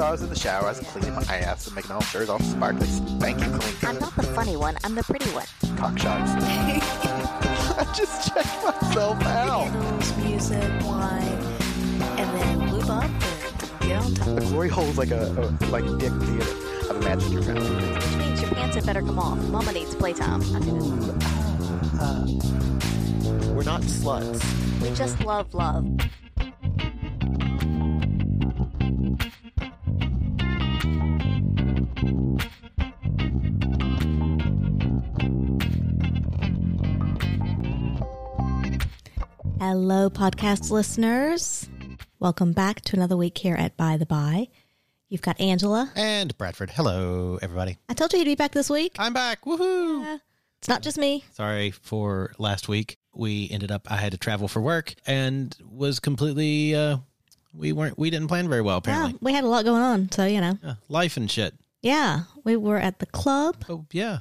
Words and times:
So 0.00 0.06
I 0.06 0.12
was 0.12 0.22
in 0.22 0.30
the 0.30 0.34
shower, 0.34 0.64
I 0.64 0.68
was 0.68 0.80
cleaning 0.80 1.14
my 1.14 1.22
ass 1.24 1.66
and 1.66 1.76
making 1.76 1.90
all 1.90 2.00
it's 2.00 2.30
all 2.30 2.40
sparkly, 2.40 2.86
spanky 2.86 3.60
clean. 3.60 3.76
I'm 3.82 3.98
not 3.98 4.16
the 4.16 4.22
funny 4.22 4.56
one. 4.56 4.78
I'm 4.82 4.94
the 4.94 5.02
pretty 5.02 5.28
one. 5.32 5.44
Cock 5.76 5.98
shots. 5.98 6.30
I 6.40 7.84
just 7.94 8.32
checked 8.32 8.64
myself 8.64 9.22
out. 9.26 9.70
Candles, 9.70 10.16
music, 10.16 10.62
wine, 10.84 11.20
and 12.16 12.40
then 12.40 12.72
lube 12.72 12.88
up 12.88 13.04
and 13.04 13.80
get 13.82 14.02
on 14.02 14.14
top. 14.14 14.36
The 14.36 14.40
glory 14.46 14.70
hole's 14.70 14.96
like 14.96 15.10
a, 15.10 15.32
a 15.32 15.66
like 15.66 15.84
dick 15.98 16.12
theater. 16.14 16.56
I've 16.88 16.96
imagined 16.96 17.32
your 17.34 17.42
family. 17.42 17.68
Which 17.92 18.16
means 18.16 18.40
your 18.40 18.50
pants 18.52 18.76
had 18.76 18.86
better 18.86 19.02
come 19.02 19.18
off. 19.18 19.38
Mama 19.50 19.70
needs 19.70 19.94
playtime. 19.94 20.40
I 20.56 20.60
this. 20.60 21.20
Uh, 22.00 22.26
we're 23.52 23.64
not 23.64 23.82
sluts. 23.82 24.80
We 24.80 24.96
just 24.96 25.20
love 25.26 25.52
love. 25.52 25.84
Hello, 39.60 40.08
podcast 40.08 40.70
listeners. 40.70 41.68
Welcome 42.18 42.52
back 42.52 42.80
to 42.82 42.96
another 42.96 43.14
week 43.16 43.36
here 43.36 43.54
at 43.54 43.76
By 43.76 43.98
the 43.98 44.06
By. 44.06 44.48
You've 45.10 45.20
got 45.20 45.38
Angela. 45.38 45.92
And 45.94 46.36
Bradford. 46.38 46.70
Hello, 46.70 47.38
everybody. 47.42 47.76
I 47.88 47.92
told 47.94 48.12
you 48.14 48.18
he'd 48.20 48.24
be 48.24 48.34
back 48.36 48.52
this 48.52 48.70
week. 48.70 48.96
I'm 48.98 49.12
back. 49.12 49.42
Woohoo! 49.44 50.18
It's 50.58 50.68
not 50.68 50.80
just 50.82 50.96
me. 50.96 51.24
Sorry 51.32 51.70
for 51.72 52.32
last 52.38 52.68
week. 52.68 52.96
We 53.14 53.48
ended 53.50 53.70
up, 53.70 53.86
I 53.90 53.96
had 53.96 54.12
to 54.12 54.18
travel 54.18 54.48
for 54.48 54.60
work 54.62 54.94
and 55.06 55.54
was 55.70 56.00
completely, 56.00 56.74
uh, 56.74 56.96
we 57.52 57.72
weren't, 57.72 57.98
we 57.98 58.08
didn't 58.08 58.28
plan 58.28 58.48
very 58.48 58.62
well, 58.62 58.80
Yeah, 58.86 58.92
apparently. 58.94 59.18
we 59.20 59.34
had 59.34 59.44
a 59.44 59.48
lot 59.48 59.66
going 59.66 59.82
on, 59.82 60.10
so 60.10 60.24
you 60.24 60.40
know. 60.40 60.58
Yeah, 60.64 60.74
life 60.88 61.18
and 61.18 61.30
shit. 61.30 61.52
Yeah, 61.82 62.22
we 62.44 62.56
were 62.56 62.78
at 62.78 62.98
the 62.98 63.06
club. 63.06 63.64
Oh, 63.68 63.84
yeah. 63.92 64.20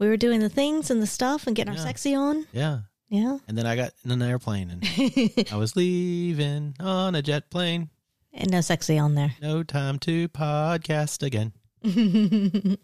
We 0.00 0.08
were 0.08 0.16
doing 0.16 0.40
the 0.40 0.48
things 0.48 0.90
and 0.90 1.00
the 1.00 1.06
stuff 1.06 1.46
and 1.46 1.54
getting 1.54 1.74
our 1.74 1.78
sexy 1.78 2.14
on. 2.14 2.46
Yeah. 2.52 2.80
Yeah. 3.10 3.38
And 3.48 3.58
then 3.58 3.66
I 3.66 3.76
got 3.76 3.92
in 4.04 4.10
an 4.12 4.22
airplane 4.22 4.70
and 4.70 5.48
I 5.52 5.56
was 5.56 5.76
leaving 5.76 6.74
on 6.80 7.14
a 7.14 7.22
jet 7.22 7.50
plane. 7.50 7.90
And 8.32 8.50
no 8.50 8.60
sexy 8.60 8.98
on 8.98 9.16
there. 9.16 9.34
No 9.42 9.62
time 9.64 9.98
to 10.00 10.28
podcast 10.28 11.22
again. 11.22 11.52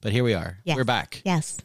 But 0.00 0.12
here 0.12 0.22
we 0.24 0.34
are. 0.34 0.58
Yes. 0.64 0.76
We're 0.76 0.84
back 0.84 1.22
Yes. 1.24 1.58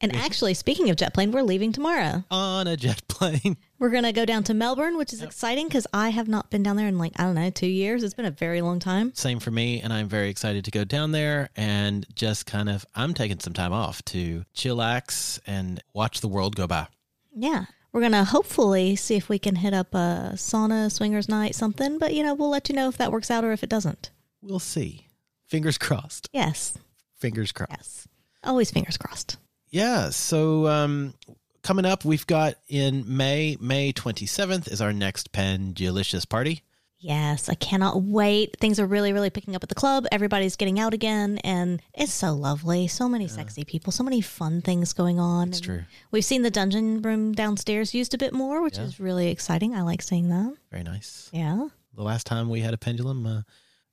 And 0.00 0.16
actually, 0.16 0.54
speaking 0.54 0.90
of 0.90 0.96
jet 0.96 1.14
plane, 1.14 1.30
we're 1.30 1.42
leaving 1.42 1.70
tomorrow. 1.70 2.24
on 2.28 2.66
a 2.66 2.76
jet 2.76 3.06
plane. 3.06 3.56
We're 3.78 3.90
going 3.90 4.02
to 4.02 4.12
go 4.12 4.24
down 4.24 4.42
to 4.44 4.54
Melbourne, 4.54 4.96
which 4.96 5.12
is 5.12 5.22
exciting 5.22 5.68
because 5.68 5.86
I 5.92 6.08
have 6.08 6.26
not 6.26 6.50
been 6.50 6.64
down 6.64 6.74
there 6.74 6.88
in 6.88 6.98
like, 6.98 7.12
I 7.20 7.22
don't 7.22 7.36
know, 7.36 7.50
two 7.50 7.68
years. 7.68 8.02
It's 8.02 8.14
been 8.14 8.24
a 8.24 8.30
very 8.32 8.62
long 8.62 8.80
time. 8.80 9.12
Same 9.14 9.38
for 9.38 9.52
me, 9.52 9.80
and 9.80 9.92
I'm 9.92 10.08
very 10.08 10.28
excited 10.28 10.64
to 10.64 10.72
go 10.72 10.82
down 10.84 11.12
there 11.12 11.50
and 11.56 12.04
just 12.16 12.46
kind 12.46 12.68
of. 12.68 12.84
I'm 12.96 13.14
taking 13.14 13.38
some 13.38 13.52
time 13.52 13.72
off 13.72 14.04
to 14.06 14.44
chillax 14.56 15.38
and 15.46 15.80
watch 15.94 16.20
the 16.20 16.28
world 16.28 16.56
go 16.56 16.66
by. 16.66 16.88
Yeah. 17.34 17.66
We're 17.92 18.00
going 18.00 18.12
to 18.12 18.24
hopefully 18.24 18.96
see 18.96 19.16
if 19.16 19.28
we 19.28 19.38
can 19.38 19.56
hit 19.56 19.74
up 19.74 19.94
a 19.94 20.32
sauna, 20.34 20.90
swingers 20.90 21.28
night, 21.28 21.54
something. 21.54 21.98
But, 21.98 22.14
you 22.14 22.22
know, 22.22 22.34
we'll 22.34 22.48
let 22.48 22.68
you 22.68 22.74
know 22.74 22.88
if 22.88 22.96
that 22.96 23.12
works 23.12 23.30
out 23.30 23.44
or 23.44 23.52
if 23.52 23.62
it 23.62 23.68
doesn't. 23.68 24.10
We'll 24.40 24.58
see. 24.58 25.08
Fingers 25.46 25.76
crossed. 25.76 26.28
Yes. 26.32 26.78
Fingers 27.18 27.52
crossed. 27.52 27.72
Yes. 27.72 28.08
Always 28.42 28.70
fingers 28.70 28.96
crossed. 28.96 29.36
Yeah. 29.68 30.08
So 30.10 30.66
um, 30.66 31.14
coming 31.62 31.84
up, 31.84 32.04
we've 32.04 32.26
got 32.26 32.54
in 32.68 33.04
May, 33.06 33.56
May 33.60 33.92
27th 33.92 34.72
is 34.72 34.80
our 34.80 34.92
next 34.92 35.32
pen 35.32 35.74
Pendulicious 35.74 36.24
party. 36.24 36.62
Yes, 37.04 37.48
I 37.48 37.54
cannot 37.54 38.00
wait. 38.00 38.56
Things 38.60 38.78
are 38.78 38.86
really, 38.86 39.12
really 39.12 39.28
picking 39.28 39.56
up 39.56 39.64
at 39.64 39.68
the 39.68 39.74
club. 39.74 40.06
Everybody's 40.12 40.54
getting 40.54 40.78
out 40.78 40.94
again, 40.94 41.38
and 41.42 41.82
it's 41.94 42.12
so 42.12 42.32
lovely. 42.32 42.86
So 42.86 43.08
many 43.08 43.26
sexy 43.26 43.64
people, 43.64 43.90
so 43.92 44.04
many 44.04 44.20
fun 44.20 44.62
things 44.62 44.92
going 44.92 45.18
on. 45.18 45.48
It's 45.48 45.60
true. 45.60 45.82
We've 46.12 46.24
seen 46.24 46.42
the 46.42 46.50
dungeon 46.50 47.02
room 47.02 47.32
downstairs 47.32 47.92
used 47.92 48.14
a 48.14 48.18
bit 48.18 48.32
more, 48.32 48.62
which 48.62 48.78
Yeah. 48.78 48.84
is 48.84 49.00
really 49.00 49.28
exciting. 49.30 49.74
I 49.74 49.82
like 49.82 50.00
seeing 50.00 50.28
that. 50.28 50.54
Very 50.70 50.84
nice. 50.84 51.28
Yeah. 51.32 51.66
The 51.94 52.02
last 52.04 52.24
time 52.24 52.48
we 52.48 52.60
had 52.60 52.72
a 52.72 52.78
pendulum, 52.78 53.26
uh, 53.26 53.42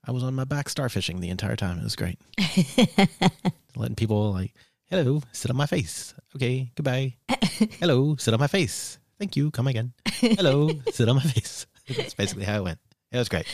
I 0.05 0.11
was 0.11 0.21
on 0.23 0.35
my 0.35 0.43
back 0.43 0.67
starfishing 0.69 1.19
the 1.19 1.29
entire 1.29 1.55
time. 1.55 1.79
It 1.79 1.83
was 1.83 1.95
great. 1.95 2.19
Letting 3.75 3.95
people 3.95 4.31
like, 4.31 4.53
hello, 4.85 5.21
sit 5.31 5.49
on 5.49 5.57
my 5.57 5.65
face. 5.65 6.13
Okay, 6.35 6.71
goodbye. 6.75 7.15
hello, 7.79 8.15
sit 8.17 8.33
on 8.35 8.39
my 8.39 8.47
face. 8.47 8.99
Thank 9.17 9.35
you. 9.35 9.51
Come 9.51 9.67
again. 9.67 9.93
Hello, 10.19 10.69
sit 10.91 11.09
on 11.09 11.15
my 11.15 11.23
face. 11.23 11.65
That's 11.87 12.13
basically 12.13 12.45
how 12.45 12.57
it 12.59 12.63
went. 12.63 12.79
It 13.11 13.17
was 13.17 13.29
great. 13.29 13.45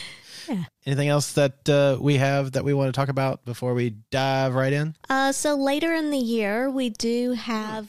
Yeah. 0.47 0.63
Anything 0.85 1.07
else 1.07 1.33
that 1.33 1.67
uh, 1.69 1.97
we 1.99 2.17
have 2.17 2.51
that 2.51 2.63
we 2.63 2.73
want 2.73 2.93
to 2.93 2.99
talk 2.99 3.09
about 3.09 3.45
before 3.45 3.73
we 3.73 3.91
dive 4.11 4.53
right 4.53 4.73
in? 4.73 4.95
Uh, 5.09 5.31
so 5.31 5.55
later 5.55 5.93
in 5.93 6.11
the 6.11 6.19
year, 6.19 6.69
we 6.69 6.89
do 6.89 7.31
have 7.31 7.87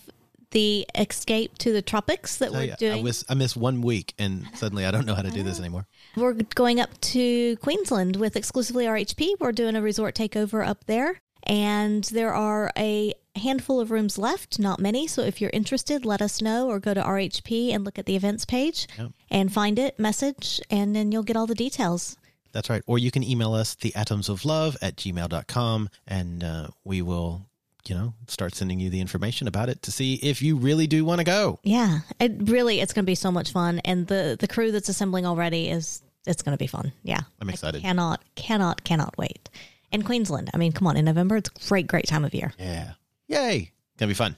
the 0.53 0.87
escape 0.95 1.59
to 1.59 1.73
the 1.73 1.83
tropics 1.83 2.37
that 2.39 2.53
Tell 2.53 2.61
we're 2.61 2.77
doing. 2.77 3.01
I, 3.01 3.03
miss, 3.03 3.25
I 3.29 3.35
missed 3.35 3.57
one 3.57 3.83
week 3.83 4.15
and 4.19 4.47
suddenly 4.55 4.87
I 4.87 4.91
don't 4.91 5.05
know 5.05 5.15
how 5.15 5.23
to 5.23 5.31
do 5.31 5.43
this 5.43 5.59
anymore. 5.59 5.87
We're 6.17 6.33
going 6.33 6.81
up 6.81 6.99
to 7.01 7.57
Queensland 7.57 8.17
with 8.17 8.37
exclusively 8.37 8.87
RHP. 8.87 9.33
We're 9.41 9.53
doing 9.53 9.77
a 9.77 9.83
resort 9.83 10.15
takeover 10.15 10.67
up 10.67 10.85
there. 10.87 11.21
And 11.43 12.05
there 12.05 12.33
are 12.35 12.73
a 12.77 13.13
handful 13.39 13.81
of 13.81 13.91
rooms 13.91 14.19
left, 14.19 14.59
not 14.59 14.81
many. 14.81 15.07
So 15.07 15.23
if 15.23 15.41
you're 15.41 15.51
interested, 15.53 16.05
let 16.05 16.23
us 16.23 16.43
know 16.43 16.69
or 16.69 16.81
go 16.81 16.95
to 16.95 17.03
RHP 17.03 17.75
and 17.75 17.85
look 17.85 17.99
at 17.99 18.07
the 18.07 18.17
events 18.17 18.45
page 18.45 18.87
and 19.31 19.53
find 19.53 19.79
it, 19.79 19.99
message, 19.99 20.61
and 20.71 20.95
then 20.95 21.13
you'll 21.13 21.23
get 21.23 21.37
all 21.37 21.47
the 21.47 21.55
details. 21.55 22.17
That's 22.53 22.71
right. 22.71 22.83
Or 22.87 22.99
you 22.99 23.11
can 23.11 23.23
email 23.23 23.53
us, 23.53 23.75
the 23.75 23.95
atoms 23.95 24.29
of 24.29 24.45
love 24.45 24.77
at 24.81 24.97
gmail.com, 24.97 25.91
and 26.07 26.43
uh, 26.43 26.69
we 26.85 27.03
will, 27.03 27.43
you 27.87 27.95
know, 27.95 28.15
start 28.29 28.55
sending 28.55 28.81
you 28.81 28.89
the 28.89 29.01
information 29.01 29.47
about 29.47 29.69
it 29.69 29.83
to 29.83 29.93
see 29.93 30.15
if 30.15 30.41
you 30.41 30.57
really 30.57 30.87
do 30.87 31.05
want 31.05 31.19
to 31.19 31.25
go. 31.25 31.61
Yeah, 31.65 31.99
it 32.19 32.33
really 32.45 32.81
it's 32.81 32.95
going 32.95 33.05
to 33.05 33.11
be 33.11 33.15
so 33.15 33.31
much 33.31 33.53
fun, 33.53 33.81
and 33.85 34.07
the 34.07 34.37
the 34.41 34.49
crew 34.49 34.73
that's 34.73 34.89
assembling 34.89 35.27
already 35.27 35.69
is 35.69 36.03
it's 36.27 36.43
going 36.43 36.55
to 36.57 36.59
be 36.59 36.67
fun. 36.67 36.93
Yeah, 37.03 37.21
I'm 37.41 37.51
excited. 37.51 37.79
I 37.79 37.83
cannot, 37.83 38.23
cannot, 38.35 38.85
cannot 38.85 39.19
wait. 39.19 39.51
And 39.93 40.05
Queensland, 40.05 40.51
I 40.53 40.57
mean, 40.57 40.73
come 40.73 40.87
on, 40.89 40.97
in 40.97 41.05
November, 41.05 41.37
it's 41.37 41.49
a 41.49 41.69
great, 41.69 41.87
great 41.87 42.07
time 42.07 42.25
of 42.25 42.35
year. 42.35 42.53
Yeah. 42.59 42.93
Yay. 43.29 43.73
Gonna 43.99 44.11
be 44.11 44.15
fun. 44.15 44.37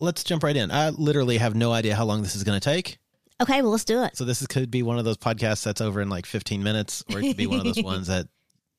Let's 0.00 0.24
jump 0.24 0.42
right 0.42 0.56
in. 0.56 0.70
I 0.70 0.90
literally 0.90 1.38
have 1.38 1.54
no 1.54 1.72
idea 1.72 1.94
how 1.94 2.04
long 2.04 2.22
this 2.22 2.36
is 2.36 2.44
to 2.44 2.60
take. 2.60 2.98
Okay, 3.40 3.60
well, 3.60 3.70
let's 3.70 3.84
do 3.84 4.02
it. 4.02 4.16
So 4.16 4.24
this 4.24 4.40
is, 4.40 4.46
could 4.46 4.70
be 4.70 4.82
one 4.82 4.98
of 4.98 5.04
those 5.04 5.18
podcasts 5.18 5.62
that's 5.62 5.80
over 5.80 6.00
in 6.00 6.08
like 6.08 6.26
15 6.26 6.62
minutes, 6.62 7.04
or 7.12 7.18
it 7.18 7.22
could 7.22 7.36
be 7.36 7.46
one 7.46 7.58
of 7.58 7.64
those 7.64 7.82
ones 7.82 8.06
that, 8.06 8.26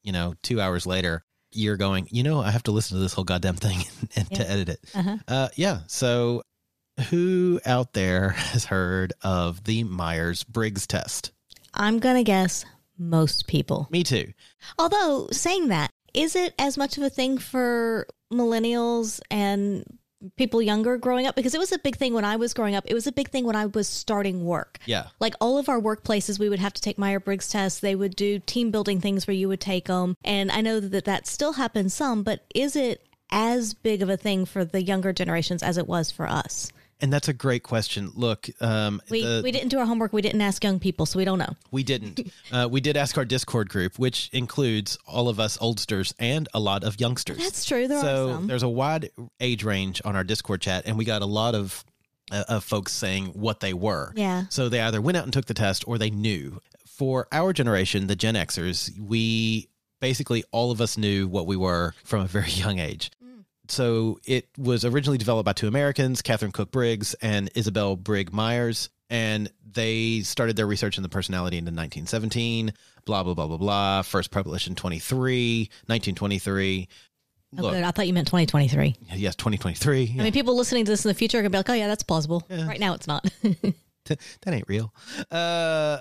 you 0.04 0.12
know, 0.12 0.34
two 0.42 0.60
hours 0.60 0.88
later, 0.88 1.24
you're 1.52 1.78
going, 1.78 2.08
you 2.12 2.24
know, 2.24 2.40
I 2.40 2.52
have 2.52 2.64
to 2.64 2.72
listen 2.72 2.98
to 2.98 3.02
this 3.02 3.14
whole 3.14 3.24
goddamn 3.24 3.56
thing 3.56 3.80
and 4.16 4.30
to 4.32 4.50
edit 4.50 4.70
it. 4.70 4.80
Uh-huh. 4.96 5.18
Uh, 5.28 5.50
yeah. 5.56 5.80
So 5.88 6.42
who 7.10 7.60
out 7.66 7.94
there 7.94 8.30
has 8.52 8.66
heard 8.66 9.14
of 9.22 9.64
the 9.64 9.84
Myers 9.84 10.44
Briggs 10.44 10.88
test? 10.88 11.32
I'm 11.74 12.00
going 12.00 12.16
to 12.16 12.24
guess 12.24 12.66
most 12.98 13.48
people. 13.48 13.88
Me 13.92 14.04
too. 14.04 14.34
Although, 14.80 15.28
saying 15.32 15.68
that, 15.68 15.92
is 16.18 16.36
it 16.36 16.56
as 16.58 16.78
much 16.78 16.98
of 16.98 17.04
a 17.04 17.10
thing 17.10 17.38
for 17.38 18.08
millennials 18.34 19.22
and 19.30 19.86
people 20.36 20.64
younger 20.64 20.98
growing 20.98 21.28
up? 21.28 21.36
Because 21.36 21.54
it 21.54 21.60
was 21.60 21.72
a 21.72 21.78
big 21.78 21.96
thing 21.96 22.14
when 22.14 22.26
I 22.26 22.38
was 22.38 22.56
growing 22.56 22.74
up. 22.74 22.86
It 22.88 22.96
was 22.96 23.06
a 23.06 23.12
big 23.12 23.30
thing 23.30 23.46
when 23.46 23.56
I 23.56 23.68
was 23.68 23.88
starting 23.88 24.44
work. 24.44 24.80
Yeah. 24.86 25.08
Like 25.20 25.36
all 25.40 25.60
of 25.60 25.70
our 25.70 25.80
workplaces, 25.80 26.40
we 26.40 26.50
would 26.50 26.60
have 26.60 26.74
to 26.74 26.82
take 26.82 26.98
Meyer 26.98 27.20
Briggs 27.20 27.50
tests. 27.50 27.80
They 27.80 27.96
would 27.96 28.16
do 28.16 28.40
team 28.40 28.72
building 28.72 29.00
things 29.00 29.28
where 29.28 29.36
you 29.36 29.48
would 29.48 29.62
take 29.62 29.86
them. 29.86 30.16
And 30.26 30.52
I 30.52 30.62
know 30.62 30.80
that 30.80 31.06
that 31.06 31.28
still 31.28 31.54
happens 31.54 31.94
some, 31.94 32.24
but 32.24 32.44
is 32.56 32.76
it 32.76 33.08
as 33.30 33.76
big 33.76 34.02
of 34.02 34.10
a 34.10 34.18
thing 34.18 34.46
for 34.46 34.66
the 34.66 34.82
younger 34.82 35.14
generations 35.14 35.62
as 35.62 35.78
it 35.78 35.88
was 35.88 36.10
for 36.10 36.28
us? 36.28 36.72
And 37.00 37.14
that's 37.14 37.28
a 37.28 37.34
great 37.34 37.62
question. 37.62 38.12
Look, 38.16 38.50
um, 38.60 39.02
We, 39.10 39.22
the- 39.24 39.42
we 39.44 39.52
didn't 39.52 39.70
do 39.70 39.78
our 39.80 39.86
homework. 39.86 40.14
We 40.14 40.22
didn't 40.24 40.42
ask 40.42 40.64
young 40.64 40.80
people, 40.80 41.06
so 41.06 41.20
we 41.20 41.26
don't 41.26 41.38
know. 41.38 41.56
We 41.72 41.84
didn't. 41.84 42.32
uh, 42.52 42.68
we 42.72 42.82
did 42.82 42.98
ask 42.98 43.18
our 43.18 43.26
Discord 43.26 43.70
group, 43.70 44.00
which 44.00 44.30
includes 44.34 44.98
all 45.06 45.30
of 45.30 45.40
us 45.40 45.58
oldsters 45.60 46.14
and 46.18 46.48
a 46.56 46.60
lot 46.60 46.84
of 46.84 47.00
youngsters. 47.00 47.38
That's 47.38 47.66
true. 47.66 47.88
There 47.88 48.02
so 48.02 48.30
are 48.30 48.34
some. 48.34 48.48
there's 48.48 48.64
a 48.64 48.70
wide 48.70 49.12
age 49.40 49.64
range 49.64 50.02
on 50.06 50.16
our 50.16 50.24
Discord 50.24 50.62
chat, 50.62 50.88
and 50.88 50.98
we 50.98 51.06
got 51.06 51.22
a 51.22 51.28
lot 51.28 51.54
of 51.54 51.86
uh, 52.32 52.44
of 52.50 52.64
folks 52.64 52.92
saying 52.94 53.28
what 53.28 53.60
they 53.60 53.74
were. 53.74 54.12
Yeah. 54.16 54.46
So 54.50 54.68
they 54.70 54.82
either 54.82 55.00
went 55.02 55.18
out 55.18 55.24
and 55.24 55.32
took 55.32 55.46
the 55.46 55.54
test, 55.54 55.88
or 55.88 55.98
they 55.98 56.10
knew. 56.10 56.60
for 56.86 57.28
our 57.32 57.54
generation, 57.54 58.08
the 58.08 58.16
Gen 58.16 58.34
Xers, 58.34 58.90
we 59.00 59.70
basically 60.00 60.44
all 60.52 60.72
of 60.72 60.82
us 60.82 60.98
knew 60.98 61.28
what 61.28 61.46
we 61.48 61.56
were 61.56 61.94
from 62.04 62.22
a 62.22 62.28
very 62.28 62.50
young 62.64 62.80
age. 62.80 63.12
So 63.72 64.20
it 64.26 64.50
was 64.58 64.86
originally 64.86 65.18
developed 65.18 65.46
by 65.46 65.54
two 65.54 65.68
Americans, 65.68 66.22
Katharine 66.22 66.52
Cook 66.52 66.72
Briggs 66.72 67.14
and 67.16 67.50
Isabel 67.56 67.96
Brigg 67.96 68.34
Myers. 68.34 68.90
And 69.10 69.52
they 69.70 70.22
started 70.22 70.56
their 70.56 70.68
research 70.68 70.98
in 70.98 71.04
the 71.04 71.10
personality 71.10 71.58
in 71.58 71.64
1917, 71.64 72.74
blah, 73.06 73.24
blah, 73.24 73.34
blah, 73.34 73.48
blah, 73.48 73.58
blah. 73.58 74.02
First 74.02 74.32
published 74.32 74.68
in 74.68 74.76
23, 74.76 75.60
1923. 75.86 76.88
Oh, 77.58 77.62
Look, 77.62 77.74
good. 77.74 77.84
I 77.84 77.92
thought 77.92 78.08
you 78.08 78.14
meant 78.14 78.28
2023. 78.28 78.96
yes, 79.16 79.36
2023. 79.36 80.18
I 80.20 80.24
mean, 80.24 80.34
people 80.34 80.58
listening 80.58 80.84
to 80.84 80.92
this 80.92 81.06
in 81.06 81.10
the 81.10 81.16
future 81.16 81.38
are 81.38 81.42
going 81.42 81.52
to 81.52 81.56
be 81.56 81.60
like, 81.60 81.70
oh, 81.70 81.74
yeah, 81.74 81.88
that's 81.88 82.04
plausible. 82.04 82.46
Right 82.50 82.80
now, 82.80 82.94
it's 82.94 83.08
not. 83.08 83.26
that 84.06 84.20
ain't 84.48 84.68
real. 84.68 84.94
Uh, 85.32 86.00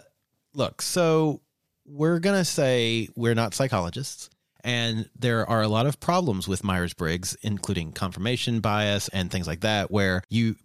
look, 0.54 0.82
so 0.82 1.40
we're 1.84 2.18
going 2.18 2.36
to 2.36 2.44
say 2.44 3.08
we're 3.14 3.34
not 3.34 3.54
psychologists. 3.54 4.30
And 4.66 5.08
there 5.16 5.48
are 5.48 5.62
a 5.62 5.68
lot 5.68 5.86
of 5.86 6.00
problems 6.00 6.48
with 6.48 6.64
Myers 6.64 6.92
Briggs, 6.92 7.36
including 7.40 7.92
confirmation 7.92 8.58
bias 8.58 9.06
and 9.08 9.30
things 9.30 9.46
like 9.46 9.60
that, 9.60 9.90
where 9.90 10.22
you. 10.28 10.56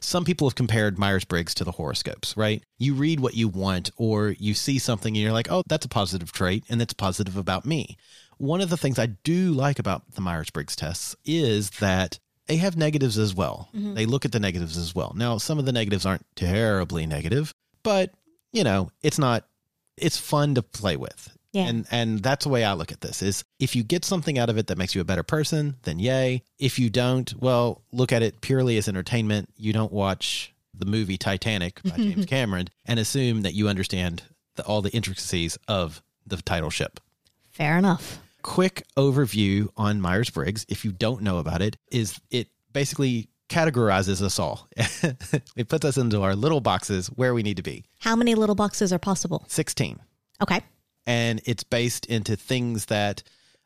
Some 0.00 0.24
people 0.24 0.48
have 0.48 0.54
compared 0.54 0.98
Myers 0.98 1.24
Briggs 1.26 1.52
to 1.56 1.64
the 1.64 1.72
horoscopes, 1.72 2.34
right? 2.34 2.62
You 2.78 2.94
read 2.94 3.20
what 3.20 3.34
you 3.34 3.48
want, 3.48 3.90
or 3.98 4.30
you 4.30 4.54
see 4.54 4.78
something 4.78 5.14
and 5.14 5.22
you're 5.22 5.32
like, 5.32 5.50
oh, 5.50 5.64
that's 5.66 5.84
a 5.84 5.88
positive 5.88 6.32
trait 6.32 6.64
and 6.70 6.80
it's 6.80 6.94
positive 6.94 7.36
about 7.36 7.66
me. 7.66 7.98
One 8.38 8.62
of 8.62 8.70
the 8.70 8.78
things 8.78 8.98
I 8.98 9.06
do 9.06 9.52
like 9.52 9.78
about 9.78 10.14
the 10.14 10.22
Myers 10.22 10.48
Briggs 10.48 10.76
tests 10.76 11.14
is 11.26 11.68
that 11.80 12.18
they 12.46 12.56
have 12.56 12.76
negatives 12.76 13.18
as 13.18 13.34
well. 13.34 13.68
Mm-hmm. 13.74 13.94
They 13.94 14.06
look 14.06 14.24
at 14.24 14.32
the 14.32 14.40
negatives 14.40 14.78
as 14.78 14.94
well. 14.94 15.12
Now, 15.14 15.36
some 15.36 15.58
of 15.58 15.66
the 15.66 15.72
negatives 15.72 16.06
aren't 16.06 16.24
terribly 16.36 17.04
negative, 17.04 17.52
but 17.82 18.12
you 18.52 18.64
know, 18.64 18.90
it's 19.02 19.18
not 19.18 19.44
it's 19.96 20.16
fun 20.16 20.54
to 20.54 20.62
play 20.62 20.96
with. 20.96 21.35
Yeah. 21.56 21.68
And 21.68 21.86
and 21.90 22.22
that's 22.22 22.44
the 22.44 22.50
way 22.50 22.64
I 22.64 22.74
look 22.74 22.92
at 22.92 23.00
this 23.00 23.22
is 23.22 23.42
if 23.58 23.74
you 23.74 23.82
get 23.82 24.04
something 24.04 24.38
out 24.38 24.50
of 24.50 24.58
it 24.58 24.66
that 24.66 24.76
makes 24.76 24.94
you 24.94 25.00
a 25.00 25.04
better 25.04 25.22
person, 25.22 25.76
then 25.84 25.98
yay. 25.98 26.42
If 26.58 26.78
you 26.78 26.90
don't, 26.90 27.32
well, 27.40 27.80
look 27.92 28.12
at 28.12 28.22
it 28.22 28.42
purely 28.42 28.76
as 28.76 28.88
entertainment. 28.88 29.48
You 29.56 29.72
don't 29.72 29.90
watch 29.90 30.52
the 30.74 30.84
movie 30.84 31.16
Titanic 31.16 31.82
by 31.82 31.90
James 31.96 32.26
Cameron 32.26 32.68
and 32.84 33.00
assume 33.00 33.40
that 33.40 33.54
you 33.54 33.68
understand 33.68 34.22
the, 34.56 34.66
all 34.66 34.82
the 34.82 34.90
intricacies 34.90 35.56
of 35.66 36.02
the 36.26 36.36
title 36.36 36.68
ship 36.68 37.00
Fair 37.52 37.78
enough. 37.78 38.18
quick 38.42 38.84
overview 38.98 39.70
on 39.78 39.98
Myers 40.02 40.28
Briggs, 40.28 40.66
if 40.68 40.84
you 40.84 40.92
don't 40.92 41.22
know 41.22 41.38
about 41.38 41.62
it, 41.62 41.78
is 41.90 42.20
it 42.30 42.48
basically 42.74 43.30
categorizes 43.48 44.20
us 44.20 44.38
all. 44.38 44.68
it 45.56 45.68
puts 45.68 45.86
us 45.86 45.96
into 45.96 46.20
our 46.20 46.36
little 46.36 46.60
boxes 46.60 47.06
where 47.06 47.32
we 47.32 47.42
need 47.42 47.56
to 47.56 47.62
be. 47.62 47.84
How 48.00 48.14
many 48.14 48.34
little 48.34 48.56
boxes 48.56 48.92
are 48.92 48.98
possible? 48.98 49.44
16. 49.48 50.00
Okay. 50.42 50.60
And 51.06 51.40
it's 51.44 51.62
based 51.62 52.06
into 52.06 52.36
things 52.36 52.86
that 52.86 53.22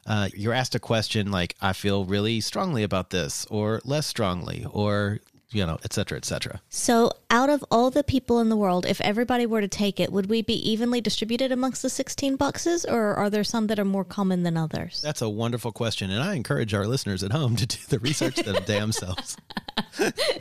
uh, 0.06 0.28
you're 0.34 0.52
asked 0.52 0.75
a 0.75 0.81
question 0.81 1.31
like, 1.31 1.56
I 1.60 1.72
feel 1.72 2.04
really 2.04 2.40
strongly 2.40 2.82
about 2.82 3.10
this, 3.10 3.46
or 3.50 3.81
less 3.84 4.06
strongly, 4.06 4.66
or, 4.70 5.20
you 5.50 5.64
know, 5.64 5.78
et 5.84 5.92
cetera, 5.92 6.16
et 6.16 6.25
cetera. 6.25 6.60
So, 6.69 7.12
out 7.31 7.50
of 7.50 7.64
all 7.70 7.90
the 7.90 8.02
people 8.04 8.40
in 8.40 8.48
the 8.48 8.56
world, 8.56 8.87
if 8.87 9.00
everybody 9.00 9.46
were 9.46 9.60
to 9.60 9.69
take 9.69 10.00
it, 10.00 10.10
would 10.12 10.28
we 10.28 10.42
be 10.42 10.54
evenly 10.70 11.00
distributed 11.00 11.52
amongst 11.52 11.82
the 11.82 11.90
16 11.90 12.37
boxes, 12.37 12.84
or 12.84 13.14
are 13.14 13.31
there 13.31 13.44
some 13.44 13.66
that 13.69 13.78
are 13.78 13.84
more 13.84 14.04
common 14.04 14.43
than 14.43 14.56
others? 14.56 15.00
That's 15.02 15.22
a 15.22 15.28
wonderful 15.28 15.72
question. 15.72 16.10
And 16.10 16.22
I 16.22 16.34
encourage 16.34 16.75
our 16.75 16.86
listeners 16.86 17.22
at 17.22 17.32
home 17.32 17.56
to 17.56 17.66
do 17.66 17.78
the 17.88 17.98
research 17.98 18.36
them 18.36 18.56
damn 18.66 18.93
selves. 18.93 19.36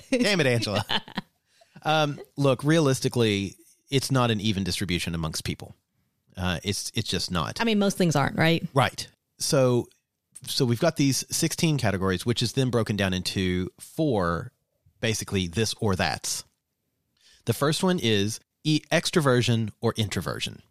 damn 0.10 0.40
it, 0.40 0.48
Angela. 0.48 0.86
Um, 1.84 2.20
look, 2.38 2.64
realistically, 2.64 3.56
it's 3.90 4.12
not 4.12 4.32
an 4.32 4.40
even 4.40 4.64
distribution 4.64 5.16
amongst 5.16 5.44
people. 5.44 5.76
Uh, 6.40 6.60
it's 6.64 6.92
it's 6.96 7.10
just 7.10 7.32
not. 7.32 7.60
I 7.60 7.66
mean, 7.66 7.80
most 7.80 7.98
things 7.98 8.16
aren't, 8.16 8.38
right? 8.38 8.66
Right. 8.74 9.08
So 9.40 9.88
so 10.48 10.66
we've 10.66 10.80
got 10.80 10.96
these 10.96 11.26
16 11.30 11.78
categories, 11.78 12.26
which 12.26 12.42
is 12.42 12.54
then 12.54 12.70
broken 12.70 12.96
down 12.96 13.14
into 13.14 13.70
four 13.80 14.52
basically 15.02 15.48
this 15.48 15.74
or 15.80 15.96
that's. 15.96 16.44
The 17.46 17.54
first 17.54 17.84
one 17.84 18.00
is 18.00 18.40
e- 18.64 18.82
extroversion 18.92 19.72
or 19.82 19.94
introversion. 19.98 20.62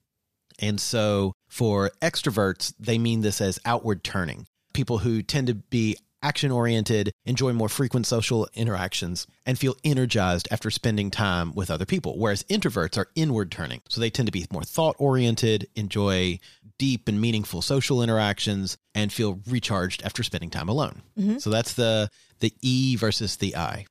And 0.59 0.81
so 0.81 1.33
for 1.49 1.91
extroverts, 2.03 2.75
they 2.79 2.99
mean 2.99 3.21
this 3.21 3.41
as 3.41 3.59
outward 3.65 4.03
turning. 4.05 4.47
People 4.73 4.99
who 4.99 5.23
tend 5.23 5.47
to 5.49 5.55
be 5.55 5.97
action 6.23 6.51
oriented, 6.51 7.13
enjoy 7.25 7.53
more 7.53 7.69
frequent 7.69 8.07
social 8.07 8.49
interactions, 8.55 9.27
and 9.47 9.59
feel 9.59 9.77
energized 9.85 10.49
after 10.51 10.71
spending 10.71 11.11
time 11.11 11.55
with 11.55 11.71
other 11.71 11.87
people. 11.87 12.19
Whereas 12.19 12.43
introverts 12.45 12.99
are 12.99 13.09
inward 13.15 13.51
turning. 13.51 13.83
So 13.89 14.01
they 14.01 14.11
tend 14.11 14.27
to 14.27 14.33
be 14.33 14.47
more 14.51 14.65
thought 14.65 14.97
oriented, 14.99 15.69
enjoy 15.75 16.41
deep 16.79 17.09
and 17.09 17.21
meaningful 17.21 17.63
social 17.63 18.03
interactions, 18.03 18.79
and 18.95 19.13
feel 19.13 19.41
recharged 19.47 20.03
after 20.03 20.23
spending 20.23 20.51
time 20.51 20.69
alone. 20.69 21.03
Mm-hmm. 21.19 21.39
So 21.39 21.51
that's 21.51 21.75
the 21.75 22.11
the 22.41 22.55
E 22.63 22.97
versus 22.97 23.37
the 23.37 23.57
I. 23.57 23.87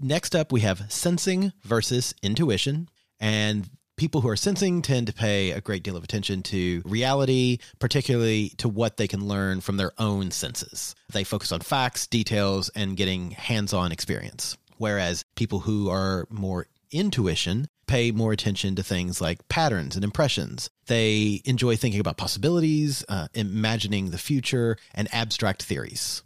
Next 0.00 0.36
up, 0.36 0.52
we 0.52 0.60
have 0.60 0.90
sensing 0.90 1.52
versus 1.62 2.14
intuition. 2.22 2.88
And 3.18 3.68
people 4.00 4.22
who 4.22 4.30
are 4.30 4.36
sensing 4.36 4.80
tend 4.80 5.06
to 5.06 5.12
pay 5.12 5.50
a 5.50 5.60
great 5.60 5.82
deal 5.82 5.94
of 5.94 6.02
attention 6.02 6.42
to 6.42 6.80
reality, 6.86 7.58
particularly 7.78 8.48
to 8.56 8.66
what 8.66 8.96
they 8.96 9.06
can 9.06 9.28
learn 9.28 9.60
from 9.60 9.76
their 9.76 9.92
own 9.98 10.30
senses. 10.30 10.94
They 11.12 11.22
focus 11.22 11.52
on 11.52 11.60
facts, 11.60 12.06
details, 12.06 12.70
and 12.70 12.96
getting 12.96 13.32
hands 13.32 13.74
on 13.74 13.92
experience. 13.92 14.56
Whereas 14.78 15.26
people 15.36 15.60
who 15.60 15.90
are 15.90 16.26
more 16.30 16.66
intuition 16.90 17.68
pay 17.86 18.10
more 18.10 18.32
attention 18.32 18.74
to 18.76 18.82
things 18.82 19.20
like 19.20 19.46
patterns 19.48 19.96
and 19.96 20.04
impressions. 20.04 20.70
They 20.86 21.42
enjoy 21.44 21.76
thinking 21.76 22.00
about 22.00 22.16
possibilities, 22.16 23.04
uh, 23.06 23.28
imagining 23.34 24.12
the 24.12 24.18
future, 24.18 24.78
and 24.94 25.12
abstract 25.12 25.62
theories. 25.64 26.22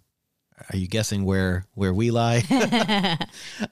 Are 0.72 0.76
you 0.76 0.86
guessing 0.86 1.24
where 1.24 1.66
where 1.74 1.92
we 1.92 2.12
lie? 2.12 2.44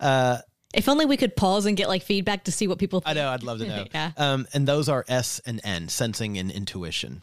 If 0.72 0.88
only 0.88 1.04
we 1.04 1.16
could 1.16 1.36
pause 1.36 1.66
and 1.66 1.76
get 1.76 1.88
like 1.88 2.02
feedback 2.02 2.44
to 2.44 2.52
see 2.52 2.66
what 2.66 2.78
people 2.78 3.00
think. 3.00 3.16
I 3.16 3.20
know. 3.20 3.28
I'd 3.28 3.42
love 3.42 3.58
to 3.58 3.66
know. 3.68 3.86
Yeah. 3.92 4.12
Um, 4.16 4.46
and 4.54 4.66
those 4.66 4.88
are 4.88 5.04
S 5.08 5.40
and 5.44 5.60
N, 5.64 5.88
sensing 5.88 6.38
and 6.38 6.50
intuition. 6.50 7.22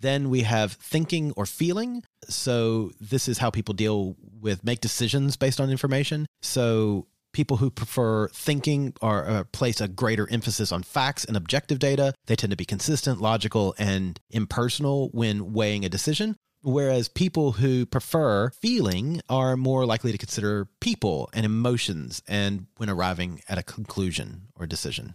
Then 0.00 0.28
we 0.28 0.42
have 0.42 0.72
thinking 0.72 1.32
or 1.36 1.46
feeling. 1.46 2.04
So 2.28 2.90
this 3.00 3.28
is 3.28 3.38
how 3.38 3.50
people 3.50 3.74
deal 3.74 4.16
with 4.40 4.64
make 4.64 4.80
decisions 4.80 5.36
based 5.36 5.60
on 5.60 5.70
information. 5.70 6.26
So 6.42 7.06
people 7.32 7.58
who 7.58 7.70
prefer 7.70 8.28
thinking 8.28 8.94
or 9.02 9.26
uh, 9.26 9.44
place 9.52 9.80
a 9.80 9.88
greater 9.88 10.30
emphasis 10.30 10.72
on 10.72 10.82
facts 10.82 11.24
and 11.24 11.36
objective 11.36 11.78
data. 11.78 12.14
They 12.26 12.36
tend 12.36 12.50
to 12.52 12.56
be 12.56 12.64
consistent, 12.64 13.20
logical, 13.20 13.74
and 13.78 14.18
impersonal 14.30 15.10
when 15.12 15.52
weighing 15.52 15.84
a 15.84 15.88
decision. 15.88 16.36
Whereas 16.64 17.08
people 17.08 17.52
who 17.52 17.84
prefer 17.84 18.48
feeling 18.50 19.20
are 19.28 19.54
more 19.54 19.84
likely 19.84 20.12
to 20.12 20.18
consider 20.18 20.66
people 20.80 21.28
and 21.34 21.44
emotions 21.44 22.22
and 22.26 22.66
when 22.78 22.88
arriving 22.88 23.42
at 23.50 23.58
a 23.58 23.62
conclusion 23.62 24.48
or 24.56 24.66
decision. 24.66 25.14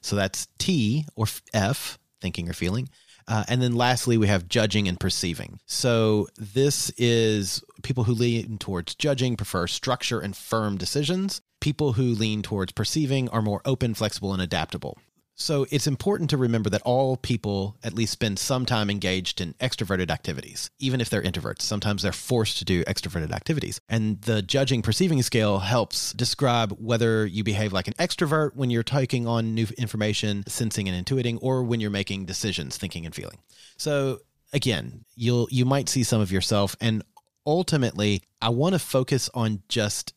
So 0.00 0.14
that's 0.14 0.46
T 0.58 1.04
or 1.16 1.26
F, 1.52 1.98
thinking 2.20 2.48
or 2.48 2.52
feeling. 2.52 2.88
Uh, 3.28 3.42
and 3.48 3.60
then 3.60 3.74
lastly, 3.74 4.16
we 4.16 4.28
have 4.28 4.48
judging 4.48 4.86
and 4.86 5.00
perceiving. 5.00 5.58
So 5.66 6.28
this 6.36 6.90
is 6.96 7.64
people 7.82 8.04
who 8.04 8.12
lean 8.14 8.56
towards 8.58 8.94
judging 8.94 9.36
prefer 9.36 9.66
structure 9.66 10.20
and 10.20 10.36
firm 10.36 10.78
decisions. 10.78 11.42
People 11.60 11.94
who 11.94 12.14
lean 12.14 12.42
towards 12.42 12.70
perceiving 12.70 13.28
are 13.30 13.42
more 13.42 13.62
open, 13.64 13.94
flexible, 13.94 14.32
and 14.32 14.40
adaptable. 14.40 14.96
So 15.38 15.66
it's 15.70 15.86
important 15.86 16.30
to 16.30 16.38
remember 16.38 16.70
that 16.70 16.80
all 16.82 17.18
people 17.18 17.76
at 17.84 17.92
least 17.92 18.12
spend 18.12 18.38
some 18.38 18.64
time 18.64 18.88
engaged 18.88 19.42
in 19.42 19.52
extroverted 19.54 20.10
activities, 20.10 20.70
even 20.78 21.00
if 21.02 21.10
they're 21.10 21.22
introverts. 21.22 21.60
Sometimes 21.60 22.02
they're 22.02 22.12
forced 22.12 22.56
to 22.58 22.64
do 22.64 22.82
extroverted 22.84 23.32
activities. 23.32 23.78
And 23.86 24.20
the 24.22 24.40
judging 24.40 24.80
perceiving 24.80 25.22
scale 25.22 25.58
helps 25.58 26.14
describe 26.14 26.72
whether 26.80 27.26
you 27.26 27.44
behave 27.44 27.74
like 27.74 27.86
an 27.86 27.94
extrovert 27.94 28.56
when 28.56 28.70
you're 28.70 28.82
taking 28.82 29.26
on 29.26 29.54
new 29.54 29.66
information, 29.76 30.42
sensing 30.48 30.88
and 30.88 31.06
intuiting, 31.06 31.38
or 31.42 31.62
when 31.62 31.80
you're 31.80 31.90
making 31.90 32.24
decisions, 32.24 32.78
thinking 32.78 33.04
and 33.04 33.14
feeling. 33.14 33.38
So 33.76 34.20
again, 34.54 35.04
you'll 35.16 35.48
you 35.50 35.66
might 35.66 35.90
see 35.90 36.02
some 36.02 36.22
of 36.22 36.32
yourself 36.32 36.76
and 36.80 37.02
ultimately 37.44 38.22
I 38.40 38.48
want 38.48 38.74
to 38.74 38.78
focus 38.78 39.28
on 39.34 39.62
just 39.68 40.14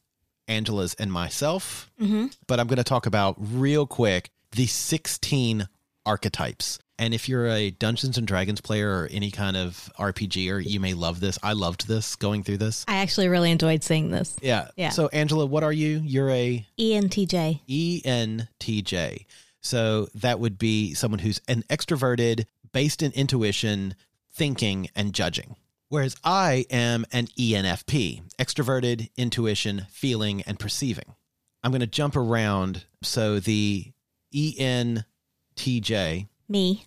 Angela's 0.48 0.94
and 0.96 1.12
myself, 1.12 1.92
mm-hmm. 2.02 2.28
but 2.48 2.60
I'm 2.60 2.68
going 2.68 2.78
to 2.78 2.84
talk 2.84 3.06
about 3.06 3.36
real 3.38 3.86
quick 3.86 4.32
the 4.52 4.68
16 4.68 5.68
archetypes. 6.06 6.80
And 6.98 7.14
if 7.14 7.30
you're 7.30 7.48
a 7.48 7.72
Dungeons 7.72 8.18
and 8.18 8.28
Dragons 8.28 8.60
player 8.60 8.90
or 8.90 9.08
any 9.10 9.32
kind 9.32 9.56
of 9.56 9.90
RPG, 9.98 10.52
or 10.52 10.60
you 10.60 10.82
may 10.82 10.94
love 10.94 11.22
this. 11.22 11.40
I 11.42 11.54
loved 11.54 11.88
this 11.88 12.18
going 12.18 12.44
through 12.44 12.58
this. 12.58 12.84
I 12.90 12.98
actually 12.98 13.30
really 13.30 13.52
enjoyed 13.52 13.84
seeing 13.84 14.12
this. 14.12 14.36
Yeah. 14.42 14.68
Yeah. 14.76 14.90
So, 14.90 15.08
Angela, 15.08 15.46
what 15.46 15.64
are 15.64 15.72
you? 15.72 16.02
You're 16.04 16.30
a 16.30 16.68
ENTJ. 16.78 17.62
ENTJ. 17.70 19.26
So 19.62 20.08
that 20.16 20.40
would 20.40 20.58
be 20.58 20.94
someone 20.94 21.20
who's 21.20 21.40
an 21.48 21.64
extroverted, 21.70 22.46
based 22.74 23.02
in 23.02 23.12
intuition, 23.14 23.96
thinking, 24.34 24.90
and 24.96 25.14
judging. 25.14 25.56
Whereas 25.90 26.16
I 26.24 26.66
am 26.70 27.06
an 27.12 27.28
ENFP, 27.28 28.22
extroverted, 28.38 29.10
intuition, 29.18 29.88
feeling, 29.90 30.42
and 30.44 30.60
perceiving. 30.60 31.16
I'm 31.64 31.72
going 31.72 31.82
to 31.82 31.88
jump 31.88 32.16
around. 32.16 32.86
So 33.02 33.40
the 33.40 33.92
ENTJ 34.34 36.28
Me, 36.48 36.86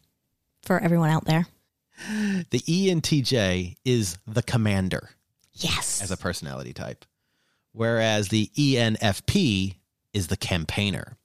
for 0.63 0.79
everyone 0.81 1.11
out 1.11 1.25
there. 1.25 1.47
The 2.51 2.59
ENTJ 2.61 3.77
is 3.85 4.19
the 4.27 4.43
commander 4.43 5.11
Yes. 5.55 6.03
as 6.03 6.11
a 6.11 6.17
personality 6.17 6.73
type, 6.73 7.05
whereas 7.73 8.29
the 8.29 8.51
ENFP 8.57 9.75
is 10.13 10.27
the 10.29 10.37
campaigner. 10.37 11.17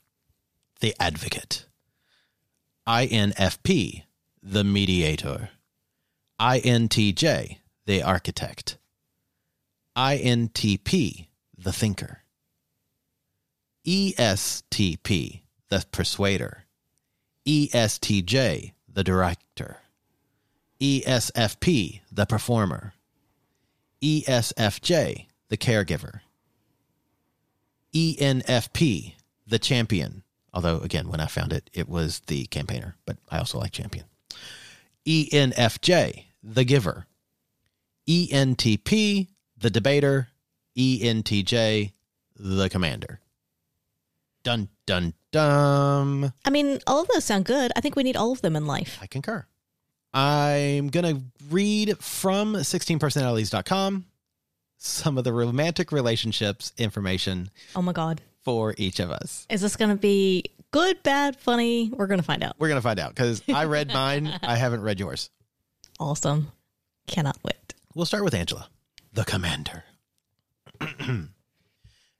the 0.79 0.95
advocate. 0.99 1.65
INFP, 2.87 4.03
the 4.43 4.63
mediator. 4.63 5.49
INTJ, 6.39 7.57
the 7.85 8.01
architect. 8.01 8.77
INTP, 9.95 11.27
the 11.57 11.71
thinker. 11.71 12.23
ESTP, 13.85 15.41
the 15.69 15.85
persuader. 15.91 16.65
ESTJ, 17.47 18.73
the 18.87 19.03
director. 19.03 19.77
ESFP, 20.79 22.01
the 22.11 22.25
performer. 22.25 22.93
ESFJ, 24.01 25.27
the 25.49 25.57
caregiver. 25.57 26.21
ENFP, 27.93 29.13
the 29.47 29.59
champion. 29.59 30.23
Although, 30.53 30.79
again, 30.79 31.07
when 31.09 31.19
I 31.19 31.27
found 31.27 31.53
it, 31.53 31.69
it 31.73 31.87
was 31.87 32.21
the 32.27 32.45
campaigner, 32.47 32.95
but 33.05 33.17
I 33.29 33.37
also 33.37 33.59
like 33.59 33.71
champion. 33.71 34.05
ENFJ, 35.05 36.25
the 36.43 36.63
giver. 36.63 37.05
ENTP, 38.07 39.27
the 39.57 39.69
debater. 39.69 40.29
ENTJ, 40.77 41.91
the 42.37 42.69
commander. 42.69 43.19
Dun, 44.43 44.69
dun, 44.85 45.13
dun. 45.31 46.33
I 46.43 46.49
mean, 46.49 46.79
all 46.87 47.01
of 47.01 47.07
those 47.09 47.25
sound 47.25 47.45
good. 47.45 47.71
I 47.75 47.81
think 47.81 47.95
we 47.95 48.03
need 48.03 48.17
all 48.17 48.31
of 48.31 48.41
them 48.41 48.55
in 48.55 48.65
life. 48.65 48.97
I 49.01 49.07
concur. 49.07 49.45
I'm 50.13 50.89
going 50.89 51.15
to 51.15 51.21
read 51.49 51.97
from 51.99 52.53
16personalities.com 52.53 54.05
some 54.77 55.17
of 55.17 55.23
the 55.23 55.31
romantic 55.33 55.91
relationships 55.91 56.73
information 56.77 57.49
Oh 57.75 57.81
my 57.81 57.93
God. 57.93 58.19
for 58.43 58.73
each 58.77 58.99
of 58.99 59.11
us. 59.11 59.45
Is 59.49 59.61
this 59.61 59.75
going 59.75 59.91
to 59.91 59.95
be 59.95 60.43
good, 60.71 61.01
bad, 61.03 61.39
funny? 61.39 61.89
We're 61.93 62.07
going 62.07 62.19
to 62.19 62.25
find 62.25 62.43
out. 62.43 62.55
We're 62.59 62.67
going 62.67 62.79
to 62.79 62.83
find 62.83 62.99
out 62.99 63.09
because 63.15 63.41
I 63.53 63.65
read 63.65 63.87
mine. 63.93 64.27
I 64.41 64.55
haven't 64.55 64.81
read 64.81 64.99
yours. 64.99 65.29
Awesome. 65.99 66.51
Cannot 67.07 67.37
wait. 67.43 67.73
We'll 67.93 68.05
start 68.05 68.23
with 68.23 68.33
Angela, 68.33 68.69
the 69.13 69.23
commander. 69.23 69.83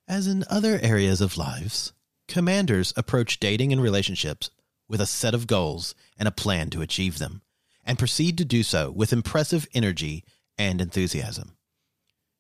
As 0.08 0.28
in 0.28 0.44
other 0.50 0.80
areas 0.82 1.22
of 1.22 1.38
lives, 1.38 1.94
commanders 2.28 2.94
approach 2.96 3.40
dating 3.40 3.72
and 3.74 3.82
relationships 3.82 4.50
with 4.88 5.02
a 5.02 5.06
set 5.06 5.34
of 5.34 5.48
goals 5.48 5.96
and 6.18 6.28
a 6.28 6.32
plan 6.32 6.70
to 6.72 6.82
achieve 6.82 7.18
them, 7.18 7.42
and 7.86 8.00
proceed 8.00 8.38
to 8.38 8.46
do 8.46 8.64
so 8.64 8.92
with 8.92 9.14
impressive 9.14 9.68
energy 9.74 10.24
and 10.58 10.82
enthusiasm. 10.82 11.58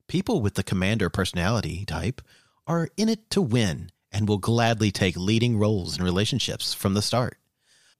People 0.07 0.41
with 0.41 0.55
the 0.55 0.63
commander 0.63 1.09
personality 1.09 1.85
type 1.85 2.21
are 2.67 2.89
in 2.97 3.09
it 3.09 3.29
to 3.31 3.41
win 3.41 3.91
and 4.11 4.27
will 4.27 4.37
gladly 4.37 4.91
take 4.91 5.15
leading 5.15 5.57
roles 5.57 5.97
in 5.97 6.03
relationships 6.03 6.73
from 6.73 6.93
the 6.93 7.01
start 7.01 7.37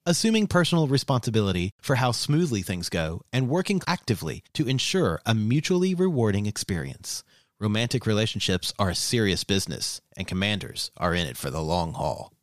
assuming 0.05 0.48
personal 0.48 0.88
responsibility 0.88 1.74
for 1.81 1.95
how 1.95 2.12
smoothly 2.12 2.62
things 2.62 2.89
go, 2.89 3.21
and 3.31 3.50
working 3.50 3.81
actively 3.88 4.43
to 4.53 4.67
ensure 4.67 5.21
a 5.25 5.36
mutually 5.36 5.93
rewarding 5.93 6.45
experience. 6.45 7.24
Romantic 7.60 8.07
relationships 8.07 8.74
are 8.79 8.89
a 8.89 8.95
serious 8.95 9.43
business, 9.43 10.01
and 10.17 10.27
commanders 10.27 10.91
are 10.98 11.13
in 11.13 11.27
it 11.27 11.38
for 11.38 11.51
the 11.51 11.62
long 11.62 11.93
haul. 11.93 12.33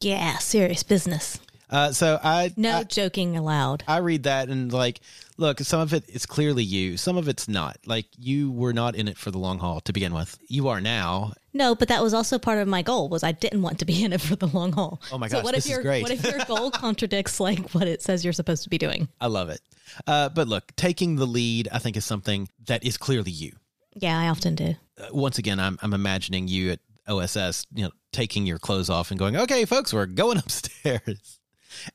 Yeah, 0.00 0.38
serious 0.38 0.82
business. 0.82 1.40
Uh, 1.72 1.90
so 1.90 2.20
I, 2.22 2.52
No 2.56 2.78
I 2.78 2.84
joking 2.84 3.36
allowed. 3.36 3.82
I 3.88 3.98
read 3.98 4.24
that 4.24 4.48
and 4.50 4.70
like, 4.72 5.00
look, 5.38 5.58
some 5.60 5.80
of 5.80 5.94
it 5.94 6.04
is 6.08 6.26
clearly 6.26 6.62
you, 6.62 6.96
some 6.98 7.16
of 7.16 7.28
it's 7.28 7.48
not. 7.48 7.78
Like 7.86 8.06
you 8.18 8.50
were 8.52 8.74
not 8.74 8.94
in 8.94 9.08
it 9.08 9.16
for 9.16 9.30
the 9.30 9.38
long 9.38 9.58
haul 9.58 9.80
to 9.80 9.92
begin 9.92 10.12
with. 10.12 10.38
You 10.48 10.68
are 10.68 10.80
now. 10.82 11.32
No, 11.54 11.74
but 11.74 11.88
that 11.88 12.02
was 12.02 12.12
also 12.14 12.38
part 12.38 12.58
of 12.58 12.68
my 12.68 12.82
goal 12.82 13.08
was 13.08 13.22
I 13.22 13.32
didn't 13.32 13.62
want 13.62 13.78
to 13.78 13.84
be 13.86 14.04
in 14.04 14.12
it 14.12 14.20
for 14.20 14.36
the 14.36 14.46
long 14.48 14.72
haul. 14.72 15.00
Oh 15.10 15.16
my 15.18 15.28
so 15.28 15.40
what 15.40 15.54
this 15.54 15.64
if 15.64 15.70
is 15.70 15.76
your 15.76 15.82
great. 15.82 16.02
what 16.02 16.12
if 16.12 16.22
your 16.22 16.44
goal 16.46 16.70
contradicts 16.70 17.40
like 17.40 17.70
what 17.70 17.88
it 17.88 18.02
says 18.02 18.22
you're 18.22 18.34
supposed 18.34 18.64
to 18.64 18.68
be 18.70 18.76
doing? 18.78 19.08
I 19.18 19.28
love 19.28 19.48
it. 19.48 19.60
Uh, 20.06 20.28
but 20.28 20.48
look, 20.48 20.76
taking 20.76 21.16
the 21.16 21.26
lead, 21.26 21.68
I 21.72 21.78
think, 21.78 21.96
is 21.96 22.04
something 22.04 22.48
that 22.66 22.84
is 22.84 22.96
clearly 22.98 23.30
you. 23.30 23.52
Yeah, 23.94 24.18
I 24.18 24.28
often 24.28 24.54
do. 24.54 24.74
uh, 24.98 25.06
once 25.12 25.38
again, 25.38 25.58
I'm 25.58 25.78
I'm 25.82 25.94
imagining 25.94 26.48
you 26.48 26.72
at 26.72 26.80
OSS, 27.08 27.66
you 27.74 27.84
know, 27.84 27.90
taking 28.12 28.44
your 28.46 28.58
clothes 28.58 28.88
off 28.90 29.10
and 29.10 29.18
going, 29.18 29.36
"Okay, 29.36 29.64
folks, 29.64 29.92
we're 29.94 30.04
going 30.06 30.36
upstairs." 30.76 31.38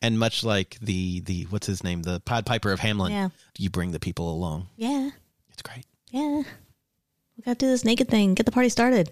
And 0.02 0.18
much 0.20 0.44
like 0.44 0.78
the 0.82 1.20
the 1.22 1.44
what's 1.50 1.68
his 1.68 1.84
name, 1.84 2.02
the 2.04 2.20
Pod 2.22 2.46
Piper 2.46 2.72
of 2.72 2.80
Hamelin, 2.80 3.10
Yeah. 3.12 3.30
you 3.58 3.70
bring 3.70 3.92
the 3.92 4.00
people 4.00 4.32
along. 4.32 4.68
Yeah. 4.76 5.10
It's 5.54 5.62
great. 5.62 5.86
Yeah. 6.12 6.44
We 7.38 7.44
got 7.46 7.60
to 7.60 7.66
do 7.66 7.70
this 7.70 7.86
naked 7.86 8.10
thing, 8.10 8.34
get 8.34 8.46
the 8.46 8.52
party 8.52 8.70
started. 8.70 9.12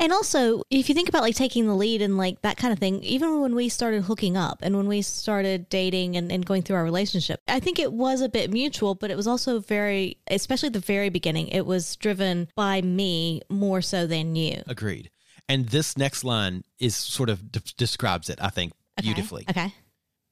And 0.00 0.12
also, 0.12 0.62
if 0.70 0.88
you 0.88 0.94
think 0.94 1.08
about 1.08 1.22
like 1.22 1.34
taking 1.34 1.66
the 1.66 1.74
lead 1.74 2.02
and 2.02 2.16
like 2.16 2.42
that 2.42 2.56
kind 2.56 2.72
of 2.72 2.78
thing, 2.78 3.02
even 3.02 3.40
when 3.40 3.54
we 3.54 3.68
started 3.68 4.02
hooking 4.04 4.36
up 4.36 4.60
and 4.62 4.76
when 4.76 4.86
we 4.86 5.02
started 5.02 5.68
dating 5.70 6.16
and, 6.16 6.30
and 6.30 6.46
going 6.46 6.62
through 6.62 6.76
our 6.76 6.84
relationship, 6.84 7.40
I 7.48 7.58
think 7.58 7.78
it 7.78 7.92
was 7.92 8.20
a 8.20 8.28
bit 8.28 8.52
mutual, 8.52 8.94
but 8.94 9.10
it 9.10 9.16
was 9.16 9.26
also 9.26 9.58
very, 9.60 10.18
especially 10.30 10.68
at 10.68 10.72
the 10.74 10.78
very 10.80 11.08
beginning, 11.08 11.48
it 11.48 11.66
was 11.66 11.96
driven 11.96 12.48
by 12.54 12.80
me 12.82 13.42
more 13.48 13.82
so 13.82 14.06
than 14.06 14.36
you. 14.36 14.62
Agreed. 14.68 15.10
And 15.48 15.68
this 15.70 15.96
next 15.96 16.22
line 16.22 16.62
is 16.78 16.94
sort 16.94 17.28
of 17.30 17.50
de- 17.50 17.60
describes 17.76 18.28
it, 18.30 18.38
I 18.40 18.50
think, 18.50 18.72
Okay. 18.98 19.06
beautifully. 19.06 19.46
Okay. 19.50 19.72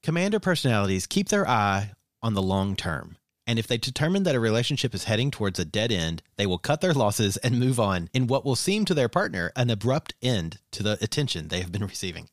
Commander 0.02 0.38
personalities 0.38 1.06
keep 1.06 1.28
their 1.28 1.48
eye 1.48 1.92
on 2.22 2.34
the 2.34 2.42
long 2.42 2.76
term. 2.76 3.16
And 3.46 3.58
if 3.58 3.66
they 3.66 3.78
determine 3.78 4.24
that 4.24 4.34
a 4.34 4.40
relationship 4.40 4.94
is 4.94 5.04
heading 5.04 5.30
towards 5.30 5.58
a 5.58 5.64
dead 5.64 5.92
end, 5.92 6.22
they 6.36 6.46
will 6.46 6.58
cut 6.58 6.80
their 6.80 6.94
losses 6.94 7.36
and 7.38 7.60
move 7.60 7.78
on 7.78 8.10
in 8.12 8.26
what 8.26 8.44
will 8.44 8.56
seem 8.56 8.84
to 8.86 8.94
their 8.94 9.08
partner 9.08 9.52
an 9.54 9.70
abrupt 9.70 10.14
end 10.20 10.58
to 10.72 10.82
the 10.82 10.98
attention 11.00 11.48
they 11.48 11.60
have 11.60 11.70
been 11.70 11.84
receiving. 11.84 12.28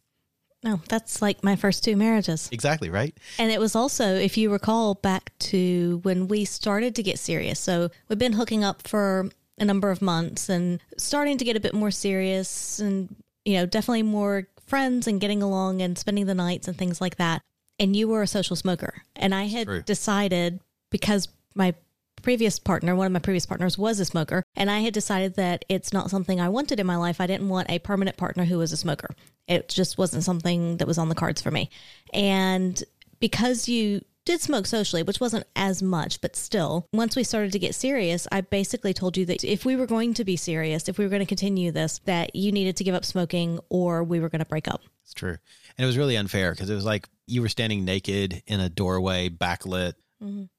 No, 0.63 0.79
that's 0.87 1.21
like 1.21 1.43
my 1.43 1.55
first 1.55 1.83
two 1.83 1.95
marriages. 1.95 2.49
Exactly, 2.51 2.89
right? 2.89 3.15
And 3.37 3.51
it 3.51 3.59
was 3.59 3.75
also, 3.75 4.15
if 4.15 4.37
you 4.37 4.51
recall 4.51 4.95
back 4.95 5.31
to 5.39 5.99
when 6.03 6.27
we 6.27 6.45
started 6.45 6.95
to 6.95 7.03
get 7.03 7.19
serious. 7.19 7.59
So 7.59 7.89
we've 8.07 8.17
been 8.17 8.33
hooking 8.33 8.63
up 8.63 8.87
for 8.87 9.29
a 9.59 9.65
number 9.65 9.91
of 9.91 10.01
months 10.01 10.49
and 10.49 10.79
starting 10.97 11.37
to 11.37 11.45
get 11.45 11.57
a 11.57 11.59
bit 11.59 11.73
more 11.73 11.91
serious 11.91 12.79
and, 12.79 13.13
you 13.45 13.57
know, 13.57 13.65
definitely 13.65 14.03
more 14.03 14.47
friends 14.65 15.05
and 15.05 15.19
getting 15.19 15.43
along 15.43 15.81
and 15.81 15.97
spending 15.97 16.25
the 16.25 16.33
nights 16.33 16.67
and 16.67 16.77
things 16.77 17.01
like 17.01 17.17
that. 17.17 17.41
And 17.79 17.95
you 17.95 18.07
were 18.07 18.21
a 18.21 18.27
social 18.27 18.55
smoker. 18.55 19.03
And 19.15 19.33
I 19.33 19.45
had 19.45 19.67
True. 19.67 19.81
decided 19.81 20.59
because 20.89 21.27
my 21.55 21.73
previous 22.21 22.57
partner, 22.57 22.95
one 22.95 23.07
of 23.07 23.11
my 23.11 23.19
previous 23.19 23.45
partners 23.45 23.77
was 23.77 23.99
a 23.99 24.05
smoker, 24.05 24.43
and 24.55 24.71
I 24.71 24.79
had 24.79 24.93
decided 24.93 25.35
that 25.35 25.65
it's 25.69 25.93
not 25.93 26.09
something 26.09 26.39
I 26.39 26.49
wanted 26.49 26.79
in 26.79 26.87
my 26.87 26.95
life. 26.95 27.21
I 27.21 27.27
didn't 27.27 27.49
want 27.49 27.69
a 27.69 27.79
permanent 27.79 28.17
partner 28.17 28.45
who 28.45 28.57
was 28.57 28.71
a 28.71 28.77
smoker. 28.77 29.09
It 29.47 29.69
just 29.69 29.97
wasn't 29.97 30.23
something 30.23 30.77
that 30.77 30.87
was 30.87 30.97
on 30.97 31.09
the 31.09 31.15
cards 31.15 31.41
for 31.41 31.51
me. 31.51 31.69
And 32.13 32.81
because 33.19 33.67
you 33.67 34.01
did 34.25 34.39
smoke 34.39 34.65
socially, 34.65 35.03
which 35.03 35.19
wasn't 35.19 35.45
as 35.55 35.83
much, 35.83 36.21
but 36.21 36.35
still, 36.35 36.87
once 36.93 37.15
we 37.15 37.25
started 37.25 37.51
to 37.51 37.59
get 37.59 37.75
serious, 37.75 38.25
I 38.31 38.41
basically 38.41 38.93
told 38.93 39.17
you 39.17 39.25
that 39.25 39.43
if 39.43 39.65
we 39.65 39.75
were 39.75 39.85
going 39.85 40.13
to 40.13 40.23
be 40.23 40.37
serious, 40.37 40.87
if 40.87 40.97
we 40.97 41.03
were 41.03 41.09
going 41.09 41.19
to 41.19 41.25
continue 41.25 41.71
this, 41.71 41.99
that 42.05 42.35
you 42.35 42.51
needed 42.51 42.77
to 42.77 42.83
give 42.85 42.95
up 42.95 43.03
smoking 43.03 43.59
or 43.69 44.03
we 44.03 44.21
were 44.21 44.29
going 44.29 44.39
to 44.39 44.45
break 44.45 44.67
up. 44.69 44.81
It's 45.03 45.13
true. 45.13 45.37
And 45.77 45.83
it 45.83 45.87
was 45.87 45.97
really 45.97 46.15
unfair 46.15 46.51
because 46.51 46.69
it 46.69 46.75
was 46.75 46.85
like 46.85 47.07
you 47.27 47.41
were 47.41 47.49
standing 47.49 47.85
naked 47.85 48.43
in 48.47 48.59
a 48.59 48.69
doorway, 48.69 49.29
backlit, 49.29 49.93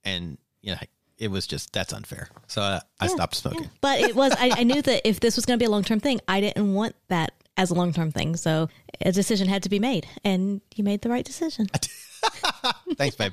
and, 0.05 0.39
you 0.61 0.73
know, 0.73 0.79
it 1.19 1.29
was 1.29 1.47
just, 1.47 1.73
that's 1.73 1.93
unfair. 1.93 2.29
So 2.49 2.61
uh, 2.61 2.81
I 3.01 3.07
stopped 3.07 3.35
smoking. 3.37 3.71
But 3.81 4.01
it 4.01 4.15
was, 4.15 4.33
I, 4.39 4.51
I 4.57 4.63
knew 4.65 4.83
that 4.91 5.09
if 5.09 5.21
this 5.21 5.37
was 5.37 5.47
going 5.47 5.59
to 5.59 5.63
be 5.63 5.67
a 5.67 5.71
long 5.71 5.85
term 5.85 6.01
thing, 6.01 6.21
I 6.29 6.41
didn't 6.41 6.75
want 6.75 6.97
that 7.09 7.33
as 7.57 7.71
a 7.71 7.75
long 7.75 7.93
term 7.93 8.11
thing. 8.11 8.37
So 8.37 8.69
a 9.01 9.13
decision 9.13 9.49
had 9.49 9.63
to 9.63 9.69
be 9.69 9.79
made, 9.79 10.07
and 10.25 10.61
you 10.75 10.85
made 10.85 11.03
the 11.03 11.09
right 11.09 11.25
decision. 11.25 11.67
Thanks, 12.97 13.17
babe. 13.17 13.33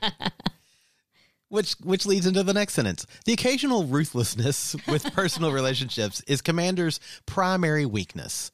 Which 1.49 1.73
which 1.83 2.05
leads 2.05 2.25
into 2.25 2.43
the 2.43 2.53
next 2.53 2.73
sentence. 2.73 3.05
The 3.25 3.33
occasional 3.33 3.83
ruthlessness 3.85 4.75
with 4.87 5.11
personal 5.13 5.51
relationships 5.51 6.21
is 6.27 6.41
commander's 6.41 6.99
primary 7.25 7.85
weakness. 7.85 8.51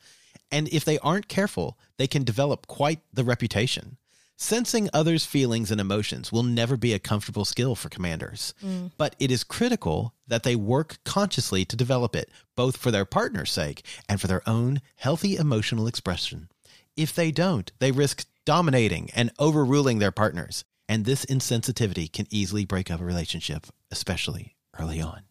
And 0.51 0.68
if 0.70 0.86
they 0.86 1.00
aren't 1.00 1.27
careful, 1.27 1.77
they 1.98 2.08
can 2.08 2.24
develop 2.24 2.68
quite 2.68 3.00
the 3.13 3.24
reputation. 3.24 3.98
Sensing 4.39 4.88
others' 4.94 5.25
feelings 5.25 5.72
and 5.72 5.82
emotions 5.82 6.32
will 6.32 6.44
never 6.44 6.77
be 6.77 6.94
a 6.94 7.00
comfortable 7.00 7.44
skill 7.44 7.74
for 7.74 7.89
commanders, 7.89 8.54
mm. 8.63 8.92
but 8.96 9.16
it 9.18 9.32
is 9.32 9.44
critical 9.44 10.13
that 10.27 10.44
they 10.44 10.56
work 10.56 11.00
consciously 11.04 11.66
to 11.66 11.75
develop 11.75 12.16
it, 12.16 12.30
both 12.56 12.77
for 12.77 12.92
their 12.92 13.04
partner's 13.04 13.51
sake 13.51 13.84
and 14.08 14.22
for 14.22 14.27
their 14.27 14.48
own 14.48 14.80
healthy 14.96 15.38
emotional 15.38 15.88
expression. 15.88 16.50
If 16.96 17.16
they 17.16 17.32
don't, 17.32 17.72
they 17.80 17.92
risk 17.92 18.27
dominating 18.46 19.10
and 19.16 19.32
overruling 19.39 19.98
their 19.98 20.12
partners, 20.12 20.63
and 20.88 21.04
this 21.04 21.25
insensitivity 21.25 22.12
can 22.12 22.27
easily 22.30 22.63
break 22.63 22.92
up 22.92 23.01
a 23.01 23.06
relationship, 23.06 23.66
especially 23.89 24.56
early 24.80 25.01
on. 25.01 25.24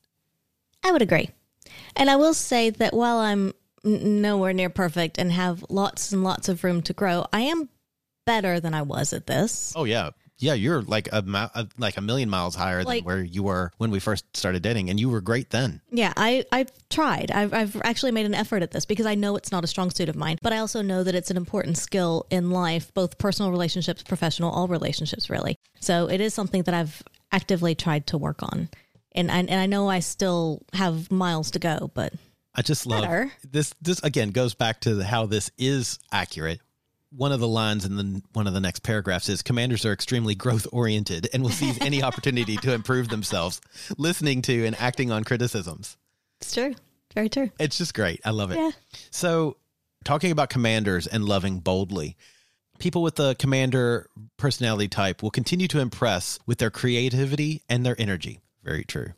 I 0.83 0.91
would 0.91 1.03
agree. 1.03 1.31
And 1.95 2.11
I 2.11 2.17
will 2.17 2.35
say 2.35 2.71
that 2.71 2.93
while 2.93 3.19
I'm 3.19 3.53
nowhere 3.87 4.53
near 4.53 4.69
perfect 4.71 5.19
and 5.19 5.33
have 5.33 5.65
lots 5.69 6.13
and 6.13 6.23
lots 6.25 6.49
of 6.49 6.65
room 6.65 6.83
to 6.83 6.93
grow, 6.93 7.27
I 7.33 7.41
am 7.43 7.69
better 8.27 8.61
than 8.61 8.75
I 8.75 8.83
was 8.83 9.13
at 9.13 9.27
this. 9.27 9.73
Oh 9.77 9.85
yeah, 9.85 10.11
yeah. 10.39 10.55
You're 10.55 10.83
like 10.83 11.09
a, 11.13 11.69
like 11.79 11.97
a 11.97 12.01
million 12.01 12.29
miles 12.29 12.55
higher 12.57 12.83
Like- 12.83 12.99
than 13.01 13.07
where 13.07 13.23
you 13.23 13.45
were 13.45 13.71
when 13.79 13.91
we 13.91 14.01
first 14.01 14.25
started 14.37 14.63
dating, 14.63 14.91
and 14.91 14.99
you 14.99 15.09
were 15.09 15.21
great 15.21 15.51
then. 15.51 15.81
Yeah, 15.91 16.13
I, 16.17 16.45
I've 16.51 16.71
tried. 16.91 17.31
I've, 17.31 17.55
I've 17.55 17.81
actually 17.85 18.11
made 18.13 18.27
an 18.27 18.35
effort 18.35 18.63
at 18.63 18.73
this 18.73 18.85
because 18.85 19.07
I 19.07 19.15
know 19.15 19.37
it's 19.37 19.53
not 19.53 19.63
a 19.65 19.69
strong 19.69 19.91
suit 19.91 20.09
of 20.09 20.17
mine, 20.17 20.39
but 20.43 20.53
I 20.53 20.59
also 20.59 20.83
know 20.83 21.05
that 21.05 21.15
it's 21.15 21.31
an 21.31 21.37
important 21.37 21.79
skill 21.79 22.27
in 22.31 22.51
life, 22.51 22.93
both 22.93 23.17
personal 23.19 23.51
relationships, 23.53 24.03
professional, 24.03 24.51
all 24.51 24.67
relationships, 24.67 25.31
really. 25.31 25.57
So 25.81 26.11
it 26.11 26.21
is 26.21 26.35
something 26.35 26.65
that 26.65 26.75
I've 26.75 27.03
actively 27.33 27.75
tried 27.75 28.09
to 28.09 28.19
work 28.19 28.43
on. 28.43 28.69
And 29.13 29.31
I, 29.31 29.39
and 29.39 29.55
I 29.55 29.67
know 29.67 29.89
I 29.89 30.01
still 30.01 30.63
have 30.75 31.11
miles 31.11 31.53
to 31.53 31.59
go, 31.59 31.91
but 31.95 32.13
I 32.57 32.63
just 32.63 32.87
love 32.87 33.03
Better. 33.03 33.31
this. 33.51 33.75
This 33.83 34.01
again 34.03 34.31
goes 34.31 34.55
back 34.55 34.81
to 34.81 35.03
how 35.03 35.27
this 35.27 35.51
is 35.59 35.99
accurate. 36.11 36.61
One 37.11 37.31
of 37.33 37.41
the 37.41 37.49
lines 37.49 37.85
in 37.85 37.97
the 37.97 38.23
one 38.33 38.47
of 38.47 38.55
the 38.55 38.61
next 38.61 38.83
paragraphs 38.83 39.29
is 39.29 39.43
commanders 39.43 39.85
are 39.85 39.93
extremely 39.93 40.35
growth 40.35 40.67
oriented 40.73 41.29
and 41.33 41.43
will 41.43 41.51
seize 41.51 41.79
any 41.81 42.03
opportunity 42.03 42.57
to 42.57 42.73
improve 42.73 43.09
themselves, 43.09 43.61
listening 43.99 44.43
to 44.43 44.65
and 44.67 44.75
acting 44.81 45.11
on 45.11 45.23
criticisms. 45.25 45.97
it's 46.41 46.55
true. 46.55 46.75
Very 47.15 47.29
true. 47.29 47.51
It's 47.59 47.79
just 47.79 47.95
great. 47.95 48.21
I 48.25 48.31
love 48.31 48.51
it. 48.51 48.59
Yeah. 48.59 48.71
So, 49.11 49.57
talking 50.05 50.31
about 50.33 50.51
commanders 50.51 51.07
and 51.07 51.25
loving 51.25 51.61
boldly, 51.61 52.17
people 52.79 53.03
with 53.03 53.15
the 53.15 53.35
commander 53.37 54.09
personality 54.37 54.89
type 54.89 55.23
will 55.23 55.31
continue 55.31 55.69
to 55.69 55.81
impress 55.81 56.39
with 56.47 56.59
their 56.59 56.71
creativity 56.71 57.63
and 57.71 57.87
their 57.87 57.97
energy. 57.99 58.41
Very 58.63 58.85
true. 58.85 59.13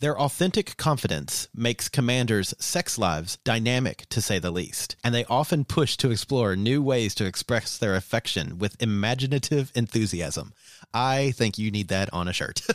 Their 0.00 0.18
authentic 0.18 0.78
confidence 0.78 1.48
makes 1.54 1.90
commanders' 1.90 2.54
sex 2.58 2.96
lives 2.96 3.36
dynamic, 3.44 4.06
to 4.08 4.22
say 4.22 4.38
the 4.38 4.50
least, 4.50 4.96
and 5.04 5.14
they 5.14 5.26
often 5.26 5.66
push 5.66 5.98
to 5.98 6.10
explore 6.10 6.56
new 6.56 6.82
ways 6.82 7.14
to 7.16 7.26
express 7.26 7.76
their 7.76 7.94
affection 7.94 8.58
with 8.58 8.80
imaginative 8.82 9.70
enthusiasm. 9.74 10.54
I 10.94 11.32
think 11.32 11.58
you 11.58 11.70
need 11.70 11.88
that 11.88 12.10
on 12.14 12.28
a 12.28 12.32
shirt. 12.32 12.62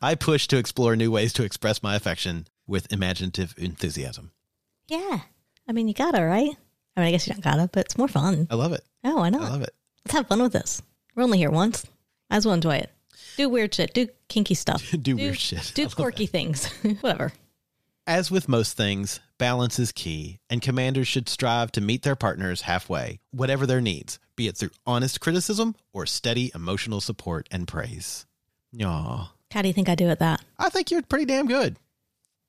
I 0.00 0.14
push 0.14 0.46
to 0.46 0.58
explore 0.58 0.94
new 0.94 1.10
ways 1.10 1.32
to 1.34 1.42
express 1.42 1.82
my 1.82 1.96
affection 1.96 2.46
with 2.68 2.92
imaginative 2.92 3.52
enthusiasm. 3.58 4.30
Yeah. 4.86 5.22
I 5.66 5.72
mean, 5.72 5.88
you 5.88 5.94
gotta, 5.94 6.22
right? 6.22 6.56
I 6.96 7.00
mean, 7.00 7.08
I 7.08 7.10
guess 7.10 7.26
you 7.26 7.32
don't 7.32 7.42
gotta, 7.42 7.68
but 7.72 7.86
it's 7.86 7.98
more 7.98 8.06
fun. 8.06 8.46
I 8.48 8.54
love 8.54 8.72
it. 8.72 8.84
Oh, 9.02 9.22
I 9.22 9.30
know. 9.30 9.40
I 9.40 9.48
love 9.48 9.62
it. 9.62 9.74
Let's 10.04 10.14
have 10.14 10.28
fun 10.28 10.40
with 10.40 10.52
this. 10.52 10.82
We're 11.16 11.24
only 11.24 11.38
here 11.38 11.50
once. 11.50 11.84
Might 12.30 12.36
as 12.36 12.46
well 12.46 12.54
enjoy 12.54 12.76
it. 12.76 12.92
Do 13.36 13.48
weird 13.48 13.74
shit. 13.74 13.94
Do 13.94 14.08
kinky 14.28 14.54
stuff. 14.54 14.90
Do 15.02 15.16
weird 15.16 15.38
shit. 15.38 15.72
Do 15.74 15.88
quirky 15.88 16.26
things. 16.26 16.66
Whatever. 17.00 17.32
As 18.06 18.30
with 18.30 18.48
most 18.48 18.76
things, 18.76 19.18
balance 19.36 19.78
is 19.80 19.90
key, 19.90 20.38
and 20.48 20.62
commanders 20.62 21.08
should 21.08 21.28
strive 21.28 21.72
to 21.72 21.80
meet 21.80 22.02
their 22.02 22.14
partners 22.14 22.62
halfway, 22.62 23.18
whatever 23.32 23.66
their 23.66 23.80
needs, 23.80 24.20
be 24.36 24.46
it 24.46 24.56
through 24.56 24.70
honest 24.86 25.20
criticism 25.20 25.74
or 25.92 26.06
steady 26.06 26.52
emotional 26.54 27.00
support 27.00 27.48
and 27.50 27.66
praise. 27.66 28.24
Aw. 28.80 29.32
How 29.50 29.62
do 29.62 29.66
you 29.68 29.74
think 29.74 29.88
I 29.88 29.96
do 29.96 30.08
at 30.08 30.20
that? 30.20 30.40
I 30.58 30.68
think 30.68 30.90
you're 30.92 31.02
pretty 31.02 31.24
damn 31.24 31.48
good. 31.48 31.76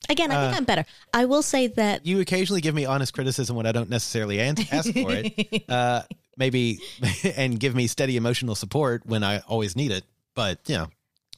Again, 0.09 0.31
I 0.31 0.41
think 0.43 0.53
Uh, 0.53 0.57
I'm 0.57 0.63
better. 0.63 0.85
I 1.11 1.25
will 1.25 1.41
say 1.41 1.67
that 1.67 2.05
You 2.05 2.19
occasionally 2.19 2.61
give 2.61 2.75
me 2.75 2.85
honest 2.85 3.13
criticism 3.13 3.55
when 3.55 3.65
I 3.65 3.71
don't 3.71 3.89
necessarily 3.89 4.39
ask 4.39 4.61
for 4.93 5.11
it. 5.11 5.63
Uh, 5.69 6.03
maybe, 6.37 6.79
and 7.35 7.59
give 7.59 7.73
me 7.75 7.87
steady 7.87 8.15
emotional 8.15 8.53
support 8.53 9.05
when 9.07 9.23
I 9.23 9.39
always 9.39 9.75
need 9.75 9.91
it. 9.91 10.05
But, 10.37 10.59
you 10.67 10.77
know, 10.77 10.87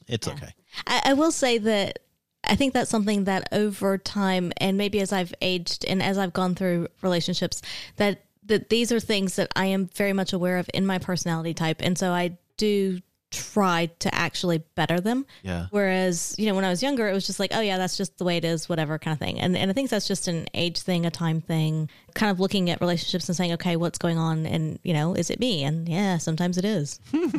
it's 0.06 0.28
okay. 0.28 0.52
I, 0.86 1.00
I 1.06 1.12
will 1.14 1.32
say 1.32 1.56
that 1.56 2.00
I 2.44 2.54
think 2.54 2.74
that's 2.74 2.90
something 2.90 3.24
that 3.24 3.48
over 3.50 3.96
time, 3.96 4.52
and 4.58 4.76
maybe 4.76 5.00
as 5.00 5.10
I've 5.10 5.32
aged 5.40 5.86
and 5.86 6.02
as 6.02 6.18
I've 6.18 6.34
gone 6.34 6.54
through 6.54 6.88
relationships, 7.00 7.62
that 7.96 8.24
that 8.44 8.68
these 8.68 8.92
are 8.92 9.00
things 9.00 9.36
that 9.36 9.50
I 9.56 9.66
am 9.66 9.86
very 9.86 10.12
much 10.12 10.34
aware 10.34 10.58
of 10.58 10.68
in 10.74 10.84
my 10.84 10.98
personality 10.98 11.54
type, 11.54 11.80
and 11.80 11.96
so 11.96 12.10
I 12.10 12.36
do 12.58 13.00
try 13.30 13.86
to 14.00 14.14
actually 14.14 14.58
better 14.74 15.00
them. 15.00 15.24
Yeah. 15.42 15.66
Whereas, 15.70 16.34
you 16.38 16.46
know, 16.46 16.54
when 16.54 16.64
I 16.64 16.70
was 16.70 16.82
younger, 16.82 17.08
it 17.08 17.12
was 17.12 17.26
just 17.26 17.38
like, 17.38 17.50
oh 17.54 17.60
yeah, 17.60 17.78
that's 17.78 17.96
just 17.96 18.18
the 18.18 18.24
way 18.24 18.36
it 18.36 18.44
is, 18.44 18.68
whatever 18.68 18.98
kind 18.98 19.12
of 19.12 19.18
thing. 19.18 19.38
And 19.38 19.56
and 19.56 19.70
I 19.70 19.74
think 19.74 19.90
that's 19.90 20.08
just 20.08 20.28
an 20.28 20.46
age 20.54 20.80
thing, 20.80 21.06
a 21.06 21.10
time 21.10 21.40
thing, 21.40 21.88
kind 22.14 22.30
of 22.30 22.40
looking 22.40 22.70
at 22.70 22.80
relationships 22.80 23.28
and 23.28 23.36
saying, 23.36 23.52
okay, 23.52 23.76
what's 23.76 23.98
going 23.98 24.18
on, 24.18 24.46
and 24.46 24.78
you 24.82 24.92
know, 24.92 25.14
is 25.14 25.30
it 25.30 25.40
me? 25.40 25.64
And 25.64 25.88
yeah, 25.88 26.18
sometimes 26.18 26.58
it 26.58 26.64
is. 26.64 27.00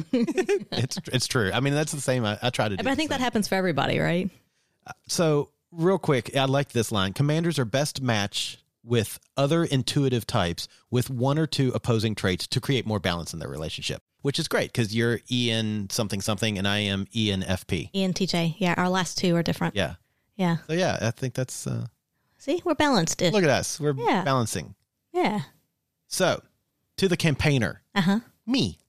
It's, 0.73 0.97
it's 1.11 1.27
true. 1.27 1.51
I 1.53 1.59
mean, 1.59 1.73
that's 1.73 1.91
the 1.91 2.01
same. 2.01 2.25
I, 2.25 2.37
I 2.41 2.49
try 2.49 2.69
to 2.69 2.75
do 2.75 2.83
But 2.83 2.91
I 2.91 2.95
think 2.95 3.09
that 3.09 3.19
happens 3.19 3.47
for 3.47 3.55
everybody, 3.55 3.99
right? 3.99 4.29
So, 5.07 5.49
real 5.71 5.99
quick, 5.99 6.35
I 6.35 6.45
like 6.45 6.71
this 6.71 6.91
line. 6.91 7.13
Commanders 7.13 7.59
are 7.59 7.65
best 7.65 8.01
match 8.01 8.57
with 8.83 9.19
other 9.37 9.63
intuitive 9.63 10.25
types 10.25 10.67
with 10.89 11.09
one 11.09 11.37
or 11.37 11.45
two 11.47 11.71
opposing 11.75 12.15
traits 12.15 12.47
to 12.47 12.59
create 12.61 12.85
more 12.85 12.99
balance 12.99 13.33
in 13.33 13.39
their 13.39 13.49
relationship, 13.49 14.01
which 14.21 14.39
is 14.39 14.47
great 14.47 14.71
because 14.73 14.95
you're 14.95 15.19
EN 15.31 15.87
something 15.89 16.21
something 16.21 16.57
and 16.57 16.67
I 16.67 16.79
am 16.79 17.05
ENFP. 17.15 17.89
EN, 17.93 18.13
TJ, 18.13 18.55
yeah, 18.57 18.73
our 18.77 18.89
last 18.89 19.17
two 19.17 19.35
are 19.35 19.43
different. 19.43 19.75
Yeah. 19.75 19.95
Yeah. 20.35 20.57
So, 20.67 20.73
yeah, 20.73 20.97
I 21.01 21.11
think 21.11 21.33
that's, 21.35 21.67
uh, 21.67 21.87
See, 22.37 22.61
we're 22.65 22.73
balanced. 22.73 23.21
look 23.21 23.43
at 23.43 23.49
us. 23.49 23.79
We're 23.79 23.93
Yeah. 23.93 24.23
balancing. 24.23 24.73
Yeah. 25.13 25.41
So, 26.07 26.41
to 26.97 27.07
the 27.07 27.17
campaigner, 27.17 27.83
Uh 27.93 28.01
huh. 28.01 28.19
me. 28.47 28.79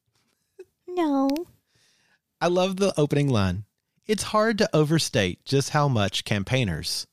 No. 0.88 1.28
I 2.40 2.46
love 2.48 2.76
the 2.76 2.98
opening 2.98 3.28
line. 3.28 3.64
It's 4.06 4.22
hard 4.24 4.58
to 4.58 4.68
overstate 4.74 5.44
just 5.44 5.70
how 5.70 5.88
much 5.88 6.24
campaigners, 6.24 7.06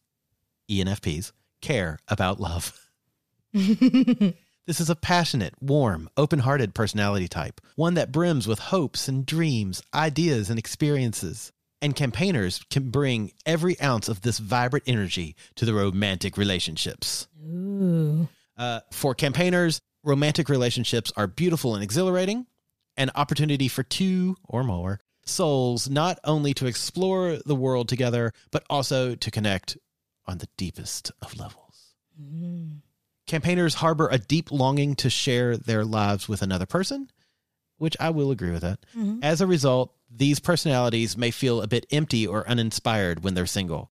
ENFPs, 0.69 1.31
care 1.61 1.99
about 2.07 2.39
love. 2.39 2.89
this 3.53 4.79
is 4.79 4.89
a 4.89 4.95
passionate, 4.95 5.53
warm, 5.61 6.09
open 6.17 6.39
hearted 6.39 6.75
personality 6.75 7.27
type, 7.27 7.59
one 7.75 7.95
that 7.95 8.11
brims 8.11 8.47
with 8.47 8.59
hopes 8.59 9.07
and 9.07 9.25
dreams, 9.25 9.81
ideas 9.93 10.49
and 10.49 10.59
experiences. 10.59 11.51
And 11.81 11.95
campaigners 11.95 12.63
can 12.69 12.89
bring 12.89 13.31
every 13.45 13.79
ounce 13.81 14.09
of 14.09 14.21
this 14.21 14.37
vibrant 14.37 14.83
energy 14.85 15.35
to 15.55 15.65
the 15.65 15.73
romantic 15.73 16.37
relationships. 16.37 17.27
Ooh. 17.43 18.27
Uh, 18.57 18.81
for 18.91 19.15
campaigners, 19.15 19.79
romantic 20.03 20.49
relationships 20.49 21.11
are 21.15 21.27
beautiful 21.27 21.75
and 21.75 21.83
exhilarating, 21.83 22.45
an 22.97 23.09
opportunity 23.15 23.69
for 23.69 23.83
two 23.83 24.35
or 24.43 24.63
more 24.63 24.99
souls 25.29 25.89
not 25.89 26.19
only 26.23 26.53
to 26.55 26.65
explore 26.65 27.37
the 27.45 27.55
world 27.55 27.87
together, 27.87 28.33
but 28.51 28.63
also 28.69 29.15
to 29.15 29.31
connect 29.31 29.77
on 30.29 30.37
the 30.37 30.47
deepest 30.57 31.11
of 31.21 31.37
levels. 31.37 31.95
Mm. 32.21 32.81
Campaigners 33.25 33.75
harbor 33.75 34.07
a 34.11 34.19
deep 34.19 34.51
longing 34.51 34.95
to 34.95 35.09
share 35.09 35.57
their 35.57 35.83
lives 35.83 36.29
with 36.29 36.41
another 36.41 36.67
person, 36.67 37.09
which 37.77 37.97
I 37.99 38.11
will 38.11 38.29
agree 38.29 38.51
with 38.51 38.61
that. 38.61 38.79
Mm-hmm. 38.95 39.23
As 39.23 39.41
a 39.41 39.47
result, 39.47 39.93
these 40.09 40.39
personalities 40.39 41.17
may 41.17 41.31
feel 41.31 41.61
a 41.61 41.67
bit 41.67 41.85
empty 41.91 42.27
or 42.27 42.47
uninspired 42.47 43.23
when 43.23 43.33
they're 43.33 43.45
single. 43.45 43.91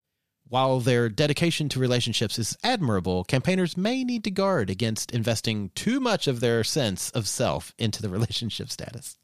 While 0.48 0.80
their 0.80 1.08
dedication 1.08 1.68
to 1.70 1.80
relationships 1.80 2.38
is 2.38 2.56
admirable, 2.62 3.24
campaigners 3.24 3.76
may 3.76 4.04
need 4.04 4.22
to 4.24 4.30
guard 4.30 4.70
against 4.70 5.12
investing 5.12 5.70
too 5.74 6.00
much 6.00 6.28
of 6.28 6.40
their 6.40 6.62
sense 6.62 7.10
of 7.10 7.26
self 7.26 7.74
into 7.78 8.02
the 8.02 8.08
relationship 8.16 8.70
status. 8.70 9.18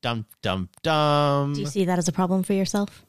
Dum, 0.00 0.26
dum, 0.42 0.68
dum. 0.82 1.54
Do 1.54 1.60
you 1.60 1.66
see 1.66 1.84
that 1.84 1.98
as 1.98 2.08
a 2.08 2.12
problem 2.12 2.42
for 2.42 2.54
yourself? 2.54 3.04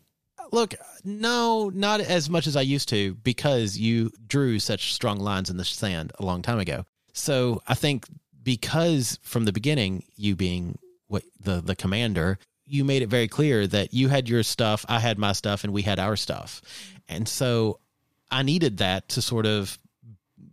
Look, 0.51 0.75
no, 1.03 1.69
not 1.73 1.99
as 2.01 2.29
much 2.29 2.47
as 2.47 2.55
I 2.55 2.61
used 2.61 2.89
to 2.89 3.15
because 3.15 3.77
you 3.77 4.11
drew 4.27 4.59
such 4.59 4.93
strong 4.93 5.19
lines 5.19 5.49
in 5.49 5.57
the 5.57 5.65
sand 5.65 6.11
a 6.19 6.25
long 6.25 6.41
time 6.41 6.59
ago. 6.59 6.85
So 7.13 7.61
I 7.67 7.75
think 7.75 8.07
because 8.43 9.19
from 9.21 9.45
the 9.45 9.53
beginning, 9.53 10.03
you 10.15 10.35
being 10.35 10.79
what 11.07 11.23
the 11.39 11.61
the 11.61 11.75
commander, 11.75 12.39
you 12.65 12.83
made 12.83 13.01
it 13.01 13.09
very 13.09 13.27
clear 13.27 13.67
that 13.67 13.93
you 13.93 14.07
had 14.07 14.29
your 14.29 14.43
stuff, 14.43 14.85
I 14.87 14.99
had 14.99 15.17
my 15.17 15.33
stuff, 15.33 15.63
and 15.63 15.73
we 15.73 15.81
had 15.81 15.99
our 15.99 16.15
stuff. 16.15 16.61
And 17.07 17.27
so 17.27 17.79
I 18.31 18.43
needed 18.43 18.77
that 18.77 19.09
to 19.09 19.21
sort 19.21 19.45
of 19.45 19.77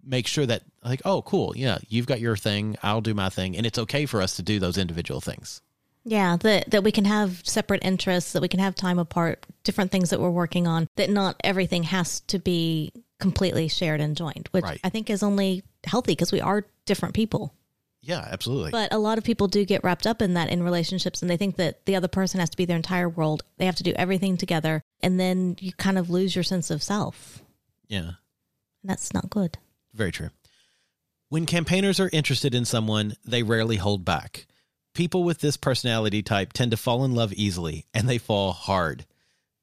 make 0.05 0.27
sure 0.27 0.47
that 0.47 0.63
like, 0.83 1.03
oh, 1.05 1.23
cool, 1.23 1.53
yeah, 1.57 1.79
you've 1.89 2.07
got 2.07 2.21
your 2.21 2.37
thing, 2.37 2.77
I'll 2.83 3.01
do 3.01 3.15
my 3.15 3.29
thing, 3.29 3.57
and 3.57 3.67
it's 3.67 3.79
okay 3.79 4.07
for 4.07 4.23
us 4.23 4.37
to 4.37 4.43
do 4.43 4.59
those 4.59 4.79
individual 4.79 5.21
things. 5.21 5.61
Yeah, 6.09 6.37
that 6.37 6.71
that 6.71 6.85
we 6.85 6.93
can 6.93 7.05
have 7.05 7.41
separate 7.45 7.83
interests, 7.85 8.33
that 8.33 8.41
we 8.41 8.47
can 8.49 8.61
have 8.61 8.77
time 8.77 8.99
apart, 9.01 9.45
different 9.65 9.91
things 9.91 10.11
that 10.11 10.21
we're 10.21 10.31
working 10.31 10.67
on, 10.69 10.89
that 10.95 11.11
not 11.11 11.37
everything 11.43 11.83
has 11.83 12.21
to 12.29 12.39
be 12.39 12.93
completely 13.19 13.67
shared 13.67 14.01
and 14.01 14.17
joined, 14.17 14.49
which 14.53 14.63
Right. 14.63 14.81
I 14.85 14.89
think 14.89 15.11
is 15.11 15.23
only 15.25 15.65
healthy 15.85 16.13
because 16.13 16.31
we 16.31 16.41
are 16.41 16.65
different 16.85 17.15
people. 17.15 17.53
Yeah, 18.03 18.25
absolutely. 18.31 18.71
But 18.71 18.93
a 18.95 18.99
lot 18.99 19.19
of 19.19 19.25
people 19.25 19.49
do 19.49 19.65
get 19.65 19.83
wrapped 19.83 20.07
up 20.07 20.23
in 20.23 20.35
that 20.35 20.49
in 20.49 20.63
relationships 20.63 21.23
and 21.23 21.31
they 21.31 21.37
think 21.37 21.57
that 21.57 21.85
the 21.87 21.97
other 21.97 22.07
person 22.07 22.39
has 22.39 22.51
to 22.51 22.57
be 22.57 22.65
their 22.67 22.77
entire 22.77 23.09
world. 23.09 23.43
They 23.57 23.67
have 23.67 23.75
to 23.77 23.83
do 23.83 23.93
everything 23.97 24.37
together 24.37 24.81
and 25.03 25.19
then 25.19 25.57
you 25.59 25.73
kind 25.73 25.99
of 25.99 26.09
lose 26.09 26.37
your 26.37 26.45
sense 26.45 26.71
of 26.71 26.85
self. 26.85 27.43
yeah. 27.89 27.99
And 28.83 28.91
that's 28.91 29.13
not 29.13 29.29
good. 29.29 29.59
Very 29.93 30.13
true. 30.13 30.31
When 31.31 31.47
campaigners 31.47 31.99
are 31.99 32.11
interested 32.13 32.55
in 32.55 32.65
someone, 32.65 33.17
they 33.25 33.43
rarely 33.43 33.77
hold 33.77 34.05
back. 34.05 34.47
People 34.97 35.25
with 35.25 35.41
this 35.41 35.59
personality 35.59 36.23
type 36.23 36.55
tend 36.55 36.71
to 36.71 36.77
fall 36.79 37.05
in 37.05 37.15
love 37.15 37.31
easily, 37.35 37.85
and 37.93 38.09
they 38.09 38.17
fall 38.17 38.53
hard. 38.53 39.05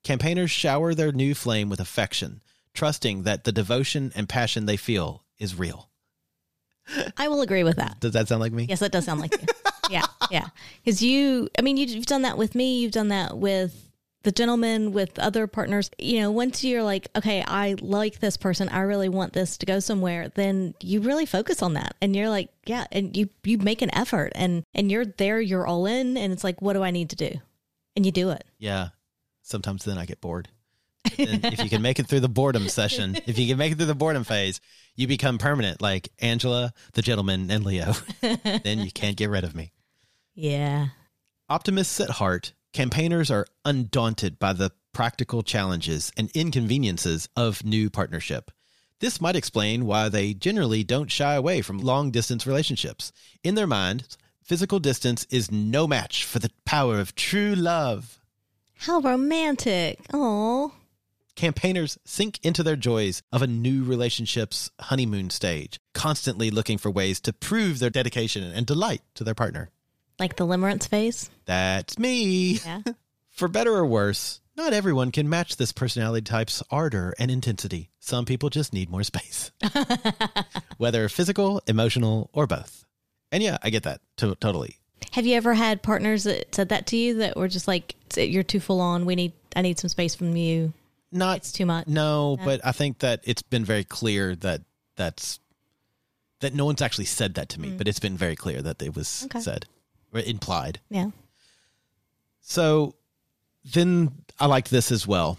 Campaigners 0.03 0.51
shower 0.51 0.93
their 0.93 1.11
new 1.11 1.33
flame 1.33 1.69
with 1.69 1.79
affection, 1.79 2.41
trusting 2.75 3.23
that 3.23 3.43
the 3.43 3.51
devotion 3.51 4.11
and 4.15 4.29
passion 4.29 4.67
they 4.67 4.77
feel 4.77 5.23
is 5.39 5.57
real. 5.57 5.89
I 7.17 7.29
will 7.29 7.41
agree 7.41 7.63
with 7.63 7.77
that. 7.77 7.99
Does 7.99 8.11
that 8.13 8.27
sound 8.27 8.41
like 8.41 8.51
me? 8.53 8.67
Yes, 8.69 8.79
that 8.81 8.91
does 8.91 9.05
sound 9.05 9.21
like 9.21 9.33
you. 9.41 9.47
yeah, 9.89 10.05
yeah. 10.29 10.47
Because 10.85 11.01
you, 11.01 11.49
I 11.57 11.63
mean, 11.63 11.77
you- 11.77 11.87
you've 11.87 12.05
done 12.05 12.21
that 12.21 12.37
with 12.37 12.53
me. 12.53 12.79
You've 12.81 12.91
done 12.91 13.07
that 13.07 13.35
with 13.37 13.89
the 14.23 14.31
gentleman, 14.31 14.91
with 14.93 15.19
other 15.19 15.47
partners. 15.47 15.91
You 15.97 16.21
know, 16.21 16.31
once 16.31 16.63
you're 16.63 16.83
like, 16.83 17.09
okay, 17.15 17.43
I 17.45 17.75
like 17.79 18.19
this 18.19 18.37
person. 18.37 18.69
I 18.69 18.81
really 18.81 19.09
want 19.09 19.33
this 19.33 19.57
to 19.57 19.65
go 19.65 19.79
somewhere. 19.79 20.29
Then 20.29 20.73
you 20.81 21.01
really 21.01 21.25
focus 21.25 21.61
on 21.61 21.73
that, 21.73 21.95
and 22.01 22.15
you're 22.15 22.29
like, 22.29 22.49
yeah, 22.65 22.85
and 22.91 23.15
you 23.15 23.29
you 23.43 23.57
make 23.57 23.81
an 23.81 23.93
effort, 23.93 24.31
and 24.35 24.63
and 24.73 24.91
you're 24.91 25.05
there. 25.05 25.39
You're 25.39 25.67
all 25.67 25.85
in, 25.85 26.17
and 26.17 26.33
it's 26.33 26.43
like, 26.43 26.61
what 26.61 26.73
do 26.73 26.83
I 26.83 26.91
need 26.91 27.09
to 27.11 27.15
do? 27.15 27.31
And 27.95 28.05
you 28.05 28.11
do 28.11 28.31
it. 28.31 28.43
Yeah. 28.57 28.89
Sometimes 29.43 29.83
then 29.83 29.97
I 29.97 30.05
get 30.05 30.21
bored. 30.21 30.49
If 31.17 31.63
you 31.63 31.69
can 31.69 31.81
make 31.81 31.99
it 31.99 32.07
through 32.07 32.21
the 32.21 32.29
boredom 32.29 32.69
session, 32.69 33.17
if 33.27 33.37
you 33.37 33.47
can 33.47 33.57
make 33.57 33.73
it 33.73 33.75
through 33.75 33.87
the 33.87 33.93
boredom 33.93 34.23
phase, 34.23 34.61
you 34.95 35.05
become 35.05 35.37
permanent, 35.37 35.81
like 35.81 36.09
Angela, 36.19 36.73
the 36.93 37.01
gentleman, 37.01 37.51
and 37.51 37.65
Leo. 37.65 37.93
then 38.21 38.79
you 38.79 38.91
can't 38.91 39.17
get 39.17 39.29
rid 39.29 39.43
of 39.43 39.53
me. 39.53 39.73
Yeah. 40.33 40.87
Optimists 41.49 41.99
at 41.99 42.09
heart, 42.09 42.53
campaigners 42.73 43.29
are 43.31 43.45
undaunted 43.63 44.39
by 44.39 44.51
the 44.51 44.71
practical 44.93 45.43
challenges 45.43 46.11
and 46.17 46.29
inconveniences 46.33 47.29
of 47.35 47.63
new 47.63 47.89
partnership. 47.89 48.51
This 48.99 49.21
might 49.21 49.35
explain 49.35 49.85
why 49.85 50.09
they 50.09 50.33
generally 50.33 50.83
don't 50.83 51.11
shy 51.11 51.35
away 51.35 51.61
from 51.61 51.79
long 51.79 52.11
distance 52.11 52.47
relationships. 52.47 53.11
In 53.43 53.55
their 53.55 53.67
minds, 53.67 54.17
physical 54.43 54.79
distance 54.79 55.25
is 55.29 55.51
no 55.51 55.87
match 55.87 56.25
for 56.25 56.39
the 56.39 56.51
power 56.65 56.99
of 56.99 57.15
true 57.15 57.53
love. 57.55 58.19
How 58.79 58.99
romantic. 58.99 59.99
Oh. 60.13 60.73
Campaigners 61.35 61.97
sink 62.05 62.39
into 62.43 62.63
their 62.63 62.75
joys 62.75 63.23
of 63.31 63.41
a 63.41 63.47
new 63.47 63.83
relationship's 63.83 64.69
honeymoon 64.79 65.29
stage, 65.29 65.79
constantly 65.93 66.51
looking 66.51 66.77
for 66.77 66.91
ways 66.91 67.19
to 67.21 67.33
prove 67.33 67.79
their 67.79 67.89
dedication 67.89 68.43
and 68.43 68.65
delight 68.65 69.01
to 69.15 69.23
their 69.23 69.35
partner. 69.35 69.69
Like 70.23 70.37
the 70.37 70.47
limerence 70.47 70.87
phase. 70.87 71.29
That's 71.45 71.99
me. 71.99 72.53
Yeah. 72.65 72.79
For 73.31 73.49
better 73.49 73.73
or 73.75 73.85
worse, 73.85 74.39
not 74.55 74.71
everyone 74.71 75.11
can 75.11 75.27
match 75.27 75.57
this 75.57 75.73
personality 75.73 76.23
type's 76.23 76.63
ardor 76.71 77.13
and 77.19 77.29
intensity. 77.29 77.89
Some 77.99 78.23
people 78.23 78.49
just 78.49 78.71
need 78.71 78.89
more 78.89 79.03
space, 79.03 79.51
whether 80.77 81.09
physical, 81.09 81.61
emotional, 81.67 82.29
or 82.31 82.47
both. 82.47 82.85
And 83.33 83.43
yeah, 83.43 83.57
I 83.63 83.69
get 83.69 83.83
that 83.83 83.99
to- 84.17 84.35
totally. 84.35 84.77
Have 85.11 85.25
you 85.25 85.35
ever 85.35 85.53
had 85.53 85.81
partners 85.83 86.23
that 86.23 86.55
said 86.55 86.69
that 86.69 86.87
to 86.87 86.95
you 86.95 87.15
that 87.15 87.35
were 87.35 87.49
just 87.49 87.67
like, 87.67 87.95
you're 88.15 88.43
too 88.43 88.61
full 88.61 88.79
on. 88.79 89.05
We 89.05 89.15
need, 89.15 89.33
I 89.57 89.61
need 89.61 89.77
some 89.79 89.89
space 89.89 90.15
from 90.15 90.37
you. 90.37 90.71
Not 91.11 91.37
It's 91.39 91.51
too 91.51 91.65
much. 91.65 91.87
no, 91.87 92.37
but 92.45 92.61
I 92.65 92.71
think 92.71 92.99
that 92.99 93.19
it's 93.25 93.41
been 93.41 93.65
very 93.65 93.83
clear 93.83 94.35
that 94.37 94.61
that's 94.95 95.39
that 96.39 96.53
no 96.53 96.65
one's 96.65 96.81
actually 96.81 97.05
said 97.05 97.33
that 97.35 97.49
to 97.49 97.59
me, 97.59 97.71
but 97.77 97.87
it's 97.87 97.99
been 97.99 98.15
very 98.17 98.35
clear 98.35 98.61
that 98.61 98.81
it 98.81 98.95
was 98.95 99.07
Mm. 99.07 99.25
Okay. 99.25 99.39
said 99.41 99.65
implied. 100.21 100.79
Yeah. 100.89 101.11
So 102.41 102.95
then 103.63 104.11
I 104.39 104.45
like 104.47 104.69
this 104.69 104.91
as 104.91 105.07
well. 105.07 105.37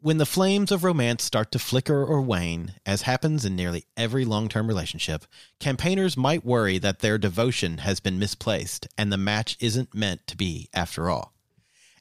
When 0.00 0.18
the 0.18 0.26
flames 0.26 0.70
of 0.70 0.84
romance 0.84 1.24
start 1.24 1.50
to 1.52 1.58
flicker 1.58 2.04
or 2.04 2.22
wane, 2.22 2.74
as 2.86 3.02
happens 3.02 3.44
in 3.44 3.56
nearly 3.56 3.84
every 3.96 4.24
long 4.24 4.48
term 4.48 4.68
relationship, 4.68 5.24
campaigners 5.58 6.16
might 6.16 6.44
worry 6.44 6.78
that 6.78 7.00
their 7.00 7.18
devotion 7.18 7.78
has 7.78 7.98
been 7.98 8.18
misplaced 8.18 8.86
and 8.96 9.12
the 9.12 9.16
match 9.16 9.56
isn't 9.58 9.94
meant 9.94 10.24
to 10.28 10.36
be 10.36 10.68
after 10.72 11.10
all. 11.10 11.32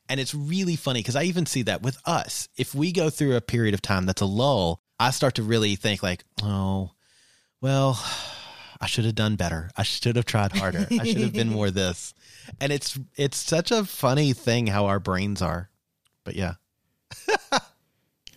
And 0.08 0.20
it's 0.20 0.36
really 0.36 0.76
funny 0.76 1.00
because 1.00 1.16
I 1.16 1.24
even 1.24 1.46
see 1.48 1.64
that 1.64 1.82
with 1.82 1.98
us. 2.06 2.48
If 2.56 2.76
we 2.76 2.92
go 2.92 3.10
through 3.10 3.36
a 3.36 3.42
period 3.42 3.74
of 3.74 3.82
time 3.82 4.06
that's 4.06 4.22
a 4.22 4.26
lull, 4.26 4.80
I 5.00 5.12
start 5.12 5.36
to 5.36 5.44
really 5.44 5.76
think, 5.76 6.02
like, 6.02 6.24
oh, 6.42 6.92
well, 7.62 8.00
I 8.80 8.86
should 8.88 9.06
have 9.06 9.16
done 9.16 9.36
better. 9.36 9.70
I 9.76 9.84
should 9.84 10.16
have 10.16 10.26
tried 10.26 10.52
harder. 10.52 10.88
I 10.92 11.04
should 11.06 11.22
have 11.22 11.34
been 11.34 11.50
more 11.50 11.72
this. 11.72 12.14
And 12.62 12.72
it's 12.72 12.98
it's 13.16 13.38
such 13.38 13.72
a 13.72 13.84
funny 13.86 14.34
thing 14.34 14.68
how 14.68 14.86
our 14.86 15.00
brains 15.00 15.42
are. 15.42 15.70
But 16.24 16.36
yeah, 16.36 16.54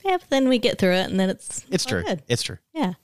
Yeah, 0.04 0.16
but 0.16 0.30
then 0.30 0.48
we 0.48 0.58
get 0.58 0.78
through 0.78 0.94
it 0.94 1.10
and 1.10 1.20
then 1.20 1.28
it's 1.30 1.64
it's 1.70 1.84
true. 1.84 2.02
good. 2.02 2.22
It's 2.28 2.42
true. 2.42 2.58
Yeah. 2.72 2.94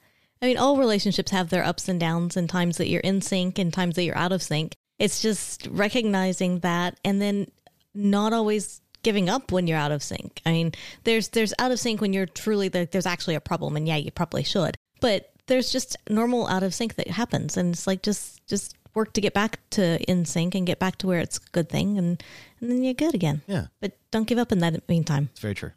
I 0.40 0.46
mean, 0.46 0.56
all 0.58 0.76
relationships 0.78 1.30
have 1.30 1.50
their 1.50 1.64
ups 1.64 1.88
and 1.88 1.98
downs 2.00 2.36
and 2.36 2.48
times 2.48 2.76
that 2.78 2.88
you're 2.88 3.00
in 3.00 3.20
sync 3.20 3.58
and 3.58 3.72
times 3.72 3.96
that 3.96 4.04
you're 4.04 4.16
out 4.16 4.32
of 4.32 4.42
sync. 4.42 4.74
It's 4.98 5.20
just 5.20 5.66
recognizing 5.70 6.60
that 6.60 6.98
and 7.04 7.20
then 7.20 7.50
not 7.94 8.32
always 8.32 8.80
giving 9.02 9.28
up 9.28 9.52
when 9.52 9.66
you're 9.66 9.78
out 9.78 9.92
of 9.92 10.02
sync. 10.02 10.40
I 10.46 10.52
mean, 10.52 10.72
there's 11.04 11.28
there's 11.28 11.52
out 11.58 11.70
of 11.70 11.78
sync 11.78 12.00
when 12.00 12.12
you're 12.12 12.26
truly 12.26 12.70
like 12.70 12.90
there's 12.92 13.06
actually 13.06 13.34
a 13.34 13.40
problem 13.40 13.76
and 13.76 13.86
yeah, 13.86 13.96
you 13.96 14.10
probably 14.10 14.42
should. 14.42 14.76
But 15.00 15.30
there's 15.46 15.70
just 15.70 15.96
normal 16.08 16.46
out 16.48 16.62
of 16.62 16.74
sync 16.74 16.94
that 16.96 17.08
happens 17.08 17.56
and 17.56 17.74
it's 17.74 17.86
like 17.86 18.02
just 18.02 18.44
just 18.46 18.76
work 18.94 19.12
to 19.12 19.20
get 19.20 19.34
back 19.34 19.60
to 19.70 20.00
in 20.10 20.24
sync 20.24 20.54
and 20.54 20.66
get 20.66 20.78
back 20.78 20.96
to 20.96 21.06
where 21.06 21.20
it's 21.20 21.36
a 21.38 21.50
good 21.52 21.68
thing 21.68 21.98
and 21.98 22.22
and 22.60 22.70
then 22.70 22.82
you're 22.82 22.94
good 22.94 23.14
again. 23.14 23.42
Yeah, 23.46 23.66
But 23.80 23.98
don't 24.10 24.26
give 24.26 24.38
up 24.38 24.50
in 24.52 24.60
that 24.60 24.88
meantime. 24.88 25.28
it's 25.32 25.40
very 25.40 25.54
true. 25.54 25.72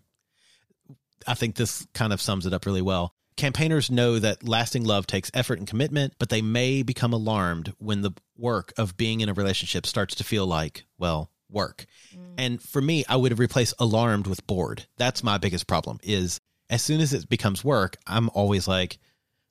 I 1.27 1.33
think 1.33 1.55
this 1.55 1.85
kind 1.93 2.13
of 2.13 2.21
sums 2.21 2.45
it 2.45 2.53
up 2.53 2.65
really 2.65 2.81
well. 2.81 3.13
Campaigners 3.35 3.89
know 3.91 4.19
that 4.19 4.47
lasting 4.47 4.83
love 4.83 5.07
takes 5.07 5.31
effort 5.33 5.59
and 5.59 5.67
commitment, 5.67 6.13
but 6.19 6.29
they 6.29 6.41
may 6.41 6.81
become 6.83 7.13
alarmed 7.13 7.73
when 7.77 8.01
the 8.01 8.11
work 8.37 8.73
of 8.77 8.97
being 8.97 9.21
in 9.21 9.29
a 9.29 9.33
relationship 9.33 9.85
starts 9.85 10.15
to 10.15 10.23
feel 10.23 10.45
like, 10.45 10.85
well, 10.97 11.29
work. 11.49 11.85
Mm. 12.13 12.33
And 12.37 12.61
for 12.61 12.81
me, 12.81 13.03
I 13.07 13.15
would 13.15 13.31
have 13.31 13.39
replaced 13.39 13.73
alarmed 13.79 14.27
with 14.27 14.45
bored. 14.47 14.85
That's 14.97 15.23
my 15.23 15.37
biggest 15.37 15.67
problem 15.67 15.99
is 16.03 16.39
as 16.69 16.81
soon 16.81 16.99
as 17.01 17.13
it 17.13 17.29
becomes 17.29 17.63
work, 17.63 17.97
I'm 18.07 18.29
always 18.33 18.67
like, 18.67 18.97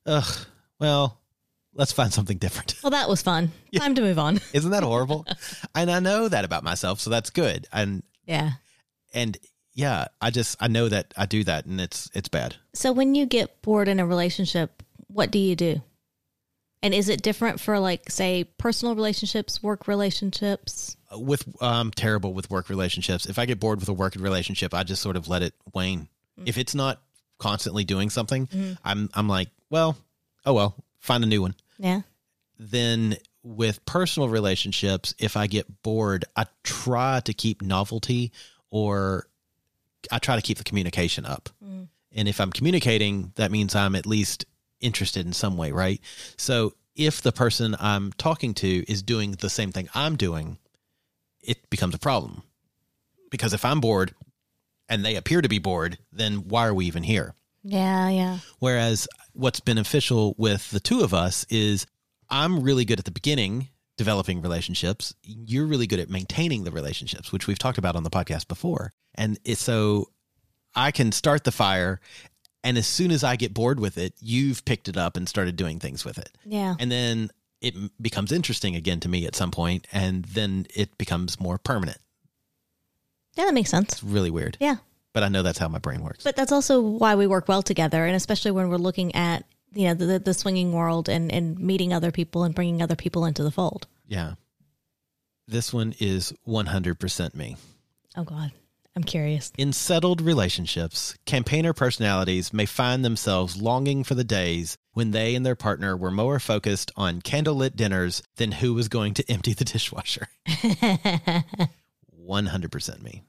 ugh, 0.09 0.37
well, 0.79 1.19
let's 1.73 1.91
find 1.91 2.11
something 2.11 2.37
different. 2.37 2.75
Well, 2.83 2.91
that 2.91 3.07
was 3.09 3.21
fun. 3.21 3.51
Time 3.75 3.95
to 3.95 4.01
move 4.01 4.19
on. 4.19 4.39
Isn't 4.53 4.71
that 4.71 4.83
horrible? 4.83 5.25
and 5.75 5.89
I 5.91 5.99
know 5.99 6.27
that 6.27 6.45
about 6.45 6.63
myself, 6.63 6.99
so 6.99 7.09
that's 7.09 7.29
good. 7.29 7.67
And 7.71 8.03
Yeah. 8.25 8.51
and 9.13 9.37
yeah, 9.73 10.05
I 10.19 10.29
just 10.31 10.57
I 10.59 10.67
know 10.67 10.89
that 10.89 11.13
I 11.15 11.25
do 11.25 11.43
that 11.45 11.65
and 11.65 11.79
it's 11.79 12.09
it's 12.13 12.27
bad. 12.29 12.55
So 12.73 12.91
when 12.91 13.15
you 13.15 13.25
get 13.25 13.61
bored 13.61 13.87
in 13.87 13.99
a 13.99 14.05
relationship, 14.05 14.83
what 15.07 15.31
do 15.31 15.39
you 15.39 15.55
do? 15.55 15.81
And 16.81 16.93
is 16.93 17.09
it 17.09 17.21
different 17.21 17.59
for 17.59 17.77
like 17.79 18.09
say 18.09 18.45
personal 18.57 18.95
relationships, 18.95 19.61
work 19.61 19.87
relationships? 19.87 20.97
With 21.13 21.45
um 21.61 21.91
terrible 21.91 22.33
with 22.33 22.49
work 22.49 22.69
relationships. 22.69 23.25
If 23.25 23.37
I 23.39 23.45
get 23.45 23.59
bored 23.59 23.79
with 23.79 23.89
a 23.89 23.93
work 23.93 24.15
relationship, 24.15 24.73
I 24.73 24.83
just 24.83 25.01
sort 25.01 25.15
of 25.15 25.27
let 25.27 25.41
it 25.43 25.53
wane. 25.73 26.07
If 26.45 26.57
it's 26.57 26.73
not 26.75 27.01
constantly 27.37 27.83
doing 27.83 28.09
something, 28.09 28.47
I'm 28.83 29.09
I'm 29.13 29.27
like, 29.27 29.49
well, 29.69 29.97
oh 30.45 30.53
well, 30.53 30.75
find 30.99 31.23
a 31.23 31.27
new 31.27 31.41
one. 31.41 31.55
Yeah. 31.77 32.01
Then 32.57 33.17
with 33.43 33.83
personal 33.85 34.29
relationships, 34.29 35.13
if 35.17 35.37
I 35.37 35.47
get 35.47 35.81
bored, 35.81 36.25
I 36.35 36.45
try 36.63 37.21
to 37.21 37.33
keep 37.33 37.61
novelty 37.61 38.31
or 38.69 39.27
I 40.11 40.19
try 40.19 40.35
to 40.35 40.41
keep 40.41 40.57
the 40.57 40.63
communication 40.63 41.25
up. 41.25 41.49
Mm. 41.63 41.87
And 42.11 42.27
if 42.27 42.41
I'm 42.41 42.51
communicating, 42.51 43.31
that 43.35 43.51
means 43.51 43.75
I'm 43.75 43.95
at 43.95 44.05
least 44.05 44.45
interested 44.81 45.25
in 45.25 45.33
some 45.33 45.57
way, 45.57 45.71
right? 45.71 46.01
So 46.37 46.73
if 46.95 47.21
the 47.21 47.31
person 47.31 47.75
I'm 47.79 48.11
talking 48.13 48.53
to 48.55 48.91
is 48.91 49.01
doing 49.01 49.31
the 49.33 49.49
same 49.49 49.71
thing 49.71 49.89
I'm 49.93 50.15
doing, 50.15 50.57
it 51.41 51.69
becomes 51.69 51.95
a 51.95 51.99
problem. 51.99 52.43
Because 53.31 53.53
if 53.53 53.63
I'm 53.63 53.79
bored 53.79 54.13
and 54.87 55.05
they 55.05 55.15
appear 55.15 55.41
to 55.41 55.49
be 55.49 55.59
bored, 55.59 55.97
then 56.11 56.47
why 56.47 56.67
are 56.67 56.73
we 56.73 56.85
even 56.85 57.03
here? 57.03 57.35
Yeah, 57.63 58.09
yeah. 58.09 58.39
Whereas 58.59 59.07
what's 59.39 59.59
beneficial 59.59 60.35
with 60.37 60.69
the 60.71 60.79
two 60.79 61.01
of 61.01 61.13
us 61.13 61.45
is 61.49 61.87
I'm 62.29 62.61
really 62.61 62.85
good 62.85 62.99
at 62.99 63.05
the 63.05 63.11
beginning 63.11 63.69
developing 63.97 64.41
relationships. 64.41 65.13
You're 65.23 65.65
really 65.65 65.87
good 65.87 65.99
at 65.99 66.09
maintaining 66.09 66.63
the 66.63 66.71
relationships, 66.71 67.31
which 67.31 67.47
we've 67.47 67.59
talked 67.59 67.77
about 67.77 67.95
on 67.95 68.03
the 68.03 68.09
podcast 68.09 68.47
before. 68.47 68.93
And 69.15 69.37
it's 69.43 69.61
so 69.61 70.09
I 70.75 70.91
can 70.91 71.11
start 71.11 71.43
the 71.43 71.51
fire. 71.51 71.99
And 72.63 72.77
as 72.77 72.87
soon 72.87 73.11
as 73.11 73.23
I 73.23 73.35
get 73.35 73.53
bored 73.53 73.79
with 73.79 73.97
it, 73.97 74.13
you've 74.19 74.63
picked 74.63 74.87
it 74.87 74.95
up 74.95 75.17
and 75.17 75.27
started 75.27 75.55
doing 75.55 75.79
things 75.79 76.05
with 76.05 76.17
it. 76.17 76.29
Yeah. 76.45 76.75
And 76.79 76.91
then 76.91 77.29
it 77.61 77.75
becomes 78.01 78.31
interesting 78.31 78.75
again 78.75 79.01
to 79.01 79.09
me 79.09 79.25
at 79.25 79.35
some 79.35 79.51
point, 79.51 79.85
and 79.91 80.23
then 80.25 80.65
it 80.73 80.97
becomes 80.97 81.39
more 81.39 81.57
permanent. 81.57 81.97
Yeah, 83.35 83.45
that 83.45 83.53
makes 83.53 83.69
sense. 83.69 83.93
It's 83.93 84.03
really 84.03 84.31
weird. 84.31 84.57
Yeah. 84.59 84.77
But 85.19 85.25
I 85.25 85.27
know 85.27 85.43
that's 85.43 85.59
how 85.59 85.67
my 85.67 85.79
brain 85.79 86.01
works. 86.01 86.23
But 86.23 86.37
that's 86.37 86.53
also 86.53 86.79
why 86.79 87.15
we 87.15 87.27
work 87.27 87.49
well 87.49 87.61
together, 87.61 88.05
and 88.05 88.15
especially 88.15 88.51
when 88.51 88.69
we're 88.69 88.77
looking 88.77 89.13
at 89.15 89.43
you 89.73 89.89
know 89.89 89.93
the 89.93 90.17
the 90.17 90.33
swinging 90.33 90.71
world 90.71 91.09
and 91.09 91.29
and 91.29 91.59
meeting 91.59 91.91
other 91.91 92.09
people 92.09 92.45
and 92.45 92.55
bringing 92.55 92.81
other 92.81 92.95
people 92.95 93.25
into 93.25 93.43
the 93.43 93.51
fold. 93.51 93.85
yeah. 94.07 94.35
This 95.45 95.73
one 95.73 95.93
is 95.99 96.31
100% 96.47 97.35
me. 97.35 97.57
Oh 98.15 98.23
God, 98.23 98.53
I'm 98.95 99.03
curious. 99.03 99.51
In 99.57 99.73
settled 99.73 100.21
relationships, 100.21 101.17
campaigner 101.25 101.73
personalities 101.73 102.53
may 102.53 102.65
find 102.65 103.03
themselves 103.03 103.61
longing 103.61 104.05
for 104.05 104.15
the 104.15 104.23
days 104.23 104.77
when 104.93 105.11
they 105.11 105.35
and 105.35 105.45
their 105.45 105.57
partner 105.57 105.97
were 105.97 106.11
more 106.11 106.39
focused 106.39 106.93
on 106.95 107.21
candlelit 107.21 107.75
dinners 107.75 108.23
than 108.37 108.53
who 108.53 108.73
was 108.73 108.87
going 108.87 109.15
to 109.15 109.25
empty 109.29 109.51
the 109.53 109.65
dishwasher. 109.65 110.29
100% 110.47 113.01
me. 113.01 113.23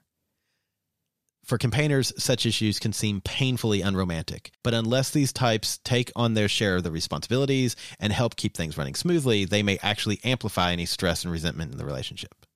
For 1.45 1.59
campaigners, 1.59 2.13
such 2.17 2.47
issues 2.47 2.79
can 2.79 2.93
seem 2.93 3.21
painfully 3.23 3.81
unromantic, 3.81 4.53
but 4.63 4.75
unless 4.75 5.11
these 5.11 5.33
types 5.33 5.79
take 5.85 6.13
on 6.15 6.35
their 6.35 6.49
share 6.49 6.77
of 6.77 6.85
the 6.85 6.93
responsibilities 6.93 7.75
and 7.99 8.13
help 8.13 8.37
keep 8.37 8.57
things 8.57 8.79
running 8.79 8.95
smoothly, 8.95 9.45
they 9.47 9.63
may 9.63 9.79
actually 9.83 10.21
amplify 10.23 10.73
any 10.73 10.87
stress 10.87 11.25
and 11.25 11.33
resentment 11.33 11.73
in 11.73 11.79
the 11.79 11.85
relationship. 11.85 12.47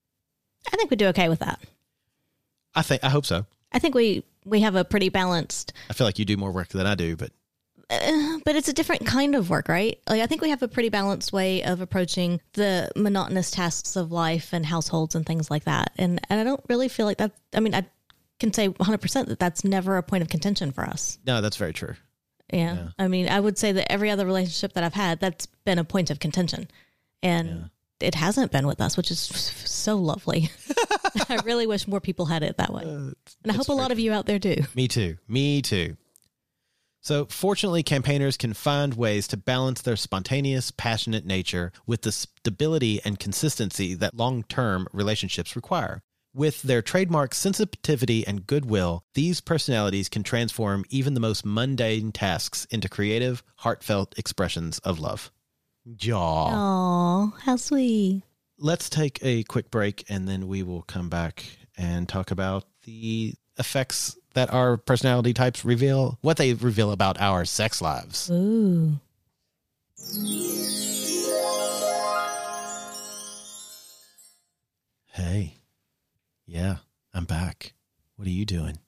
I 0.73 0.77
think 0.77 0.91
we 0.91 0.97
do 0.97 1.07
okay 1.09 1.29
with 1.29 1.41
that. 1.41 1.61
I 2.75 2.83
think 2.83 3.03
I 3.03 3.09
hope 3.09 3.27
so. 3.27 3.47
I 3.73 3.79
think 3.79 3.95
we 3.95 4.25
we 4.45 4.61
have 4.61 4.77
a 4.77 4.85
pretty 4.85 5.09
balanced 5.09 5.73
I 5.91 5.95
feel 5.95 6.07
like 6.07 6.19
you 6.19 6.25
do 6.25 6.37
more 6.37 6.53
work 6.53 6.69
than 6.69 6.87
I 6.87 6.95
do, 6.95 7.17
but 7.17 7.33
Uh, 7.91 8.39
but 8.45 8.57
it's 8.57 8.69
a 8.69 8.73
different 8.73 9.05
kind 9.07 9.35
of 9.35 9.51
work, 9.51 9.69
right? 9.69 9.99
Like 10.09 10.23
I 10.23 10.27
think 10.27 10.41
we 10.41 10.51
have 10.51 10.63
a 10.63 10.69
pretty 10.69 10.89
balanced 10.89 11.33
way 11.33 11.63
of 11.65 11.81
approaching 11.81 12.41
the 12.55 12.91
monotonous 12.97 13.51
tasks 13.51 13.97
of 13.97 14.13
life 14.13 14.53
and 14.53 14.65
households 14.65 15.15
and 15.15 15.27
things 15.27 15.51
like 15.51 15.65
that. 15.65 15.93
And 15.99 16.21
and 16.31 16.41
I 16.41 16.45
don't 16.45 16.65
really 16.69 16.89
feel 16.89 17.07
like 17.07 17.19
that. 17.19 17.33
I 17.55 17.61
mean, 17.61 17.75
I 17.75 17.85
can 18.45 18.53
say 18.53 18.69
100 18.69 18.99
percent 18.99 19.29
that 19.29 19.39
that's 19.39 19.65
never 19.65 19.97
a 19.97 20.03
point 20.03 20.23
of 20.23 20.29
contention 20.29 20.71
for 20.71 20.85
us. 20.85 21.19
no, 21.27 21.41
that's 21.41 21.57
very 21.57 21.73
true. 21.73 21.95
Yeah. 22.53 22.75
Yeah. 22.75 22.89
I 22.99 23.09
mean, 23.09 23.29
I 23.29 23.41
would 23.41 23.57
say 23.57 23.73
that 23.73 23.91
every 23.91 24.11
other 24.11 24.27
relationship 24.27 24.75
that 24.75 24.85
I've 24.85 24.95
had, 24.95 25.19
that's 25.19 25.47
been 25.65 25.79
a 25.79 25.85
point 25.85 26.11
of 26.11 26.21
contention, 26.21 26.69
and 27.23 27.71
it 28.01 28.15
hasn't 28.15 28.53
been 28.53 28.67
with 28.67 28.81
us, 28.81 28.97
which 28.97 29.11
is 29.11 29.19
so 29.19 29.97
lovely. 29.97 30.51
I 31.29 31.41
really 31.45 31.67
wish 31.67 31.89
more 31.89 32.01
people 32.01 32.27
had 32.27 32.43
it 32.43 32.59
that 32.59 32.73
way, 32.73 32.83
uh, 32.83 33.13
and 33.43 33.51
I 33.51 33.55
hope 33.55 33.69
a 33.69 33.73
lot 33.73 33.93
of 33.93 33.99
you 33.99 34.13
out 34.13 34.27
there 34.27 34.39
do. 34.39 34.57
Me 34.75 34.89
too. 34.89 35.17
Me 35.27 35.63
too. 35.63 35.97
So, 37.01 37.27
fortunately, 37.27 37.83
campaigners 37.83 38.37
can 38.37 38.55
find 38.55 38.95
ways 38.95 39.29
to 39.29 39.37
balance 39.37 39.83
their 39.83 39.97
spontaneous, 39.97 40.71
passionate 40.71 41.27
nature 41.27 41.71
with 41.87 42.03
the 42.03 42.13
stability 42.13 43.01
and 43.05 43.19
consistency 43.19 43.95
that 43.95 44.17
long 44.17 44.43
term 44.45 44.87
relationships 44.93 45.57
require. 45.57 46.03
With 46.37 46.63
their 46.63 46.83
trademark 46.83 47.33
sensitivity 47.33 48.27
and 48.27 48.45
goodwill, 48.45 49.05
these 49.15 49.41
personalities 49.41 50.09
can 50.09 50.25
transform 50.25 50.85
even 50.91 51.15
the 51.15 51.21
most 51.21 51.47
mundane 51.47 52.11
tasks 52.11 52.65
into 52.71 52.89
creative, 52.89 53.45
heartfelt 53.59 54.19
expressions 54.19 54.81
of 54.81 54.99
love. 54.99 55.31
Jaw. 55.95 56.51
Oh, 56.53 57.35
how 57.43 57.55
sweet! 57.55 58.25
Let's 58.59 58.91
take 58.91 59.21
a 59.23 59.45
quick 59.45 59.71
break 59.71 60.07
and 60.09 60.27
then 60.27 60.49
we 60.49 60.65
will 60.65 60.83
come 60.83 61.09
back 61.09 61.45
and 61.79 62.09
talk 62.09 62.33
about 62.33 62.65
the 62.83 63.35
effects 63.57 64.19
that 64.35 64.53
our 64.53 64.77
personality 64.77 65.35
types 65.35 65.65
reveal, 65.65 66.19
what 66.21 66.37
they 66.37 66.53
reveal 66.55 66.91
about 66.91 67.21
our 67.21 67.45
sex 67.45 67.81
lives. 67.81 68.29
Ooh. 68.33 68.99
Hey, 75.13 75.59
yeah, 76.47 76.77
I'm 77.13 77.25
back. 77.25 77.73
What 78.17 78.29
are 78.29 78.33
you 78.33 78.45
doing? 78.45 78.79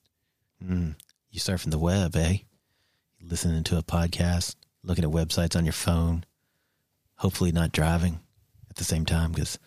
Mm, 0.63 0.95
you 1.31 1.39
surfing 1.39 1.71
the 1.71 1.79
web, 1.79 2.15
eh? 2.15 2.37
Listening 3.21 3.63
to 3.65 3.77
a 3.77 3.83
podcast, 3.83 4.55
looking 4.83 5.03
at 5.03 5.09
websites 5.09 5.55
on 5.55 5.65
your 5.65 5.73
phone, 5.73 6.23
hopefully 7.15 7.51
not 7.51 7.71
driving 7.71 8.19
at 8.69 8.77
the 8.77 8.83
same 8.83 9.05
time 9.05 9.31
because 9.31 9.59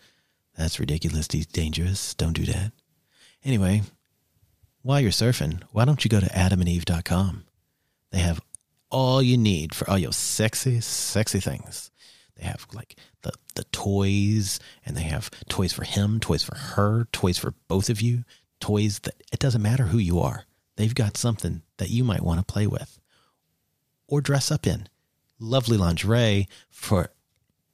that's 0.57 0.79
ridiculously 0.79 1.41
dangerous. 1.51 2.13
Don't 2.13 2.33
do 2.33 2.45
that. 2.45 2.71
Anyway, 3.43 3.81
while 4.81 4.99
you're 4.99 5.11
surfing, 5.11 5.61
why 5.71 5.85
don't 5.85 6.03
you 6.03 6.09
go 6.09 6.19
to 6.19 6.27
adamandeve.com? 6.27 7.45
They 8.11 8.19
have 8.19 8.41
all 8.89 9.21
you 9.21 9.37
need 9.37 9.73
for 9.75 9.89
all 9.89 9.97
your 9.97 10.11
sexy, 10.11 10.81
sexy 10.81 11.39
things. 11.39 11.90
They 12.35 12.45
have 12.45 12.67
like 12.73 12.95
the, 13.21 13.31
the 13.55 13.65
toys, 13.65 14.59
and 14.85 14.95
they 14.95 15.03
have 15.03 15.29
toys 15.49 15.73
for 15.73 15.83
him, 15.83 16.19
toys 16.19 16.43
for 16.43 16.55
her, 16.55 17.07
toys 17.11 17.37
for 17.37 17.53
both 17.67 17.89
of 17.89 18.01
you, 18.01 18.23
toys 18.59 18.99
that 18.99 19.21
it 19.31 19.39
doesn't 19.39 19.61
matter 19.61 19.85
who 19.85 19.97
you 19.97 20.19
are. 20.19 20.45
They've 20.77 20.95
got 20.95 21.17
something 21.17 21.61
that 21.77 21.89
you 21.89 22.03
might 22.03 22.23
want 22.23 22.39
to 22.39 22.53
play 22.53 22.67
with 22.67 22.99
or 24.07 24.21
dress 24.21 24.51
up 24.51 24.67
in. 24.67 24.87
Lovely 25.39 25.77
lingerie 25.77 26.47
for 26.69 27.09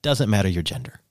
doesn't 0.02 0.30
matter 0.30 0.48
your 0.48 0.64
gender. 0.64 1.02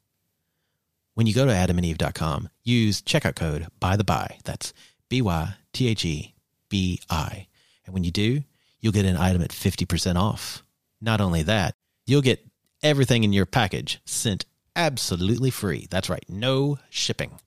When 1.14 1.26
you 1.26 1.34
go 1.34 1.46
to 1.46 1.52
adamandeve.com, 1.52 2.48
use 2.62 3.02
checkout 3.02 3.36
code 3.36 3.66
by 3.80 3.96
the 3.96 4.04
by. 4.04 4.38
That's 4.44 4.72
B 5.08 5.22
Y 5.22 5.54
T 5.72 5.88
H 5.88 6.04
E 6.04 6.34
B 6.68 7.00
I. 7.10 7.46
And 7.84 7.94
when 7.94 8.04
you 8.04 8.10
do, 8.10 8.42
you'll 8.80 8.92
get 8.92 9.04
an 9.04 9.16
item 9.16 9.42
at 9.42 9.50
50% 9.50 10.16
off. 10.16 10.62
Not 11.00 11.20
only 11.20 11.42
that, 11.42 11.74
you'll 12.06 12.22
get 12.22 12.46
everything 12.82 13.24
in 13.24 13.32
your 13.32 13.46
package 13.46 14.00
sent 14.04 14.44
absolutely 14.74 15.50
free. 15.50 15.86
That's 15.90 16.10
right, 16.10 16.24
no 16.28 16.78
shipping. 16.90 17.40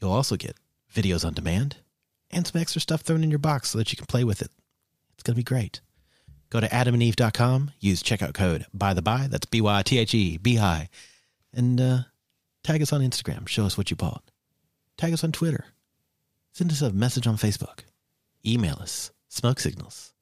You'll 0.00 0.12
also 0.12 0.36
get 0.36 0.56
videos 0.94 1.24
on 1.24 1.34
demand 1.34 1.76
and 2.30 2.46
some 2.46 2.60
extra 2.60 2.80
stuff 2.80 3.00
thrown 3.00 3.24
in 3.24 3.30
your 3.30 3.38
box 3.38 3.70
so 3.70 3.78
that 3.78 3.90
you 3.92 3.96
can 3.96 4.06
play 4.06 4.24
with 4.24 4.42
it. 4.42 4.50
It's 5.14 5.22
going 5.22 5.34
to 5.34 5.38
be 5.38 5.42
great. 5.42 5.80
Go 6.50 6.60
to 6.60 6.68
adamandeve.com, 6.68 7.72
use 7.80 8.02
checkout 8.02 8.34
code 8.34 8.66
by 8.72 8.94
the 8.94 9.02
by, 9.02 9.26
that's 9.28 9.46
B 9.46 9.60
Y 9.60 9.82
T 9.82 9.98
H 9.98 10.14
E 10.14 10.36
B 10.36 10.58
I, 10.58 10.88
and 11.52 11.80
uh, 11.80 11.98
tag 12.62 12.82
us 12.82 12.92
on 12.92 13.00
Instagram. 13.00 13.48
Show 13.48 13.64
us 13.64 13.76
what 13.76 13.90
you 13.90 13.96
bought. 13.96 14.22
Tag 14.96 15.12
us 15.12 15.24
on 15.24 15.32
Twitter. 15.32 15.64
Send 16.52 16.70
us 16.70 16.82
a 16.82 16.92
message 16.92 17.26
on 17.26 17.36
Facebook. 17.36 17.80
Email 18.46 18.76
us, 18.80 19.10
smoke 19.28 19.58
signals. 19.58 20.12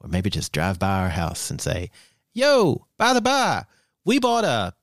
Or 0.00 0.08
maybe 0.08 0.28
just 0.28 0.52
drive 0.52 0.78
by 0.78 0.98
our 1.00 1.08
house 1.08 1.50
and 1.50 1.60
say, 1.60 1.90
Yo, 2.34 2.86
by 2.98 3.12
the 3.14 3.20
by, 3.20 3.64
we 4.04 4.18
bought 4.18 4.44
a 4.44 4.74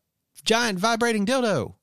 giant 0.44 0.80
vibrating 0.80 1.26
dildo. 1.26 1.76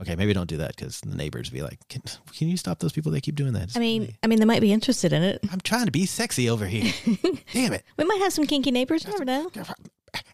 Okay, 0.00 0.14
maybe 0.16 0.32
don't 0.32 0.48
do 0.48 0.58
that 0.58 0.76
because 0.76 1.00
the 1.00 1.16
neighbors 1.16 1.50
be 1.50 1.62
like, 1.62 1.78
can, 1.88 2.02
can 2.32 2.48
you 2.48 2.56
stop 2.56 2.78
those 2.78 2.92
people 2.92 3.10
They 3.10 3.20
keep 3.20 3.34
doing 3.34 3.52
that? 3.54 3.64
It's 3.64 3.76
I 3.76 3.80
mean, 3.80 4.02
really- 4.02 4.16
I 4.22 4.26
mean, 4.28 4.38
they 4.38 4.44
might 4.44 4.60
be 4.60 4.72
interested 4.72 5.12
in 5.12 5.22
it. 5.22 5.40
I'm 5.50 5.60
trying 5.60 5.86
to 5.86 5.92
be 5.92 6.06
sexy 6.06 6.48
over 6.50 6.66
here. 6.66 6.92
Damn 7.52 7.72
it. 7.72 7.84
We 7.96 8.04
might 8.04 8.20
have 8.20 8.32
some 8.32 8.46
kinky 8.46 8.70
neighbors. 8.70 9.04
You 9.04 9.10
never 9.10 9.24
know. 9.24 9.50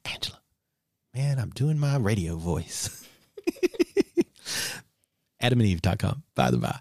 Angela, 0.05 0.41
man, 1.15 1.39
I'm 1.39 1.51
doing 1.51 1.79
my 1.79 1.97
radio 1.97 2.37
voice. 2.37 3.07
AdamandEve.com, 5.43 6.23
by 6.35 6.51
the 6.51 6.59
by. 6.59 6.81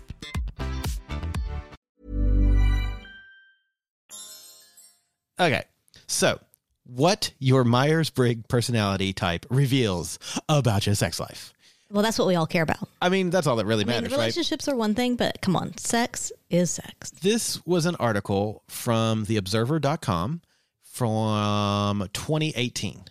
Okay. 5.41 5.63
So, 6.05 6.39
what 6.83 7.31
your 7.39 7.63
Myers 7.63 8.09
Briggs 8.09 8.43
personality 8.47 9.11
type 9.11 9.45
reveals 9.49 10.19
about 10.47 10.85
your 10.85 10.95
sex 10.95 11.19
life. 11.19 11.53
Well, 11.89 12.03
that's 12.03 12.17
what 12.17 12.27
we 12.27 12.35
all 12.35 12.47
care 12.47 12.63
about. 12.63 12.87
I 13.01 13.09
mean, 13.09 13.31
that's 13.31 13.47
all 13.47 13.57
that 13.57 13.65
really 13.65 13.83
I 13.83 13.87
mean, 13.87 13.95
matters, 13.95 14.11
right? 14.11 14.17
relationships 14.17 14.67
are 14.67 14.75
one 14.75 14.95
thing, 14.95 15.15
but 15.15 15.41
come 15.41 15.55
on, 15.55 15.75
sex 15.77 16.31
is 16.49 16.71
sex. 16.71 17.09
This 17.09 17.65
was 17.65 17.85
an 17.85 17.95
article 17.95 18.63
from 18.67 19.25
theobserver.com 19.25 20.41
from 20.83 22.09
2018, 22.13 23.03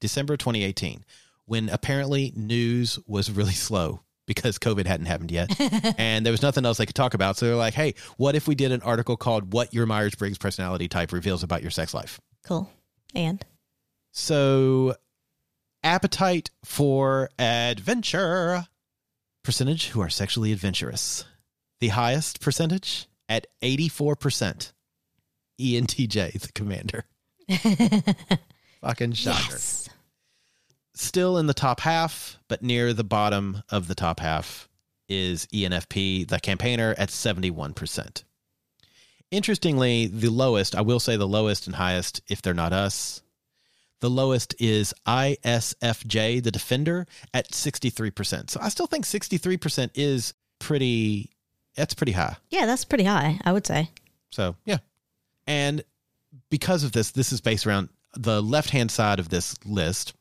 December 0.00 0.36
2018, 0.36 1.04
when 1.46 1.68
apparently 1.70 2.32
news 2.36 2.98
was 3.06 3.30
really 3.30 3.52
slow 3.54 4.02
because 4.30 4.60
COVID 4.60 4.86
hadn't 4.86 5.06
happened 5.06 5.32
yet. 5.32 5.50
and 5.98 6.24
there 6.24 6.30
was 6.30 6.40
nothing 6.40 6.64
else 6.64 6.78
they 6.78 6.86
could 6.86 6.94
talk 6.94 7.14
about. 7.14 7.36
So 7.36 7.46
they're 7.46 7.56
like, 7.56 7.74
hey, 7.74 7.94
what 8.16 8.36
if 8.36 8.46
we 8.46 8.54
did 8.54 8.70
an 8.70 8.80
article 8.82 9.16
called 9.16 9.52
What 9.52 9.74
Your 9.74 9.86
Myers 9.86 10.14
Briggs 10.14 10.38
Personality 10.38 10.86
Type 10.86 11.10
Reveals 11.12 11.42
About 11.42 11.62
Your 11.62 11.72
Sex 11.72 11.92
Life? 11.92 12.20
Cool. 12.46 12.70
And 13.12 13.44
So, 14.12 14.94
appetite 15.82 16.50
for 16.64 17.28
adventure 17.40 18.66
percentage 19.42 19.88
who 19.88 20.00
are 20.00 20.08
sexually 20.10 20.52
adventurous. 20.52 21.24
The 21.80 21.88
highest 21.88 22.40
percentage 22.40 23.08
at 23.28 23.48
84%. 23.62 24.72
ENTJ, 25.60 26.40
the 26.40 26.52
commander. 26.52 27.04
Fucking 28.80 29.12
shocker. 29.12 29.38
yes. 29.50 29.88
Still 30.94 31.38
in 31.38 31.46
the 31.46 31.54
top 31.54 31.80
half, 31.80 32.38
but 32.48 32.62
near 32.62 32.92
the 32.92 33.04
bottom 33.04 33.62
of 33.70 33.88
the 33.88 33.94
top 33.94 34.20
half 34.20 34.68
is 35.08 35.46
ENFP, 35.46 36.28
the 36.28 36.40
campaigner, 36.40 36.94
at 36.98 37.08
71%. 37.08 38.24
Interestingly, 39.30 40.06
the 40.08 40.28
lowest, 40.30 40.74
I 40.74 40.80
will 40.80 41.00
say 41.00 41.16
the 41.16 41.28
lowest 41.28 41.66
and 41.66 41.76
highest, 41.76 42.20
if 42.28 42.42
they're 42.42 42.54
not 42.54 42.72
us, 42.72 43.22
the 44.00 44.10
lowest 44.10 44.54
is 44.58 44.92
ISFJ, 45.06 46.42
the 46.42 46.50
defender, 46.50 47.06
at 47.32 47.50
63%. 47.50 48.50
So 48.50 48.58
I 48.60 48.68
still 48.68 48.86
think 48.86 49.04
63% 49.04 49.90
is 49.94 50.34
pretty, 50.58 51.30
that's 51.76 51.94
pretty 51.94 52.12
high. 52.12 52.36
Yeah, 52.48 52.66
that's 52.66 52.84
pretty 52.84 53.04
high, 53.04 53.38
I 53.44 53.52
would 53.52 53.66
say. 53.66 53.90
So, 54.30 54.56
yeah. 54.64 54.78
And 55.46 55.84
because 56.50 56.82
of 56.82 56.92
this, 56.92 57.12
this 57.12 57.32
is 57.32 57.40
based 57.40 57.66
around 57.66 57.88
the 58.16 58.42
left 58.42 58.70
hand 58.70 58.90
side 58.90 59.20
of 59.20 59.28
this 59.28 59.54
list 59.64 60.14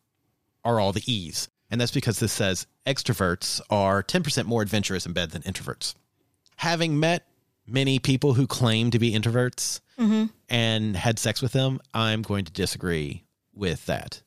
are 0.63 0.79
all 0.79 0.91
the 0.91 1.03
E's. 1.11 1.49
And 1.71 1.79
that's 1.79 1.91
because 1.91 2.19
this 2.19 2.33
says 2.33 2.67
extroverts 2.85 3.61
are 3.69 4.01
10% 4.03 4.45
more 4.45 4.61
adventurous 4.61 5.05
in 5.05 5.13
bed 5.13 5.31
than 5.31 5.43
introverts. 5.43 5.93
Having 6.57 6.99
met 6.99 7.27
many 7.67 7.99
people 7.99 8.33
who 8.33 8.47
claim 8.47 8.91
to 8.91 8.99
be 8.99 9.13
introverts 9.13 9.81
mm-hmm. 9.99 10.25
and 10.49 10.95
had 10.95 11.19
sex 11.19 11.41
with 11.41 11.51
them, 11.51 11.79
I'm 11.93 12.23
going 12.23 12.45
to 12.45 12.51
disagree 12.51 13.23
with 13.53 13.85
that. 13.85 14.21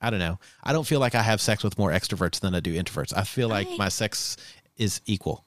I 0.00 0.10
don't 0.10 0.18
know. 0.20 0.38
I 0.62 0.72
don't 0.72 0.86
feel 0.86 1.00
like 1.00 1.14
I 1.14 1.22
have 1.22 1.40
sex 1.40 1.62
with 1.62 1.78
more 1.78 1.90
extroverts 1.90 2.40
than 2.40 2.54
I 2.54 2.60
do 2.60 2.74
introverts. 2.74 3.12
I 3.16 3.24
feel 3.24 3.48
like 3.48 3.68
I- 3.68 3.76
my 3.76 3.88
sex 3.88 4.36
is 4.76 5.00
equal. 5.06 5.44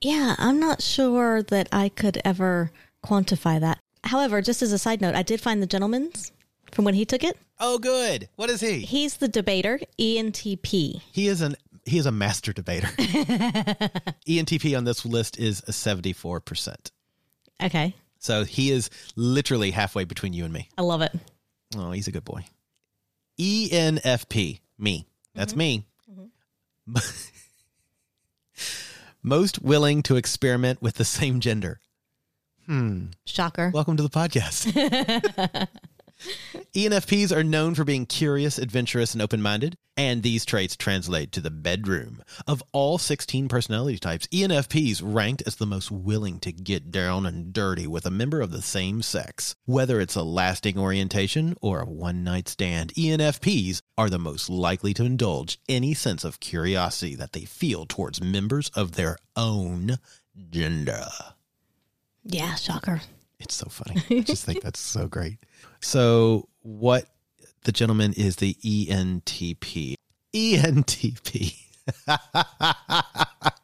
Yeah, 0.00 0.36
I'm 0.38 0.60
not 0.60 0.80
sure 0.80 1.42
that 1.42 1.68
I 1.72 1.88
could 1.88 2.20
ever 2.24 2.70
quantify 3.04 3.60
that. 3.60 3.80
However, 4.04 4.40
just 4.40 4.62
as 4.62 4.72
a 4.72 4.78
side 4.78 5.00
note, 5.00 5.16
I 5.16 5.22
did 5.22 5.40
find 5.40 5.60
the 5.60 5.66
gentleman's 5.66 6.30
from 6.72 6.84
when 6.84 6.94
he 6.94 7.04
took 7.04 7.24
it. 7.24 7.36
Oh, 7.60 7.78
good. 7.78 8.28
What 8.36 8.50
is 8.50 8.60
he? 8.60 8.80
He's 8.80 9.16
the 9.16 9.28
debater, 9.28 9.80
ENTP. 9.98 11.00
He 11.12 11.26
is 11.28 11.40
an 11.40 11.56
he 11.84 11.98
is 11.98 12.06
a 12.06 12.12
master 12.12 12.52
debater. 12.52 12.86
ENTP 14.28 14.76
on 14.76 14.84
this 14.84 15.04
list 15.06 15.38
is 15.38 15.62
a 15.66 15.72
seventy 15.72 16.12
four 16.12 16.40
percent. 16.40 16.90
Okay, 17.62 17.94
So 18.20 18.44
he 18.44 18.70
is 18.70 18.88
literally 19.16 19.72
halfway 19.72 20.04
between 20.04 20.32
you 20.32 20.44
and 20.44 20.52
me. 20.52 20.68
I 20.78 20.82
love 20.82 21.02
it. 21.02 21.12
Oh, 21.76 21.90
he's 21.90 22.06
a 22.06 22.12
good 22.12 22.24
boy. 22.24 22.44
ENFP, 23.40 24.60
me. 24.78 25.06
That's 25.34 25.56
me. 25.56 25.84
Most 29.22 29.60
willing 29.62 30.02
to 30.04 30.16
experiment 30.16 30.80
with 30.80 30.94
the 30.94 31.04
same 31.04 31.40
gender. 31.40 31.80
Hmm. 32.66 33.06
Shocker. 33.26 33.70
Welcome 33.74 33.96
to 33.96 34.02
the 34.02 34.08
podcast. 34.08 35.68
ENFPs 36.74 37.34
are 37.34 37.44
known 37.44 37.74
for 37.74 37.84
being 37.84 38.06
curious, 38.06 38.58
adventurous, 38.58 39.12
and 39.12 39.22
open 39.22 39.40
minded, 39.40 39.76
and 39.96 40.22
these 40.22 40.44
traits 40.44 40.76
translate 40.76 41.32
to 41.32 41.40
the 41.40 41.50
bedroom. 41.50 42.22
Of 42.46 42.62
all 42.72 42.98
16 42.98 43.48
personality 43.48 43.98
types, 43.98 44.26
ENFPs 44.28 45.00
ranked 45.02 45.42
as 45.46 45.56
the 45.56 45.66
most 45.66 45.90
willing 45.90 46.38
to 46.40 46.52
get 46.52 46.90
down 46.90 47.26
and 47.26 47.52
dirty 47.52 47.86
with 47.86 48.06
a 48.06 48.10
member 48.10 48.40
of 48.40 48.50
the 48.50 48.62
same 48.62 49.02
sex. 49.02 49.54
Whether 49.64 50.00
it's 50.00 50.16
a 50.16 50.22
lasting 50.22 50.78
orientation 50.78 51.56
or 51.60 51.80
a 51.80 51.88
one 51.88 52.24
night 52.24 52.48
stand, 52.48 52.94
ENFPs 52.94 53.82
are 53.96 54.10
the 54.10 54.18
most 54.18 54.48
likely 54.50 54.94
to 54.94 55.04
indulge 55.04 55.58
any 55.68 55.94
sense 55.94 56.24
of 56.24 56.40
curiosity 56.40 57.14
that 57.16 57.32
they 57.32 57.44
feel 57.44 57.86
towards 57.86 58.22
members 58.22 58.70
of 58.70 58.92
their 58.92 59.18
own 59.36 59.98
gender. 60.50 61.08
yeah, 62.24 62.54
shocker. 62.54 63.00
It's 63.40 63.54
so 63.54 63.68
funny. 63.68 64.02
I 64.10 64.22
just 64.22 64.44
think 64.44 64.62
that's 64.62 64.80
so 64.80 65.06
great. 65.06 65.38
So, 65.80 66.48
what 66.62 67.06
the 67.64 67.72
gentleman 67.72 68.12
is 68.14 68.36
the 68.36 68.54
ENTP. 68.54 69.94
ENTP. 70.34 71.54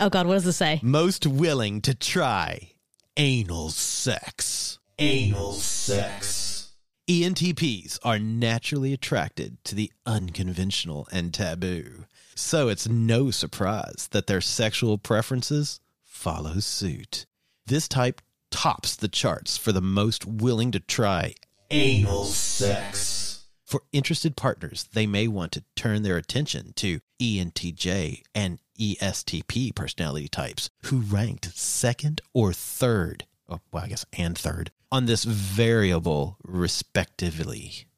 Oh 0.00 0.08
God, 0.08 0.26
what 0.26 0.34
does 0.34 0.46
it 0.46 0.52
say? 0.52 0.80
Most 0.82 1.26
willing 1.26 1.80
to 1.82 1.94
try 1.94 2.72
anal 3.16 3.70
sex. 3.70 4.78
Anal 4.98 5.52
sex. 5.52 6.72
ENTPs 7.08 7.98
are 8.04 8.18
naturally 8.18 8.92
attracted 8.92 9.62
to 9.64 9.74
the 9.74 9.90
unconventional 10.04 11.08
and 11.10 11.32
taboo. 11.32 12.04
So 12.34 12.68
it's 12.68 12.88
no 12.88 13.30
surprise 13.30 14.08
that 14.12 14.26
their 14.26 14.40
sexual 14.40 14.98
preferences 14.98 15.80
follow 16.04 16.60
suit. 16.60 17.26
This 17.66 17.88
type 17.88 18.20
tops 18.50 18.96
the 18.96 19.08
charts 19.08 19.56
for 19.56 19.72
the 19.72 19.80
most 19.80 20.26
willing 20.26 20.70
to 20.72 20.80
try 20.80 21.34
anal 21.70 22.24
sex. 22.24 23.46
For 23.64 23.82
interested 23.92 24.36
partners, 24.36 24.88
they 24.94 25.06
may 25.06 25.28
want 25.28 25.52
to 25.52 25.64
turn 25.76 26.02
their 26.02 26.16
attention 26.16 26.72
to 26.76 27.00
ENTJ 27.20 28.22
and 28.34 28.60
ESTP 28.80 29.74
personality 29.74 30.28
types, 30.28 30.70
who 30.84 31.00
ranked 31.00 31.56
second 31.56 32.22
or 32.32 32.52
third, 32.54 33.26
oh, 33.48 33.60
well, 33.70 33.84
I 33.84 33.88
guess, 33.88 34.06
and 34.14 34.38
third, 34.38 34.70
on 34.90 35.04
this 35.04 35.24
variable, 35.24 36.38
respectively. 36.42 37.88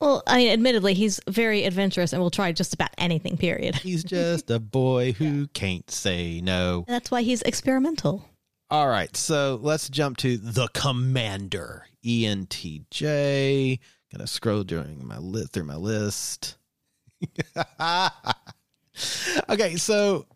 Well, 0.00 0.22
I 0.26 0.36
mean, 0.36 0.52
admittedly, 0.52 0.94
he's 0.94 1.18
very 1.28 1.64
adventurous 1.64 2.12
and 2.12 2.20
will 2.20 2.30
try 2.30 2.52
just 2.52 2.74
about 2.74 2.90
anything. 2.98 3.36
Period. 3.36 3.76
He's 3.76 4.04
just 4.04 4.50
a 4.50 4.60
boy 4.60 5.12
who 5.18 5.46
can't 5.48 5.90
say 5.90 6.40
no. 6.40 6.84
That's 6.86 7.10
why 7.10 7.22
he's 7.22 7.42
experimental. 7.42 8.28
All 8.70 8.88
right, 8.88 9.14
so 9.16 9.58
let's 9.62 9.88
jump 9.88 10.16
to 10.18 10.36
the 10.36 10.68
commander, 10.68 11.86
ENTJ. 12.04 13.78
Gonna 14.12 14.26
scroll 14.26 14.64
during 14.64 15.06
my 15.06 15.18
list 15.18 15.52
through 15.52 15.64
my 15.64 15.76
list. 15.76 16.56
okay, 19.48 19.76
so 19.76 20.26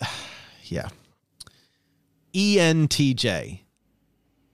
yeah, 0.64 0.88
ENTJ, 2.34 3.60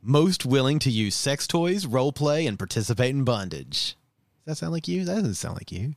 most 0.03 0.47
willing 0.47 0.79
to 0.81 0.91
use 0.91 1.15
sex 1.15 1.47
toys, 1.47 1.87
role 1.87 2.13
play, 2.13 2.47
and 2.47 2.59
participate 2.59 3.15
in 3.15 3.25
bondage. 3.25 3.97
Does 4.45 4.53
that 4.53 4.57
sound 4.57 4.73
like 4.73 4.89
you? 4.89 5.05
That 5.05 5.17
doesn't 5.17 5.35
sound 5.35 5.57
like 5.57 5.73
you. 5.73 5.95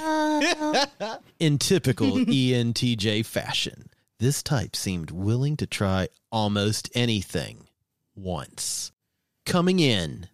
Uh, 0.00 0.86
In 1.40 1.58
typical 1.58 2.12
ENTJ 2.12 3.26
fashion, 3.26 3.90
this 4.20 4.42
type 4.42 4.76
seemed 4.76 5.10
willing 5.10 5.56
to 5.56 5.66
try 5.66 6.06
almost 6.30 6.90
anything 6.94 7.66
once. 8.14 8.92
Coming 9.46 9.80
in 9.80 10.28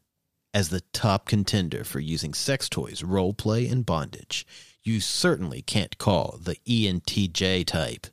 as 0.52 0.70
the 0.70 0.82
top 0.92 1.26
contender 1.26 1.84
for 1.84 2.00
using 2.00 2.34
sex 2.34 2.68
toys, 2.68 3.04
role 3.04 3.32
play, 3.32 3.68
and 3.68 3.86
bondage, 3.86 4.44
you 4.82 4.98
certainly 4.98 5.62
can't 5.62 5.98
call 5.98 6.38
the 6.42 6.56
ENTJ 6.66 7.64
type 7.64 8.08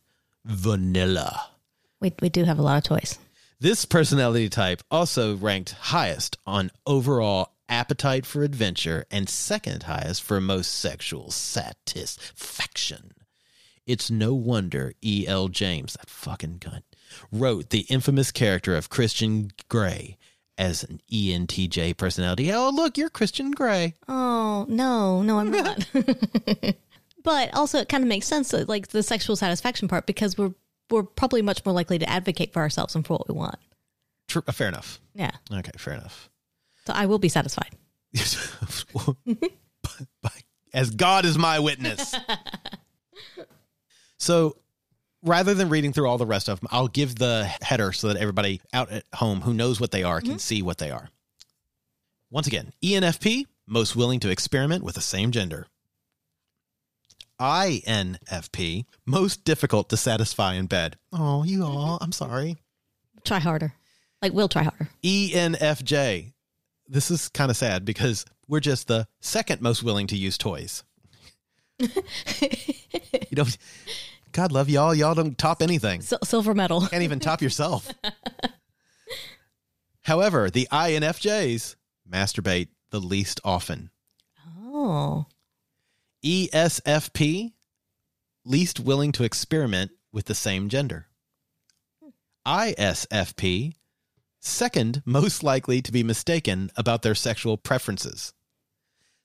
vanilla. 0.46 1.50
we 2.00 2.14
we 2.22 2.30
do 2.30 2.44
have 2.44 2.60
a 2.60 2.62
lot 2.62 2.78
of 2.78 2.84
toys. 2.84 3.18
This 3.60 3.84
personality 3.86 4.50
type 4.50 4.84
also 4.92 5.38
ranked 5.38 5.72
highest 5.72 6.38
on 6.46 6.70
overall 6.86 7.54
appetite 7.68 8.28
for 8.28 8.44
adventure 8.44 9.06
and 9.10 9.28
second 9.28 9.84
highest 9.84 10.22
for 10.22 10.40
most 10.40 10.72
sexual 10.72 11.32
satisfaction. 11.32 13.14
It's 13.86 14.10
no 14.10 14.34
wonder 14.34 14.94
E.L. 15.04 15.50
James, 15.50 15.94
that 15.94 16.10
fucking 16.10 16.60
cunt, 16.60 16.84
wrote 17.32 17.70
the 17.70 17.86
infamous 17.90 18.32
character 18.32 18.76
of 18.76 18.90
Christian 18.90 19.52
Grey 19.70 20.18
as 20.58 20.84
an 20.84 21.02
ENTJ 21.12 21.98
personality. 21.98 22.52
Oh, 22.54 22.70
look, 22.70 22.98
you're 22.98 23.10
Christian 23.10 23.52
Grey. 23.52 23.94
Oh 24.08 24.66
no, 24.70 25.22
no, 25.22 25.40
I'm 25.40 25.52
not. 25.52 25.86
but 27.24 27.54
also, 27.54 27.80
it 27.80 27.90
kind 27.90 28.04
of 28.04 28.08
makes 28.08 28.28
sense, 28.28 28.52
that, 28.52 28.70
like 28.70 28.90
the 28.90 29.04
sexual 29.04 29.36
satisfaction 29.36 29.88
part, 29.88 30.06
because 30.06 30.38
we're 30.38 30.54
we're 30.90 31.04
probably 31.04 31.42
much 31.42 31.66
more 31.66 31.74
likely 31.74 31.98
to 32.00 32.10
advocate 32.10 32.54
for 32.54 32.62
ourselves 32.62 32.96
and 32.96 33.06
for 33.06 33.18
what 33.18 33.28
we 33.28 33.36
want. 33.36 33.58
Tr- 34.28 34.40
uh, 34.48 34.52
fair 34.52 34.68
enough. 34.68 35.00
Yeah. 35.14 35.32
Okay, 35.52 35.72
fair 35.78 35.96
enough. 35.96 36.30
So 36.86 36.94
I 36.94 37.06
will 37.06 37.20
be 37.20 37.30
satisfied. 37.30 37.72
As 40.74 40.92
God 40.92 41.26
is 41.26 41.38
my 41.38 41.60
witness. 41.60 42.16
so 44.24 44.58
rather 45.22 45.54
than 45.54 45.70
reading 45.70 45.94
through 45.94 46.08
all 46.08 46.18
the 46.18 46.26
rest 46.26 46.48
of 46.50 46.60
them, 46.60 46.70
I'll 46.72 46.88
give 46.88 47.16
the 47.16 47.46
header 47.62 47.92
so 47.92 48.08
that 48.08 48.18
everybody 48.18 48.62
out 48.74 48.92
at 48.92 49.04
home 49.14 49.42
who 49.42 49.54
knows 49.54 49.80
what 49.80 49.92
they 49.92 50.04
are 50.04 50.22
can 50.22 50.32
mm-hmm. 50.32 50.38
see 50.38 50.62
what 50.62 50.78
they 50.78 50.92
are. 50.92 51.10
Once 52.32 52.48
again, 52.48 52.72
ENFP, 52.82 53.46
most 53.68 53.96
willing 53.96 54.20
to 54.22 54.30
experiment 54.30 54.84
with 54.84 54.96
the 54.96 55.02
same 55.02 55.32
gender. 55.32 55.68
INFP, 57.40 58.86
most 59.06 59.44
difficult 59.44 59.90
to 59.90 59.98
satisfy 59.98 60.54
in 60.54 60.68
bed. 60.68 60.98
Oh, 61.12 61.44
you 61.44 61.64
all, 61.64 61.98
I'm 62.00 62.12
sorry. 62.12 62.58
Try 63.26 63.40
harder. 63.40 63.74
Like 64.22 64.34
we'll 64.34 64.50
try 64.50 64.64
harder. 64.64 64.90
ENFJ. 65.04 66.32
This 66.88 67.12
is 67.12 67.30
kind 67.30 67.52
of 67.52 67.58
sad 67.58 67.86
because 67.86 68.26
we're 68.48 68.60
just 68.60 68.88
the 68.88 69.08
second 69.20 69.62
most 69.62 69.84
willing 69.84 70.08
to 70.08 70.18
use 70.18 70.38
toys. 70.38 70.84
you 71.80 71.90
don't, 73.34 73.58
God 74.34 74.52
love 74.52 74.70
y'all. 74.70 74.94
Y'all 74.94 75.16
don't 75.16 75.38
top 75.38 75.62
anything. 75.62 76.02
Sil- 76.02 76.20
silver 76.24 76.54
medal. 76.54 76.82
Can't 76.88 77.04
even 77.04 77.20
top 77.20 77.42
yourself. 77.42 77.92
However, 80.02 80.50
the 80.50 80.68
INFJs 80.72 81.76
masturbate 82.12 82.68
the 82.92 83.00
least 83.00 83.40
often. 83.44 83.90
Oh. 84.66 85.26
ESFP, 86.26 87.54
least 88.46 88.80
willing 88.80 89.12
to 89.14 89.24
experiment 89.24 89.92
with 90.12 90.26
the 90.26 90.36
same 90.36 90.68
gender. 90.70 91.08
ISFP, 92.46 93.74
second 94.40 95.02
most 95.06 95.44
likely 95.44 95.82
to 95.82 95.92
be 95.92 96.04
mistaken 96.04 96.70
about 96.76 97.02
their 97.02 97.16
sexual 97.16 97.58
preferences. 97.58 98.34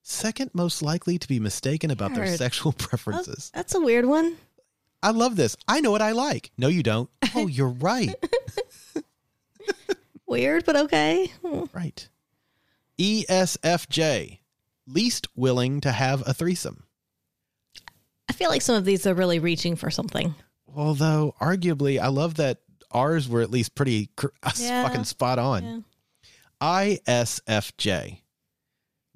Second 0.02 0.50
most 0.54 0.80
likely 0.82 1.18
to 1.18 1.28
be 1.28 1.40
mistaken 1.40 1.90
about 1.90 2.14
their 2.14 2.24
Weird. 2.24 2.38
sexual 2.38 2.70
Oh, 2.78 2.84
preferences. 2.86 3.50
that's 3.52 3.74
a 3.74 3.80
weird 3.80 4.06
one. 4.06 4.36
I 5.02 5.10
love 5.10 5.36
this. 5.36 5.56
I 5.68 5.80
know 5.80 5.90
what 5.90 6.02
I 6.02 6.12
like. 6.12 6.50
No, 6.58 6.68
you 6.68 6.82
don't. 6.82 7.08
Oh, 7.34 7.46
you're 7.48 7.68
right. 7.68 8.14
Weird, 10.26 10.64
but 10.64 10.76
okay. 10.76 11.32
Right. 11.72 12.08
ESFJ, 12.98 14.40
least 14.86 15.28
willing 15.36 15.80
to 15.82 15.92
have 15.92 16.22
a 16.26 16.34
threesome. 16.34 16.82
I 18.28 18.32
feel 18.32 18.50
like 18.50 18.60
some 18.62 18.74
of 18.74 18.84
these 18.84 19.06
are 19.06 19.14
really 19.14 19.38
reaching 19.38 19.76
for 19.76 19.90
something. 19.90 20.34
Although, 20.74 21.34
arguably, 21.40 21.98
I 22.00 22.08
love 22.08 22.34
that 22.34 22.58
ours 22.90 23.28
were 23.28 23.40
at 23.40 23.50
least 23.50 23.74
pretty 23.76 24.10
cr- 24.16 24.26
Yeah. 24.56 24.82
fucking 24.86 25.04
spot 25.04 25.38
on. 25.38 25.84
ISFJ, 26.60 28.22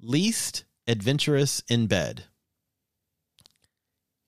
least 0.01 0.63
adventurous 0.87 1.61
in 1.67 1.87
bed. 1.87 2.23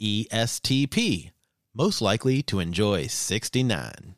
ESTP, 0.02 1.32
most 1.76 2.02
likely 2.02 2.42
to 2.44 2.60
enjoy 2.60 3.08
69. 3.08 4.16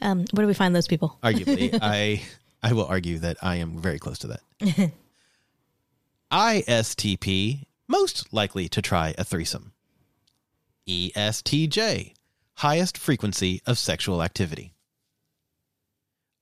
Um, 0.00 0.24
where 0.32 0.44
do 0.44 0.46
we 0.46 0.54
find 0.54 0.74
those 0.74 0.88
people? 0.88 1.18
Arguably, 1.22 1.78
I 1.82 2.22
I 2.62 2.72
will 2.72 2.86
argue 2.86 3.18
that 3.18 3.36
I 3.42 3.56
am 3.56 3.78
very 3.78 3.98
close 3.98 4.18
to 4.20 4.28
that. 4.28 4.92
ISTP, 6.32 7.66
most 7.86 8.32
likely 8.32 8.68
to 8.68 8.80
try 8.80 9.14
a 9.18 9.24
threesome. 9.24 9.72
ESTJ, 10.88 12.14
highest 12.54 12.98
frequency 12.98 13.60
of 13.66 13.78
sexual 13.78 14.22
activity. 14.22 14.72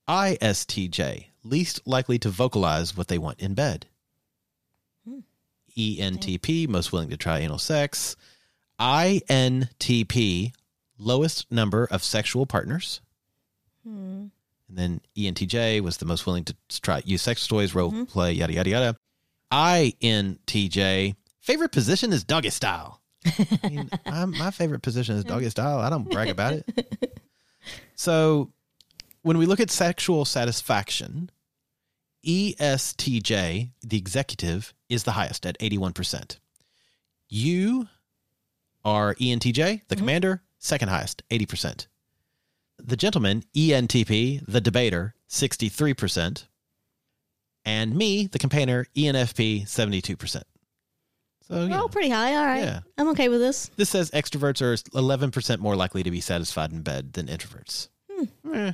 ISTJ, 0.09 1.27
least 1.45 1.81
likely 1.87 2.19
to 2.19 2.29
vocalize 2.29 2.97
what 2.97 3.09
they 3.09 3.19
want 3.19 3.41
in 3.41 3.55
bed. 3.55 3.87
E 5.75 5.99
ENTP, 6.01 6.69
most 6.69 6.93
willing 6.93 7.09
to 7.09 7.17
try 7.17 7.39
anal 7.39 7.59
sex. 7.59 8.15
INTP, 8.83 10.53
lowest 10.99 11.51
number 11.53 11.87
of 11.91 12.03
sexual 12.03 12.47
partners. 12.47 13.01
Hmm. 13.85 14.27
And 14.69 14.79
then 14.79 15.01
ENTJ 15.17 15.81
was 15.83 15.99
the 15.99 16.05
most 16.05 16.27
willing 16.27 16.45
to 16.45 16.57
try 16.81 17.03
use 17.05 17.23
sex 17.23 17.47
toys, 17.47 17.75
role 17.75 17.91
mm-hmm. 17.93 18.05
play, 18.05 18.33
yada 18.33 18.53
yada 18.53 18.71
yada. 18.71 18.97
INTJ 19.53 21.15
favorite 21.41 21.73
position 21.73 22.13
is 22.13 22.25
doggy 22.25 22.51
style. 22.51 23.01
I 23.25 23.69
mean, 23.69 23.91
my 24.39 24.51
favorite 24.51 24.83
position 24.83 25.17
is 25.17 25.25
doggy 25.25 25.51
style. 25.51 25.79
I 25.79 25.89
don't 25.91 26.11
brag 26.11 26.29
about 26.29 26.55
it. 26.55 27.19
So, 27.95 28.51
when 29.23 29.39
we 29.39 29.47
look 29.47 29.61
at 29.61 29.71
sexual 29.71 30.25
satisfaction, 30.25 31.31
ESTJ, 32.27 33.71
the 33.81 33.97
executive, 33.97 34.75
is 34.89 35.05
the 35.05 35.13
highest 35.13 35.47
at 35.47 35.57
81%. 35.61 36.39
You 37.29 37.87
are 38.85 39.15
ENTJ, 39.15 39.83
the 39.89 39.97
commander, 39.97 40.43
second 40.59 40.89
highest, 40.89 41.23
80%. 41.31 41.87
The 42.79 42.97
gentleman, 42.97 43.45
ENTP, 43.55 44.45
the 44.47 44.61
debater, 44.61 45.15
63%. 45.31 46.47
And 47.65 47.95
me, 47.95 48.27
the 48.27 48.39
campaigner, 48.41 48.87
ENFP, 48.97 49.63
72%. 49.63 50.43
So, 51.43 51.67
yeah. 51.67 51.81
Oh, 51.83 51.89
pretty 51.89 52.09
high. 52.09 52.35
All 52.37 52.45
right. 52.47 52.65
Yeah. 52.65 52.81
I'm 52.99 53.09
okay 53.11 53.29
with 53.29 53.41
this. 53.41 53.71
This 53.77 53.91
says 53.91 54.11
extroverts 54.13 54.63
are 54.63 54.75
11% 54.75 55.59
more 55.59 55.77
likely 55.77 56.03
to 56.03 56.11
be 56.11 56.21
satisfied 56.21 56.73
in 56.73 56.83
bed 56.83 57.13
than 57.13 57.27
introverts. 57.27 57.89
Eh, 58.55 58.73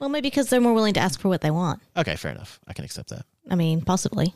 Well, 0.00 0.08
maybe 0.08 0.28
because 0.28 0.48
they're 0.48 0.60
more 0.60 0.72
willing 0.74 0.94
to 0.94 1.00
ask 1.00 1.20
for 1.20 1.28
what 1.28 1.40
they 1.42 1.50
want. 1.50 1.80
okay, 1.96 2.16
fair 2.16 2.32
enough. 2.32 2.58
I 2.66 2.72
can 2.72 2.84
accept 2.84 3.10
that. 3.10 3.24
I 3.50 3.54
mean, 3.54 3.82
possibly. 3.82 4.34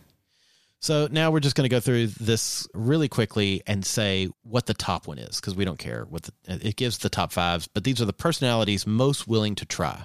So 0.81 1.09
now 1.11 1.31
we're 1.31 1.41
just 1.41 1.57
going 1.57 1.69
to 1.69 1.75
go 1.75 1.81
through 1.81 2.09
this 2.09 2.69
really 2.75 3.09
quickly 3.09 3.63
and 3.67 3.85
say 3.85 4.29
what 4.43 4.67
the 4.67 4.75
top 4.75 5.07
one 5.07 5.19
is 5.19 5.41
because 5.41 5.55
we 5.55 5.65
don't 5.65 5.79
care 5.79 6.05
what 6.09 6.25
the, 6.25 6.33
it 6.47 6.77
gives 6.77 6.99
the 6.99 7.09
top 7.09 7.33
fives, 7.33 7.67
but 7.67 7.85
these 7.85 8.01
are 8.01 8.05
the 8.05 8.13
personalities 8.13 8.87
most 8.87 9.27
willing 9.27 9.55
to 9.57 9.65
try 9.65 10.05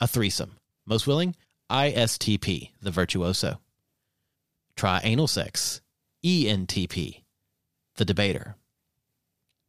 a 0.00 0.08
threesome. 0.08 0.56
Most 0.86 1.06
willing, 1.06 1.36
ISTP, 1.70 2.70
the 2.82 2.90
virtuoso. 2.90 3.60
Try 4.76 5.00
anal 5.04 5.28
sex, 5.28 5.80
ENTP, 6.24 7.22
the 7.96 8.04
debater. 8.04 8.56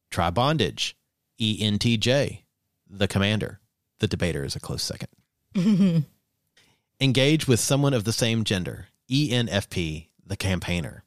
Try 0.10 0.30
bondage, 0.30 0.96
ENTJ, 1.39 2.44
the 2.89 3.08
commander. 3.08 3.60
The 4.00 4.08
debater 4.08 4.44
is 4.44 4.56
a 4.56 4.60
close 4.60 4.84
second. 4.84 5.10
Engage 7.00 7.48
with 7.48 7.60
someone 7.60 7.94
of 7.94 8.04
the 8.04 8.14
same 8.14 8.44
gender, 8.44 8.88
ENFP, 9.10 10.08
the 10.32 10.38
campaigner. 10.38 11.03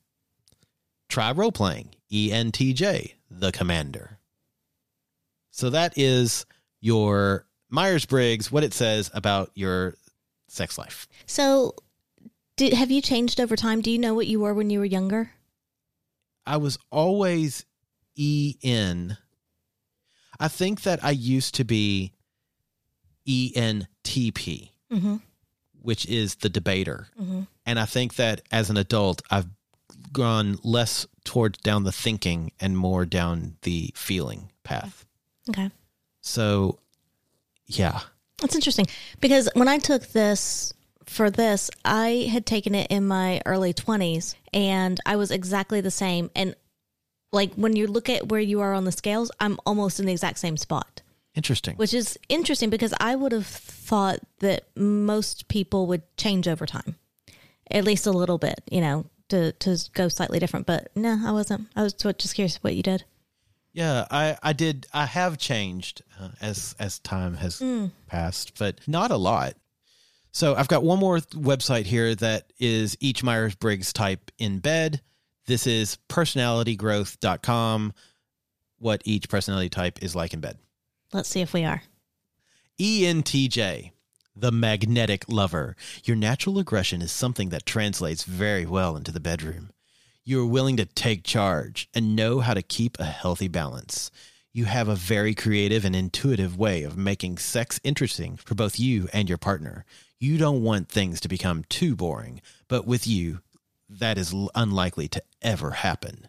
Try 1.08 1.32
role 1.32 1.50
playing, 1.50 1.94
E 2.10 2.30
ENTJ, 2.30 3.14
the 3.30 3.52
commander. 3.52 4.18
So 5.50 5.70
that 5.70 5.94
is 5.96 6.44
your 6.82 7.46
Myers 7.70 8.04
Briggs, 8.04 8.52
what 8.52 8.64
it 8.64 8.74
says 8.74 9.10
about 9.14 9.50
your 9.54 9.94
sex 10.48 10.76
life. 10.76 11.08
So, 11.24 11.74
did, 12.58 12.74
have 12.74 12.90
you 12.90 13.00
changed 13.00 13.40
over 13.40 13.56
time? 13.56 13.80
Do 13.80 13.90
you 13.90 13.98
know 13.98 14.12
what 14.12 14.26
you 14.26 14.40
were 14.40 14.52
when 14.52 14.68
you 14.68 14.78
were 14.78 14.84
younger? 14.84 15.30
I 16.44 16.58
was 16.58 16.78
always 16.90 17.64
EN. 18.18 19.16
I 20.38 20.48
think 20.48 20.82
that 20.82 21.02
I 21.02 21.12
used 21.12 21.54
to 21.54 21.64
be 21.64 22.12
E 23.24 23.54
ENTP, 23.56 24.68
Mm-hmm. 24.92 25.16
Which 25.84 26.06
is 26.06 26.36
the 26.36 26.48
debater. 26.48 27.08
Mm-hmm. 27.20 27.42
And 27.66 27.78
I 27.78 27.84
think 27.84 28.16
that 28.16 28.40
as 28.50 28.70
an 28.70 28.76
adult, 28.76 29.22
I've 29.30 29.46
gone 30.12 30.58
less 30.62 31.06
towards 31.24 31.58
down 31.58 31.84
the 31.84 31.92
thinking 31.92 32.52
and 32.58 32.76
more 32.76 33.04
down 33.04 33.56
the 33.62 33.92
feeling 33.94 34.50
path. 34.62 35.04
Okay. 35.50 35.70
So, 36.22 36.78
yeah. 37.66 38.00
That's 38.40 38.54
interesting 38.54 38.86
because 39.20 39.48
when 39.54 39.68
I 39.68 39.78
took 39.78 40.06
this 40.08 40.72
for 41.04 41.30
this, 41.30 41.70
I 41.84 42.28
had 42.32 42.46
taken 42.46 42.74
it 42.74 42.86
in 42.90 43.06
my 43.06 43.42
early 43.44 43.74
20s 43.74 44.34
and 44.52 44.98
I 45.04 45.16
was 45.16 45.30
exactly 45.30 45.80
the 45.80 45.90
same. 45.90 46.30
And 46.34 46.54
like 47.30 47.52
when 47.54 47.76
you 47.76 47.86
look 47.86 48.08
at 48.08 48.28
where 48.28 48.40
you 48.40 48.60
are 48.60 48.72
on 48.72 48.84
the 48.84 48.92
scales, 48.92 49.30
I'm 49.38 49.58
almost 49.66 50.00
in 50.00 50.06
the 50.06 50.12
exact 50.12 50.38
same 50.38 50.56
spot, 50.56 51.02
Interesting. 51.34 51.76
which 51.76 51.92
is 51.94 52.18
interesting 52.28 52.70
because 52.70 52.94
I 53.00 53.16
would 53.16 53.32
have 53.32 53.46
thought 53.46 54.20
that 54.38 54.64
most 54.76 55.48
people 55.48 55.86
would 55.88 56.02
change 56.16 56.46
over 56.46 56.64
time, 56.66 56.96
at 57.70 57.84
least 57.84 58.06
a 58.06 58.12
little 58.12 58.38
bit, 58.38 58.62
you 58.70 58.80
know, 58.80 59.06
to, 59.30 59.52
to 59.52 59.78
go 59.94 60.08
slightly 60.08 60.38
different. 60.38 60.66
But 60.66 60.90
no, 60.94 61.20
I 61.24 61.32
wasn't. 61.32 61.68
I 61.74 61.82
was 61.82 61.92
just 61.92 62.34
curious 62.34 62.56
what 62.62 62.76
you 62.76 62.82
did. 62.82 63.04
Yeah, 63.72 64.06
I, 64.10 64.38
I 64.42 64.52
did. 64.52 64.86
I 64.92 65.06
have 65.06 65.36
changed 65.36 66.02
uh, 66.20 66.28
as 66.40 66.76
as 66.78 67.00
time 67.00 67.34
has 67.34 67.60
passed, 68.06 68.56
but 68.56 68.80
not 68.86 69.10
a 69.10 69.16
lot. 69.16 69.54
So 70.30 70.54
I've 70.54 70.68
got 70.68 70.84
one 70.84 71.00
more 71.00 71.18
website 71.18 71.84
here 71.84 72.14
that 72.16 72.52
is 72.58 72.96
each 73.00 73.24
Myers 73.24 73.56
Briggs 73.56 73.92
type 73.92 74.30
in 74.38 74.60
bed. 74.60 75.00
This 75.46 75.66
is 75.66 75.98
personalitygrowth.com. 76.08 77.92
What 78.78 79.02
each 79.04 79.28
personality 79.28 79.68
type 79.68 80.02
is 80.02 80.14
like 80.14 80.34
in 80.34 80.40
bed. 80.40 80.58
Let's 81.14 81.28
see 81.28 81.42
if 81.42 81.52
we 81.52 81.62
are. 81.62 81.84
ENTJ, 82.80 83.92
the 84.34 84.50
magnetic 84.50 85.24
lover. 85.28 85.76
Your 86.02 86.16
natural 86.16 86.58
aggression 86.58 87.00
is 87.00 87.12
something 87.12 87.50
that 87.50 87.64
translates 87.64 88.24
very 88.24 88.66
well 88.66 88.96
into 88.96 89.12
the 89.12 89.20
bedroom. 89.20 89.70
You 90.24 90.42
are 90.42 90.46
willing 90.46 90.76
to 90.78 90.86
take 90.86 91.22
charge 91.22 91.88
and 91.94 92.16
know 92.16 92.40
how 92.40 92.52
to 92.52 92.62
keep 92.62 92.98
a 92.98 93.04
healthy 93.04 93.46
balance. 93.46 94.10
You 94.52 94.64
have 94.64 94.88
a 94.88 94.96
very 94.96 95.36
creative 95.36 95.84
and 95.84 95.94
intuitive 95.94 96.58
way 96.58 96.82
of 96.82 96.96
making 96.96 97.38
sex 97.38 97.78
interesting 97.84 98.36
for 98.36 98.56
both 98.56 98.80
you 98.80 99.08
and 99.12 99.28
your 99.28 99.38
partner. 99.38 99.84
You 100.18 100.36
don't 100.36 100.64
want 100.64 100.88
things 100.88 101.20
to 101.20 101.28
become 101.28 101.62
too 101.68 101.94
boring, 101.94 102.40
but 102.66 102.88
with 102.88 103.06
you, 103.06 103.38
that 103.88 104.18
is 104.18 104.34
unlikely 104.56 105.06
to 105.08 105.22
ever 105.42 105.70
happen. 105.70 106.26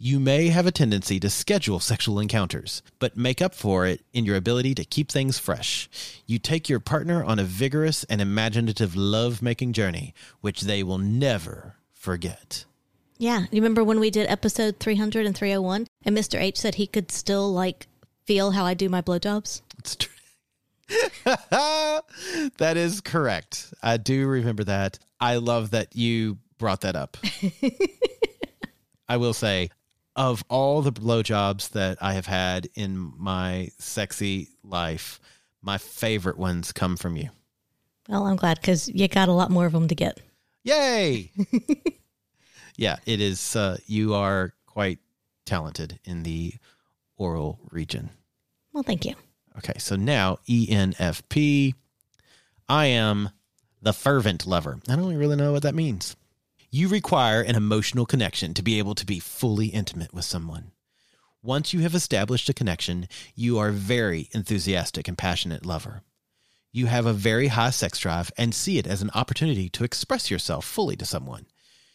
You 0.00 0.20
may 0.20 0.46
have 0.50 0.64
a 0.64 0.70
tendency 0.70 1.18
to 1.18 1.28
schedule 1.28 1.80
sexual 1.80 2.20
encounters, 2.20 2.82
but 3.00 3.16
make 3.16 3.42
up 3.42 3.52
for 3.52 3.84
it 3.84 4.04
in 4.12 4.24
your 4.24 4.36
ability 4.36 4.72
to 4.76 4.84
keep 4.84 5.10
things 5.10 5.40
fresh. 5.40 5.88
You 6.24 6.38
take 6.38 6.68
your 6.68 6.78
partner 6.78 7.24
on 7.24 7.40
a 7.40 7.44
vigorous 7.44 8.04
and 8.04 8.20
imaginative 8.20 8.94
love 8.94 9.42
making 9.42 9.72
journey, 9.72 10.14
which 10.40 10.60
they 10.60 10.84
will 10.84 10.98
never 10.98 11.74
forget. 11.92 12.64
Yeah. 13.16 13.46
You 13.50 13.60
remember 13.60 13.82
when 13.82 13.98
we 13.98 14.08
did 14.08 14.28
episode 14.28 14.78
300 14.78 15.26
and 15.26 15.36
301 15.36 15.88
and 16.04 16.16
Mr. 16.16 16.40
H 16.40 16.58
said 16.58 16.76
he 16.76 16.86
could 16.86 17.10
still 17.10 17.52
like 17.52 17.88
feel 18.24 18.52
how 18.52 18.64
I 18.64 18.74
do 18.74 18.88
my 18.88 19.02
blowjobs? 19.02 19.62
It's 19.80 19.96
true. 19.96 20.12
that 21.50 22.76
is 22.76 23.00
correct. 23.00 23.74
I 23.82 23.96
do 23.96 24.28
remember 24.28 24.62
that. 24.62 25.00
I 25.20 25.38
love 25.38 25.70
that 25.70 25.96
you 25.96 26.38
brought 26.56 26.82
that 26.82 26.94
up. 26.94 27.16
I 29.08 29.16
will 29.16 29.34
say, 29.34 29.70
of 30.18 30.44
all 30.48 30.82
the 30.82 30.92
blowjobs 30.92 31.70
that 31.70 31.96
I 32.00 32.14
have 32.14 32.26
had 32.26 32.68
in 32.74 33.12
my 33.16 33.70
sexy 33.78 34.48
life, 34.64 35.20
my 35.62 35.78
favorite 35.78 36.36
ones 36.36 36.72
come 36.72 36.96
from 36.96 37.16
you. 37.16 37.30
Well, 38.08 38.26
I'm 38.26 38.34
glad 38.34 38.60
because 38.60 38.88
you 38.88 39.06
got 39.06 39.28
a 39.28 39.32
lot 39.32 39.50
more 39.50 39.64
of 39.64 39.72
them 39.72 39.86
to 39.86 39.94
get. 39.94 40.20
Yay! 40.64 41.30
yeah, 42.76 42.96
it 43.06 43.20
is. 43.20 43.54
Uh, 43.54 43.78
you 43.86 44.14
are 44.14 44.54
quite 44.66 44.98
talented 45.46 46.00
in 46.04 46.24
the 46.24 46.54
oral 47.16 47.60
region. 47.70 48.10
Well, 48.72 48.82
thank 48.82 49.04
you. 49.04 49.14
Okay, 49.58 49.78
so 49.78 49.94
now 49.94 50.38
ENFP. 50.48 51.74
I 52.68 52.86
am 52.86 53.30
the 53.80 53.92
fervent 53.92 54.46
lover. 54.46 54.80
I 54.88 54.96
don't 54.96 55.14
really 55.14 55.36
know 55.36 55.52
what 55.52 55.62
that 55.62 55.76
means. 55.76 56.16
You 56.70 56.88
require 56.88 57.40
an 57.40 57.56
emotional 57.56 58.04
connection 58.04 58.52
to 58.52 58.62
be 58.62 58.78
able 58.78 58.94
to 58.96 59.06
be 59.06 59.20
fully 59.20 59.68
intimate 59.68 60.12
with 60.12 60.26
someone. 60.26 60.72
Once 61.42 61.72
you 61.72 61.80
have 61.80 61.94
established 61.94 62.50
a 62.50 62.54
connection, 62.54 63.08
you 63.34 63.56
are 63.58 63.68
a 63.68 63.72
very 63.72 64.28
enthusiastic 64.32 65.08
and 65.08 65.16
passionate 65.16 65.64
lover. 65.64 66.02
You 66.70 66.84
have 66.84 67.06
a 67.06 67.14
very 67.14 67.48
high 67.48 67.70
sex 67.70 67.98
drive 67.98 68.30
and 68.36 68.54
see 68.54 68.76
it 68.76 68.86
as 68.86 69.00
an 69.00 69.10
opportunity 69.14 69.70
to 69.70 69.84
express 69.84 70.30
yourself 70.30 70.66
fully 70.66 70.94
to 70.96 71.06
someone. 71.06 71.46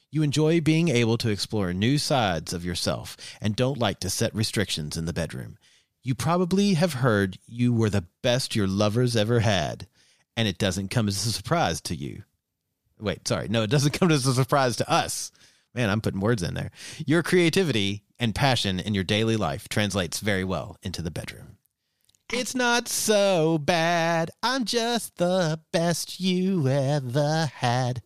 You 0.09 0.24
enjoy 0.24 0.59
being 0.59 0.89
able 0.89 1.19
to 1.19 1.30
explore 1.30 1.71
new 1.71 1.99
sides 1.99 2.51
of 2.51 2.65
yourself 2.65 3.15
and 3.39 3.55
don't 3.55 3.78
like 3.78 3.99
to 3.99 4.09
set 4.09 4.34
restrictions 4.34 4.97
in 4.97 5.05
the 5.05 5.13
bedroom. 5.13 5.59
You 6.01 6.15
probably 6.15 6.74
have 6.74 6.93
heard 6.93 7.38
you 7.45 7.74
were 7.74 7.91
the 7.91 8.07
best 8.24 8.55
your 8.55 8.67
lovers 8.67 9.15
ever 9.15 9.41
had, 9.41 9.88
and 10.36 10.47
it 10.47 10.57
doesn't 10.57 10.89
come 10.89 11.07
as 11.07 11.24
a 11.28 11.32
surprise 11.32 11.80
to 11.82 11.95
you. 11.95 12.24
Wait, 13.04 13.28
sorry. 13.28 13.49
No, 13.49 13.64
it 13.64 13.70
doesn't 13.70 13.91
come 13.99 14.12
as 14.12 14.26
a 14.26 14.34
surprise 14.34 14.78
to 14.78 14.89
us. 14.89 15.32
Man, 15.76 15.89
I'm 15.89 16.01
putting 16.01 16.22
words 16.22 16.41
in 16.41 16.54
there. 16.54 16.72
Your 17.06 17.22
creativity 17.22 18.04
and 18.18 18.34
passion 18.34 18.80
in 18.80 18.93
your 18.95 19.04
daily 19.04 19.36
life 19.36 19.68
translates 19.68 20.20
very 20.20 20.43
well 20.43 20.78
into 20.84 21.01
the 21.01 21.12
bedroom. 21.12 21.58
It's 22.32 22.56
not 22.56 22.88
so 22.88 23.58
bad. 23.58 24.32
I'm 24.41 24.64
just 24.64 25.18
the 25.18 25.60
best 25.72 26.20
you 26.20 26.68
ever 26.68 27.51
had. 27.54 28.01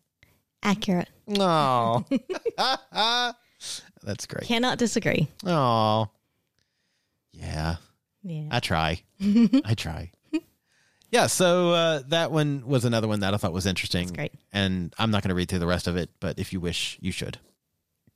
Accurate. 0.63 1.09
Oh, 1.37 2.03
that's 4.03 4.25
great. 4.25 4.45
Cannot 4.47 4.79
disagree. 4.79 5.27
Oh, 5.45 6.09
yeah. 7.31 7.75
Yeah. 8.23 8.47
I 8.49 8.59
try. 8.59 9.03
I 9.21 9.75
try. 9.75 10.11
Yeah, 11.11 11.27
so 11.27 11.71
uh, 11.71 12.01
that 12.09 12.31
one 12.31 12.63
was 12.65 12.83
another 12.85 13.07
one 13.07 13.21
that 13.21 13.33
I 13.33 13.37
thought 13.37 13.53
was 13.53 13.65
interesting. 13.65 14.07
That's 14.07 14.15
great. 14.17 14.33
And 14.51 14.93
I'm 14.97 15.11
not 15.11 15.23
going 15.23 15.29
to 15.29 15.35
read 15.35 15.49
through 15.49 15.59
the 15.59 15.67
rest 15.67 15.87
of 15.87 15.95
it, 15.95 16.09
but 16.19 16.37
if 16.39 16.51
you 16.51 16.59
wish, 16.59 16.97
you 17.01 17.11
should. 17.11 17.39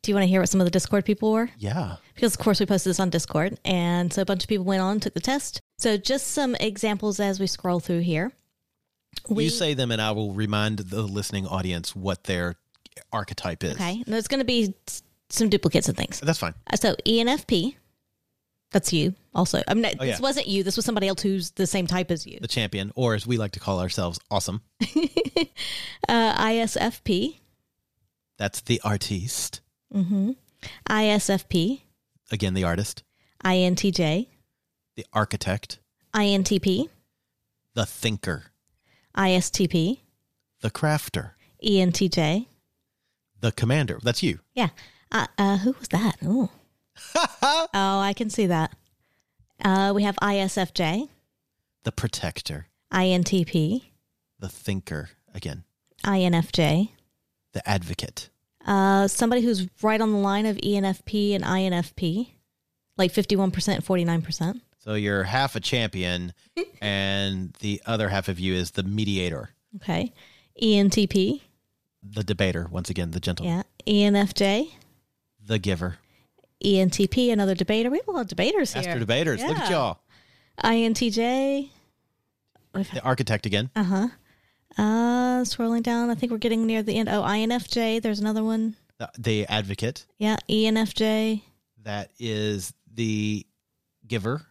Do 0.04 0.12
you 0.12 0.16
want 0.16 0.24
to 0.24 0.28
hear 0.30 0.42
what 0.42 0.50
some 0.50 0.60
of 0.60 0.66
the 0.66 0.72
Discord 0.72 1.06
people 1.06 1.32
were? 1.32 1.50
Yeah. 1.58 1.98
Because, 2.16 2.34
of 2.34 2.39
course, 2.39 2.60
we 2.60 2.66
posted 2.66 2.89
this 2.89 3.00
on 3.00 3.10
Discord. 3.12 3.60
And 3.64 4.12
so 4.12 4.24
a 4.24 4.26
bunch 4.26 4.44
of 4.44 4.50
people 4.50 4.66
went 4.66 4.82
on, 4.82 4.94
and 4.94 5.02
took 5.02 5.14
the 5.14 5.20
test. 5.20 5.62
So 5.78 5.96
just 5.96 6.28
some 6.28 6.56
examples 6.56 7.20
as 7.20 7.39
we 7.39 7.48
scroll 7.48 7.80
through 7.80 8.00
here. 8.00 8.32
We, 9.30 9.46
you 9.46 9.50
say 9.52 9.74
them, 9.74 9.92
and 9.92 10.02
I 10.02 10.12
will 10.12 10.34
remind 10.34 10.80
the 10.80 11.04
listening 11.04 11.46
audience 11.46 11.96
what 11.96 12.24
their 12.24 12.56
archetype 13.14 13.64
is. 13.64 13.74
Okay. 13.76 14.02
And 14.04 14.14
there's 14.14 14.28
going 14.28 14.39
to 14.39 14.46
be 14.46 14.74
some 15.30 15.50
duplicates 15.50 15.88
and 15.88 15.96
things. 15.96 16.20
That's 16.20 16.39
fine. 16.39 16.56
Uh, 16.72 16.78
So 16.78 16.96
ENFP, 17.06 17.76
that's 18.72 18.92
you 18.94 19.14
also. 19.36 19.62
I 19.68 19.74
mean, 19.74 19.86
Oh, 19.86 19.90
this 20.06 20.20
yeah. 20.20 20.20
wasn't 20.22 20.48
you. 20.48 20.64
This 20.64 20.76
was 20.76 20.86
somebody 20.86 21.08
else 21.08 21.22
who's 21.22 21.52
the 21.52 21.68
same 21.68 21.88
type 21.88 22.10
as 22.12 22.26
you. 22.26 22.40
The 22.42 22.48
champion, 22.48 22.92
or 22.96 23.14
as 23.16 23.28
we 23.28 23.38
like 23.38 23.52
to 23.52 23.60
call 23.60 23.80
ourselves, 23.80 24.20
awesome. 24.30 24.62
Uh, 26.10 26.34
ISFP, 26.46 27.38
That's 28.38 28.62
the 28.62 28.82
artiste. 28.84 29.62
mm-hmm. 29.94 30.32
ISFP, 30.90 31.82
Again, 32.32 32.54
the 32.54 32.64
artist. 32.64 33.04
INTJ, 33.46 34.28
The 34.96 35.06
architect. 35.14 35.80
INTP, 36.14 36.90
The 37.76 37.86
thinker. 37.86 38.46
ISTP, 39.16 40.00
The 40.62 40.72
crafter. 40.72 41.32
ENTJ. 41.66 42.48
The 43.40 43.52
commander. 43.52 44.00
That's 44.04 44.22
you. 44.24 44.40
Yeah. 44.54 44.70
Uh, 45.12 45.28
uh, 45.38 45.58
who 45.60 45.74
was 45.74 45.88
that? 45.90 46.18
Oh. 46.24 46.50
oh, 47.16 47.70
I 47.99 48.14
can 48.16 48.30
see 48.30 48.47
that. 48.47 48.76
Uh, 49.64 49.91
we 49.95 50.04
have 50.04 50.16
ISFJ, 50.22 51.08
The 51.84 51.91
protector. 51.91 52.68
INTP, 52.91 53.84
The 54.39 54.49
thinker. 54.49 55.10
Again, 55.34 55.64
INFJ. 56.04 56.89
the 57.54 57.70
advocate. 57.70 58.30
Uh, 58.66 59.08
somebody 59.08 59.41
who's 59.41 59.68
right 59.82 60.02
on 60.02 60.12
the 60.12 60.18
line 60.18 60.45
of 60.45 60.58
ENFP 60.58 61.34
and 61.36 61.43
INFP, 61.43 62.30
like 62.97 63.12
51%, 63.14 63.52
49%. 63.52 64.62
So 64.80 64.93
you're 64.95 65.24
half 65.24 65.56
a 65.56 65.60
champion, 65.60 66.34
and 66.82 67.54
the 67.60 67.82
other 67.86 68.10
half 68.10 68.28
of 68.30 68.39
you 68.39 68.54
is 68.54 68.72
the 68.72 68.84
mediator, 68.84 69.52
Okay. 69.78 70.12
ENTP, 70.62 71.41
the 72.04 72.24
debater. 72.24 72.68
Once 72.70 72.89
again, 72.89 73.12
the 73.12 73.20
gentleman, 73.20 73.64
yeah. 73.86 74.10
ENFJ, 74.10 74.72
the 75.45 75.60
giver. 75.60 75.97
ENTP, 76.64 77.32
another 77.32 77.55
debater. 77.55 77.89
We 77.89 77.97
have 77.97 78.07
a 78.07 78.12
lot 78.12 78.22
of 78.22 78.28
debaters 78.28 78.74
Master 78.76 78.91
here. 78.91 78.99
debaters. 78.99 79.43
Look 79.43 79.57
at 79.57 79.70
y'all. 79.70 79.99
INTJ. 80.64 81.70
The 82.74 83.01
architect 83.03 83.45
again. 83.45 83.70
Uh 83.76 83.84
huh. 83.84 84.07
Uh, 84.78 85.41
scrolling 85.43 85.84
down, 85.84 86.09
I 86.09 86.16
think 86.16 86.32
we're 86.32 86.38
getting 86.38 86.66
near 86.66 86.82
the 86.82 86.97
end. 86.97 87.09
Oh, 87.09 87.22
INFJ. 87.24 88.01
There's 88.01 88.20
another 88.20 88.43
one. 88.43 88.76
The, 88.99 89.09
the 89.18 89.45
advocate. 89.47 90.05
Yeah, 90.18 90.38
ENFJ. 90.49 91.41
That 91.84 92.12
is 92.20 92.74
the 92.93 93.45
giver. 94.07 94.41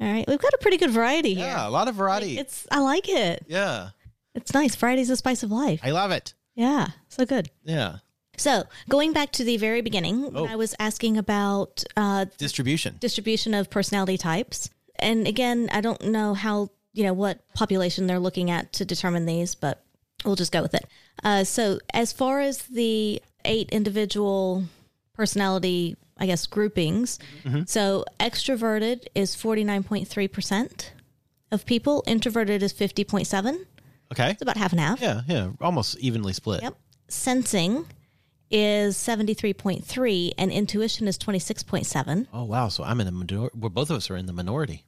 All 0.00 0.12
right, 0.12 0.24
we've 0.26 0.38
got 0.40 0.52
a 0.54 0.58
pretty 0.58 0.76
good 0.78 0.90
variety 0.90 1.34
here. 1.34 1.46
Yeah, 1.46 1.68
a 1.68 1.70
lot 1.70 1.88
of 1.88 1.94
variety. 1.94 2.38
It's 2.38 2.66
I 2.70 2.80
like 2.80 3.08
it. 3.08 3.44
yeah, 3.48 3.90
It's 4.34 4.52
nice. 4.54 4.74
Variety's 4.74 5.08
the 5.08 5.16
spice 5.16 5.42
of 5.42 5.50
life. 5.52 5.80
I 5.82 5.90
love 5.90 6.10
it. 6.10 6.34
Yeah, 6.54 6.88
so 7.08 7.26
good. 7.26 7.50
Yeah. 7.64 7.96
So 8.36 8.64
going 8.88 9.12
back 9.12 9.32
to 9.32 9.44
the 9.44 9.56
very 9.56 9.80
beginning, 9.80 10.32
when 10.32 10.36
Oh. 10.36 10.46
I 10.46 10.56
was 10.56 10.74
asking 10.78 11.16
about 11.16 11.84
uh, 11.96 12.26
Distribution. 12.38 12.96
distribution 13.00 13.54
of 13.54 13.70
personality 13.70 14.18
types, 14.18 14.70
and 14.98 15.26
again, 15.26 15.68
I 15.72 15.80
don't 15.80 16.02
know 16.06 16.34
how 16.34 16.70
you 16.92 17.02
know 17.04 17.12
what 17.12 17.40
population 17.54 18.06
they're 18.06 18.20
looking 18.20 18.50
at 18.50 18.72
to 18.74 18.84
determine 18.84 19.26
these, 19.26 19.54
but 19.54 19.82
we'll 20.24 20.36
just 20.36 20.52
go 20.52 20.62
with 20.62 20.74
it. 20.74 20.86
Uh, 21.22 21.44
so 21.44 21.78
as 21.92 22.12
far 22.12 22.40
as 22.40 22.58
the 22.62 23.20
eight 23.44 23.68
individual 23.70 24.64
personality, 25.14 25.96
I 26.18 26.26
guess 26.26 26.46
groupings, 26.46 27.18
so 27.66 28.04
extroverted 28.20 29.06
is 29.14 29.34
forty 29.34 29.64
nine 29.64 29.82
point 29.82 30.06
three 30.08 30.28
percent 30.28 30.92
of 31.50 31.66
people. 31.66 32.02
Introverted 32.06 32.62
is 32.62 32.72
fifty 32.72 33.04
point 33.04 33.26
seven. 33.26 33.66
Okay. 34.12 34.30
It's 34.30 34.42
about 34.42 34.56
half 34.56 34.72
and 34.72 34.80
half. 34.80 35.00
Yeah, 35.00 35.22
yeah, 35.26 35.50
almost 35.60 35.98
evenly 35.98 36.32
split. 36.32 36.62
Yep. 36.62 36.76
Sensing 37.08 37.86
is 38.56 38.96
73.3 38.96 40.32
and 40.38 40.52
intuition 40.52 41.08
is 41.08 41.18
26.7. 41.18 42.26
Oh 42.32 42.44
wow, 42.44 42.68
so 42.68 42.84
I'm 42.84 43.00
in 43.00 43.06
the 43.06 43.12
minority. 43.12 43.56
Well, 43.58 43.70
both 43.70 43.90
of 43.90 43.96
us 43.96 44.08
are 44.10 44.16
in 44.16 44.26
the 44.26 44.32
minority. 44.32 44.84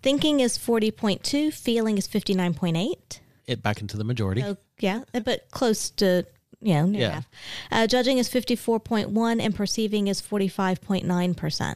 Thinking 0.00 0.40
is 0.40 0.56
40.2, 0.56 1.52
feeling 1.52 1.98
is 1.98 2.06
59.8. 2.06 3.20
It 3.46 3.62
back 3.62 3.80
into 3.80 3.96
the 3.96 4.04
majority. 4.04 4.42
So, 4.42 4.56
yeah, 4.78 5.02
but 5.24 5.50
close 5.50 5.90
to, 5.90 6.24
you 6.60 6.74
know, 6.74 6.86
near 6.86 7.00
Yeah. 7.00 7.10
half. 7.10 7.28
Uh, 7.72 7.86
judging 7.88 8.18
is 8.18 8.28
54.1 8.28 9.40
and 9.40 9.54
perceiving 9.54 10.06
is 10.06 10.20
45.9%. 10.22 11.74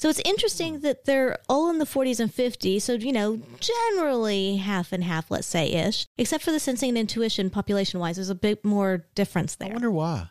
So 0.00 0.08
it's 0.08 0.22
interesting 0.24 0.80
that 0.80 1.04
they're 1.04 1.36
all 1.46 1.68
in 1.68 1.76
the 1.76 1.84
40s 1.84 2.20
and 2.20 2.34
50s. 2.34 2.80
So, 2.80 2.94
you 2.94 3.12
know, 3.12 3.38
generally 3.60 4.56
half 4.56 4.94
and 4.94 5.04
half, 5.04 5.30
let's 5.30 5.46
say 5.46 5.70
ish, 5.70 6.06
except 6.16 6.42
for 6.42 6.52
the 6.52 6.58
sensing 6.58 6.88
and 6.88 6.96
intuition 6.96 7.50
population 7.50 8.00
wise. 8.00 8.16
There's 8.16 8.30
a 8.30 8.34
bit 8.34 8.64
more 8.64 9.04
difference 9.14 9.56
there. 9.56 9.68
I 9.68 9.72
wonder 9.72 9.90
why. 9.90 10.28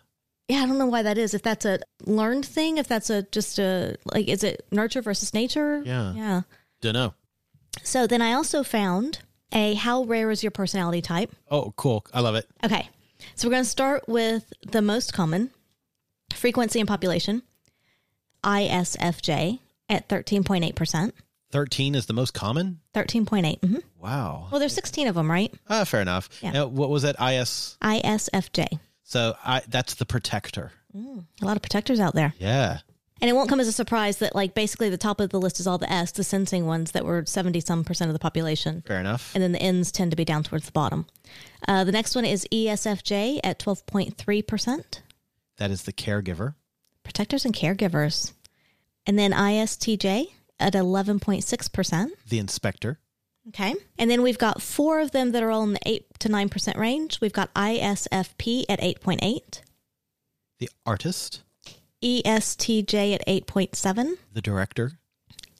Yeah, 0.47 0.63
I 0.63 0.65
don't 0.65 0.79
know 0.79 0.87
why 0.87 1.03
that 1.03 1.19
is. 1.19 1.35
If 1.35 1.43
that's 1.43 1.65
a 1.65 1.81
learned 2.07 2.47
thing, 2.47 2.79
if 2.79 2.87
that's 2.87 3.11
a 3.11 3.21
just 3.31 3.59
a, 3.59 3.95
like, 4.11 4.27
is 4.27 4.43
it 4.43 4.65
nurture 4.71 5.03
versus 5.03 5.35
nature? 5.35 5.83
Yeah. 5.85 6.15
Yeah. 6.15 6.41
Don't 6.81 6.93
know. 6.93 7.13
So 7.83 8.07
then 8.07 8.23
I 8.23 8.33
also 8.33 8.63
found 8.63 9.19
a 9.53 9.75
how 9.75 10.03
rare 10.03 10.31
is 10.31 10.43
your 10.43 10.49
personality 10.49 11.03
type? 11.03 11.35
Oh, 11.51 11.75
cool. 11.77 12.07
I 12.11 12.21
love 12.21 12.33
it. 12.33 12.47
Okay. 12.63 12.89
So 13.35 13.47
we're 13.47 13.53
going 13.53 13.65
to 13.65 13.69
start 13.69 14.09
with 14.09 14.51
the 14.65 14.81
most 14.81 15.13
common 15.13 15.51
frequency 16.33 16.79
and 16.79 16.87
population, 16.87 17.43
ISFJ 18.43 19.59
at 19.89 20.07
13.8%. 20.09 21.11
13 21.51 21.95
is 21.95 22.05
the 22.05 22.13
most 22.13 22.33
common? 22.33 22.79
13.8. 22.93 23.59
hmm 23.63 23.77
Wow. 23.99 24.47
Well, 24.51 24.59
there's 24.59 24.73
16 24.73 25.07
of 25.07 25.15
them, 25.15 25.29
right? 25.29 25.53
Ah, 25.67 25.83
fair 25.83 26.01
enough. 26.01 26.29
Yeah. 26.41 26.63
Uh, 26.63 26.67
what 26.67 26.89
was 26.89 27.01
that? 27.03 27.15
IS. 27.19 27.77
ISFJ. 27.81 28.79
So 29.03 29.35
I 29.43 29.61
that's 29.67 29.95
the 29.95 30.05
protector. 30.05 30.71
A 30.95 31.45
lot 31.45 31.55
of 31.55 31.61
protectors 31.61 31.99
out 31.99 32.13
there. 32.15 32.33
Yeah. 32.39 32.79
And 33.21 33.29
it 33.29 33.33
won't 33.33 33.49
come 33.49 33.59
as 33.59 33.67
a 33.67 33.73
surprise 33.73 34.17
that, 34.19 34.33
like, 34.33 34.53
basically 34.55 34.89
the 34.89 34.97
top 34.97 35.19
of 35.19 35.29
the 35.29 35.41
list 35.41 35.59
is 35.59 35.67
all 35.67 35.77
the 35.77 35.91
S, 35.91 36.11
the 36.13 36.23
sensing 36.23 36.65
ones 36.65 36.91
that 36.91 37.03
were 37.03 37.25
70 37.25 37.59
some 37.59 37.83
percent 37.83 38.07
of 38.09 38.13
the 38.13 38.19
population. 38.19 38.81
Fair 38.87 38.99
enough. 38.99 39.33
And 39.35 39.43
then 39.43 39.51
the 39.51 39.61
N's 39.61 39.91
tend 39.91 40.11
to 40.11 40.17
be 40.17 40.23
down 40.23 40.43
towards 40.43 40.67
the 40.67 40.71
bottom. 40.71 41.05
Uh, 41.67 41.83
the 41.83 41.91
next 41.91 42.15
one 42.15 42.23
is 42.23 42.47
ESFJ 42.51 43.41
at 43.43 43.59
12.3%. 43.59 44.99
That 45.57 45.69
is 45.71 45.83
the 45.83 45.91
caregiver. 45.91 46.55
Protectors 47.09 47.43
and 47.43 47.55
caregivers. 47.55 48.33
And 49.07 49.17
then 49.17 49.31
ISTJ 49.31 50.27
at 50.59 50.73
11.6%. 50.73 52.09
The 52.27 52.37
inspector. 52.37 52.99
Okay. 53.47 53.73
And 53.97 54.11
then 54.11 54.21
we've 54.21 54.37
got 54.37 54.61
four 54.61 54.99
of 54.99 55.09
them 55.09 55.31
that 55.31 55.41
are 55.41 55.49
all 55.49 55.63
in 55.63 55.73
the 55.73 55.79
8 55.87 56.19
to 56.19 56.29
9% 56.29 56.77
range. 56.77 57.19
We've 57.19 57.33
got 57.33 57.51
ISFP 57.55 58.65
at 58.69 58.79
8.8, 58.79 59.61
The 60.59 60.69
artist. 60.85 61.41
ESTJ 62.03 63.15
at 63.15 63.25
8.7, 63.25 64.13
The 64.31 64.41
director. 64.43 64.91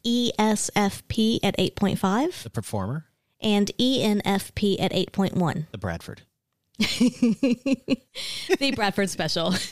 ESFP 0.06 1.40
at 1.42 1.58
8.5, 1.58 2.44
The 2.44 2.50
performer. 2.52 3.06
and 3.42 3.72
ENFP 3.80 4.80
at 4.80 4.92
8.1. 4.92 5.66
The 5.72 5.78
Bradford. 5.80 6.22
the 6.78 8.72
Bradford 8.76 9.10
special. 9.10 9.56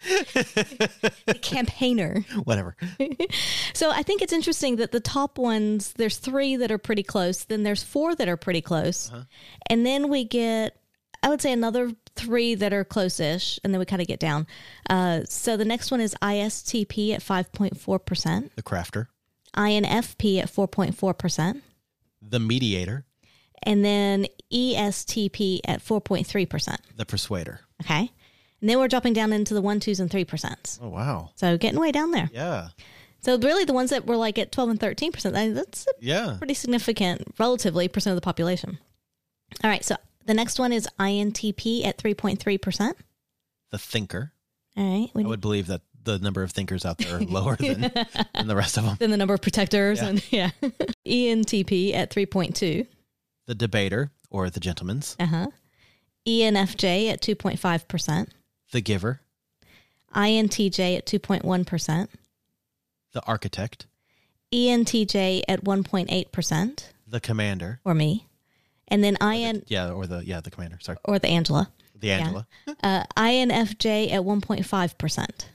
the 0.04 1.38
campaigner. 1.42 2.24
Whatever. 2.44 2.76
So 3.74 3.92
I 3.92 4.02
think 4.02 4.22
it's 4.22 4.32
interesting 4.32 4.76
that 4.76 4.90
the 4.90 4.98
top 4.98 5.38
ones, 5.38 5.92
there's 5.92 6.16
three 6.18 6.56
that 6.56 6.72
are 6.72 6.78
pretty 6.78 7.04
close, 7.04 7.44
then 7.44 7.62
there's 7.62 7.82
four 7.84 8.16
that 8.16 8.28
are 8.28 8.36
pretty 8.36 8.60
close. 8.60 9.12
And 9.70 9.86
then 9.86 10.08
we 10.08 10.24
get, 10.24 10.76
I 11.22 11.28
would 11.28 11.40
say, 11.40 11.52
another 11.52 11.92
three 12.16 12.56
that 12.56 12.72
are 12.72 12.82
close 12.84 13.20
ish, 13.20 13.60
and 13.62 13.72
then 13.72 13.78
we 13.78 13.84
kind 13.86 14.02
of 14.02 14.08
get 14.08 14.18
down. 14.18 14.48
Uh, 14.90 15.20
so 15.28 15.56
the 15.56 15.64
next 15.64 15.92
one 15.92 16.00
is 16.00 16.16
ISTP 16.20 17.14
at 17.14 17.20
5.4%, 17.20 18.50
The 18.56 18.62
crafter. 18.64 19.06
INFP 19.56 20.40
at 20.40 20.50
4.4%, 20.52 21.60
The 22.20 22.40
mediator. 22.40 23.04
and 23.62 23.84
then 23.84 24.26
ESTP 24.52 25.60
at 25.66 25.80
4.3%. 25.84 26.76
The 26.96 27.06
persuader. 27.06 27.60
Okay. 27.82 28.10
And 28.60 28.68
then 28.68 28.78
we're 28.78 28.88
dropping 28.88 29.12
down 29.12 29.32
into 29.32 29.54
the 29.54 29.62
one, 29.62 29.78
twos, 29.80 30.00
and 30.00 30.10
three 30.10 30.24
percents. 30.24 30.78
Oh 30.82 30.88
wow. 30.88 31.30
So 31.36 31.56
getting 31.58 31.78
way 31.80 31.92
down 31.92 32.10
there. 32.10 32.28
Yeah. 32.32 32.68
So 33.20 33.36
really, 33.38 33.64
the 33.64 33.72
ones 33.72 33.90
that 33.90 34.06
were 34.06 34.16
like 34.16 34.38
at 34.38 34.52
12 34.52 34.70
and 34.70 34.80
13 34.80 35.12
percent, 35.12 35.34
that's 35.54 35.86
Yeah. 36.00 36.36
pretty 36.38 36.54
significant, 36.54 37.22
relatively, 37.38 37.88
percent 37.88 38.12
of 38.12 38.16
the 38.16 38.24
population. 38.24 38.78
All 39.64 39.70
right. 39.70 39.84
So 39.84 39.96
the 40.26 40.34
next 40.34 40.58
one 40.58 40.72
is 40.72 40.88
INTP 40.98 41.84
at 41.86 41.98
3.3 41.98 42.60
percent. 42.60 42.96
The 43.70 43.78
thinker. 43.78 44.32
All 44.76 45.00
right. 45.00 45.10
We 45.14 45.24
I 45.24 45.26
would 45.26 45.40
believe 45.40 45.66
that 45.68 45.82
the 46.04 46.18
number 46.18 46.42
of 46.42 46.52
thinkers 46.52 46.84
out 46.86 46.98
there 46.98 47.16
are 47.16 47.20
lower 47.20 47.56
than, 47.56 47.80
than 48.34 48.46
the 48.46 48.56
rest 48.56 48.76
of 48.78 48.84
them. 48.84 48.96
Than 48.98 49.10
the 49.10 49.16
number 49.16 49.34
of 49.34 49.42
protectors 49.42 50.00
Yeah. 50.00 50.08
and 50.08 50.24
yeah. 50.32 50.50
ENTP 51.06 51.94
at 51.94 52.10
3.2. 52.10 52.86
The 53.46 53.54
debater 53.54 54.10
or 54.30 54.48
the 54.50 54.60
gentleman's. 54.60 55.16
Uh 55.20 55.26
huh. 55.26 55.46
ENFJ 56.26 57.10
at 57.10 57.20
2.5 57.22 57.88
percent. 57.88 58.30
The 58.72 58.80
giver. 58.80 59.20
INTJ 60.14 60.96
at 60.98 61.06
2.1 61.06 61.66
percent. 61.66 62.10
The 63.12 63.22
architect. 63.26 63.86
ENTJ 64.52 65.42
at 65.48 65.64
1.8 65.64 66.32
percent, 66.32 66.92
The 67.06 67.20
commander. 67.20 67.80
or 67.84 67.94
me, 67.94 68.26
and 68.88 69.04
then 69.04 69.16
IN 69.20 69.62
Yeah, 69.68 69.90
or 69.90 70.06
the 70.06 70.24
yeah, 70.24 70.40
the 70.40 70.50
commander. 70.50 70.78
Sorry. 70.80 70.98
or 71.04 71.18
the 71.18 71.28
Angela. 71.28 71.70
The 71.98 72.12
Angela. 72.12 72.46
Uh, 72.82 73.02
INFJ 73.16 74.12
at 74.12 74.22
1.5 74.22 74.98
percent. 74.98 75.48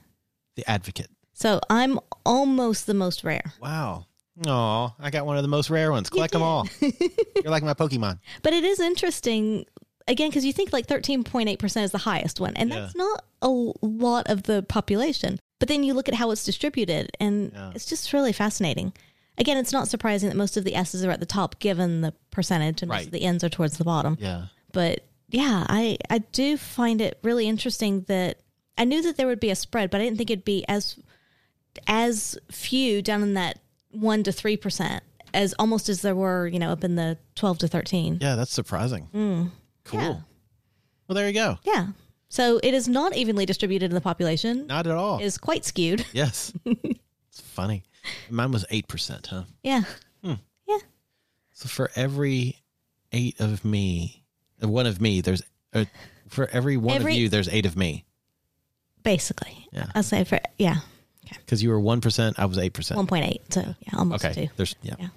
The 0.56 0.68
advocate. 0.70 1.08
So 1.32 1.60
I'm 1.70 1.98
almost 2.24 2.86
the 2.86 2.94
most 2.94 3.24
rare. 3.24 3.52
Wow. 3.60 4.06
Oh, 4.46 4.92
I 5.00 5.10
got 5.10 5.26
one 5.26 5.36
of 5.36 5.42
the 5.42 5.48
most 5.48 5.70
rare 5.70 5.90
ones. 5.90 6.10
Collect 6.10 6.32
them 6.32 6.42
all. 6.42 6.68
You're 6.80 7.50
like 7.50 7.62
my 7.62 7.74
Pokemon. 7.74 8.18
But 8.42 8.52
it 8.52 8.62
is 8.64 8.78
interesting, 8.80 9.64
again, 10.08 10.28
because 10.30 10.44
you 10.44 10.52
think 10.52 10.72
like 10.72 10.86
13.8% 10.86 11.82
is 11.82 11.90
the 11.92 11.98
highest 11.98 12.40
one, 12.40 12.54
and 12.56 12.70
that's 12.70 12.94
not 12.94 13.24
a 13.42 13.48
lot 13.48 14.28
of 14.28 14.44
the 14.44 14.62
population. 14.62 15.38
But 15.60 15.68
then 15.68 15.82
you 15.84 15.94
look 15.94 16.08
at 16.08 16.14
how 16.14 16.30
it's 16.30 16.44
distributed, 16.44 17.10
and 17.20 17.52
Yeah. 17.54 17.72
it's 17.74 17.86
just 17.86 18.12
really 18.12 18.32
fascinating. 18.32 18.92
Again, 19.38 19.56
it's 19.56 19.72
not 19.72 19.88
surprising 19.88 20.28
that 20.28 20.36
most 20.36 20.56
of 20.56 20.64
the 20.64 20.74
S's 20.76 21.04
are 21.04 21.10
at 21.10 21.20
the 21.20 21.26
top 21.26 21.58
given 21.58 22.00
the 22.02 22.12
percentage, 22.30 22.82
and 22.82 22.88
most 22.88 23.06
of 23.06 23.10
the 23.12 23.22
N's 23.22 23.42
are 23.44 23.48
towards 23.48 23.78
the 23.78 23.84
bottom. 23.84 24.16
Yeah. 24.20 24.46
But 24.72 25.04
yeah, 25.30 25.66
I, 25.68 25.96
I 26.10 26.18
do 26.18 26.56
find 26.56 27.00
it 27.00 27.18
really 27.22 27.48
interesting 27.48 28.02
that 28.08 28.38
I 28.78 28.84
knew 28.84 29.02
that 29.02 29.16
there 29.16 29.26
would 29.26 29.40
be 29.40 29.50
a 29.50 29.56
spread, 29.56 29.90
but 29.90 30.00
I 30.00 30.04
didn't 30.04 30.18
think 30.18 30.30
it'd 30.30 30.44
be 30.44 30.64
as 30.68 30.96
as 31.88 32.38
few 32.50 33.02
down 33.02 33.22
in 33.22 33.34
that 33.34 33.58
one 33.90 34.22
to 34.22 34.32
three 34.32 34.56
percent 34.56 35.02
as 35.32 35.52
almost 35.58 35.88
as 35.88 36.02
there 36.02 36.14
were, 36.14 36.46
you 36.46 36.58
know, 36.60 36.70
up 36.70 36.84
in 36.84 36.94
the 36.94 37.18
twelve 37.34 37.58
to 37.58 37.68
thirteen. 37.68 38.18
Yeah, 38.20 38.36
that's 38.36 38.52
surprising. 38.52 39.08
Mm. 39.14 39.50
Cool. 39.84 40.00
yeah. 40.00 40.16
Well, 41.08 41.14
there 41.14 41.26
you 41.28 41.34
go. 41.34 41.58
Yeah. 41.64 41.88
So 42.28 42.58
it 42.62 42.74
is 42.74 42.88
not 42.88 43.14
evenly 43.16 43.46
distributed 43.46 43.86
in 43.90 43.94
the 43.94 44.00
population. 44.00 44.66
Not 44.66 44.86
at 44.86 44.94
all. 44.96 45.18
It 45.20 45.24
is 45.24 45.38
quite 45.38 45.64
skewed. 45.64 46.04
yes. 46.12 46.52
it's 46.64 47.40
funny. 47.40 47.84
Mine 48.28 48.50
was 48.50 48.64
8%, 48.70 49.26
huh? 49.26 49.44
Yeah. 49.62 49.82
Yeah. 50.22 50.78
So 51.52 51.68
for 51.68 51.90
every 51.94 52.56
eight 53.12 53.38
of 53.38 53.64
me, 53.64 54.24
uh, 54.62 54.68
one 54.68 54.86
of 54.86 55.00
me, 55.00 55.20
there's, 55.20 55.42
uh, 55.72 55.84
for 56.28 56.48
every 56.52 56.76
one 56.76 56.96
Every- 56.96 57.12
of 57.12 57.18
you, 57.18 57.28
there's 57.28 57.48
eight 57.48 57.66
of 57.66 57.76
me. 57.76 58.04
Basically. 59.02 59.68
Yeah. 59.72 59.86
I'll 59.94 60.02
say 60.02 60.24
for 60.24 60.40
yeah. 60.58 60.76
Because 61.28 61.62
you 61.62 61.70
were 61.70 61.80
1%, 61.80 62.34
I 62.38 62.44
was 62.46 62.58
8%. 62.58 62.96
One 62.96 63.06
point 63.06 63.26
eight. 63.26 63.52
So 63.52 63.60
yeah, 63.60 63.98
almost 63.98 64.24
okay. 64.24 64.46
two. 64.46 64.52
There's, 64.56 64.74
yeah. 64.82 64.94
Yeah. 64.98 65.08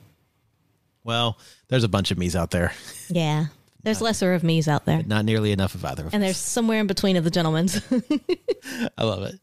Well, 1.04 1.38
there's 1.70 1.84
a 1.84 1.90
bunch 1.90 2.12
of 2.12 2.18
me's 2.18 2.36
out 2.36 2.52
there. 2.52 2.74
Yeah. 3.10 3.46
There's 3.88 4.02
lesser 4.02 4.34
of 4.34 4.44
me's 4.44 4.68
out 4.68 4.84
there. 4.86 5.02
Not 5.04 5.24
nearly 5.24 5.54
enough 5.54 5.74
of 5.74 5.86
either 5.86 6.08
of 6.08 6.14
And 6.14 6.22
us. 6.22 6.28
there's 6.28 6.38
somewhere 6.38 6.82
in 6.82 6.88
between 6.88 7.16
of 7.16 7.24
the 7.24 7.32
gentlemen's. 7.32 7.82
I 8.98 9.04
love 9.04 9.24
it. 9.24 9.40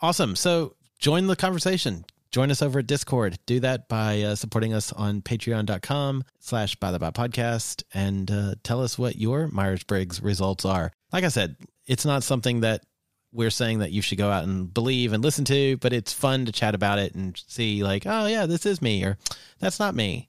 Awesome. 0.00 0.36
So 0.36 0.74
join 0.98 1.26
the 1.26 1.36
conversation. 1.36 2.06
Join 2.30 2.50
us 2.50 2.62
over 2.62 2.78
at 2.78 2.86
Discord. 2.86 3.38
Do 3.44 3.60
that 3.60 3.86
by 3.88 4.22
uh, 4.22 4.34
supporting 4.36 4.72
us 4.72 4.90
on 4.92 5.20
patreon.com 5.20 6.24
slash 6.40 6.76
by 6.76 6.92
the 6.92 6.98
by 6.98 7.10
podcast 7.10 7.82
and 7.92 8.30
uh, 8.30 8.54
tell 8.62 8.82
us 8.82 8.98
what 8.98 9.16
your 9.16 9.48
Myers-Briggs 9.48 10.22
results 10.22 10.64
are. 10.64 10.90
Like 11.12 11.24
I 11.24 11.28
said, 11.28 11.56
it's 11.86 12.04
not 12.06 12.22
something 12.22 12.60
that 12.60 12.84
we're 13.32 13.50
saying 13.50 13.80
that 13.80 13.92
you 13.92 14.00
should 14.00 14.16
go 14.18 14.30
out 14.30 14.44
and 14.44 14.72
believe 14.72 15.12
and 15.12 15.22
listen 15.22 15.44
to, 15.46 15.76
but 15.78 15.92
it's 15.92 16.12
fun 16.14 16.46
to 16.46 16.52
chat 16.52 16.74
about 16.74 16.98
it 16.98 17.14
and 17.14 17.38
see 17.46 17.82
like, 17.82 18.04
oh 18.06 18.26
yeah, 18.26 18.46
this 18.46 18.64
is 18.64 18.80
me 18.80 19.04
or 19.04 19.18
that's 19.58 19.78
not 19.78 19.94
me. 19.94 20.27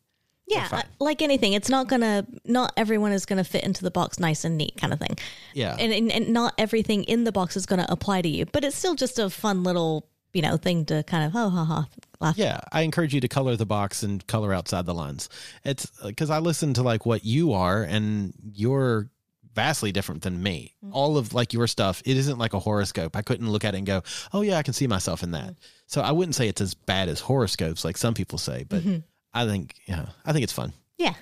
Yeah, 0.50 0.68
uh, 0.72 0.82
like 1.00 1.22
anything, 1.22 1.54
it's 1.54 1.70
not 1.70 1.88
gonna. 1.88 2.26
Not 2.44 2.74
everyone 2.76 3.12
is 3.12 3.26
gonna 3.26 3.44
fit 3.44 3.64
into 3.64 3.84
the 3.84 3.92
box 3.92 4.20
nice 4.20 4.44
and 4.44 4.58
neat, 4.58 4.76
kind 4.78 4.92
of 4.92 5.00
thing. 5.00 5.16
Yeah. 5.54 5.76
And, 5.80 5.94
and 5.94 6.12
and 6.12 6.30
not 6.30 6.56
everything 6.58 7.04
in 7.04 7.24
the 7.24 7.32
box 7.32 7.56
is 7.56 7.68
gonna 7.68 7.86
apply 7.88 8.24
to 8.24 8.30
you, 8.30 8.46
but 8.48 8.64
it's 8.64 8.76
still 8.76 8.96
just 8.96 9.20
a 9.20 9.30
fun 9.30 9.64
little, 9.64 10.08
you 10.34 10.42
know, 10.42 10.58
thing 10.58 10.86
to 10.86 11.04
kind 11.04 11.26
of 11.26 11.36
oh 11.36 11.50
ha 11.50 11.64
ha 11.66 11.88
laugh. 12.20 12.38
Yeah, 12.38 12.60
I 12.72 12.82
encourage 12.82 13.14
you 13.14 13.22
to 13.22 13.28
color 13.28 13.56
the 13.56 13.68
box 13.68 14.02
and 14.02 14.26
color 14.26 14.52
outside 14.52 14.88
the 14.88 14.94
lines. 14.94 15.30
It's 15.64 15.92
uh, 16.02 16.08
because 16.08 16.32
I 16.32 16.40
listen 16.40 16.74
to 16.76 16.84
like 16.84 17.06
what 17.06 17.24
you 17.24 17.54
are, 17.54 17.84
and 17.84 18.34
you're 18.54 19.10
vastly 19.54 19.92
different 19.92 20.22
than 20.22 20.42
me. 20.42 20.74
Mm-hmm. 20.84 20.96
All 20.96 21.18
of 21.18 21.34
like 21.34 21.54
your 21.54 21.68
stuff, 21.68 22.02
it 22.06 22.18
isn't 22.18 22.40
like 22.40 22.54
a 22.54 22.60
horoscope. 22.60 23.16
I 23.16 23.22
couldn't 23.22 23.52
look 23.52 23.66
at 23.66 23.76
it 23.76 23.78
and 23.78 23.88
go, 23.88 24.02
"Oh 24.34 24.42
yeah, 24.42 24.58
I 24.58 24.64
can 24.64 24.74
see 24.74 24.88
myself 24.88 25.22
in 25.22 25.32
that." 25.32 25.52
Mm-hmm. 25.52 25.86
So 25.88 26.02
I 26.02 26.12
wouldn't 26.12 26.36
say 26.36 26.48
it's 26.48 26.62
as 26.62 26.74
bad 26.74 27.10
as 27.10 27.20
horoscopes, 27.20 27.86
like 27.86 27.98
some 27.98 28.14
people 28.14 28.38
say, 28.38 28.66
but 28.68 28.82
mm-hmm. 28.82 29.00
I 29.34 29.46
think 29.46 29.76
yeah, 29.86 30.08
I 30.26 30.34
think 30.34 30.44
it's 30.44 30.54
fun. 30.54 30.74
Yeah. 30.98 31.14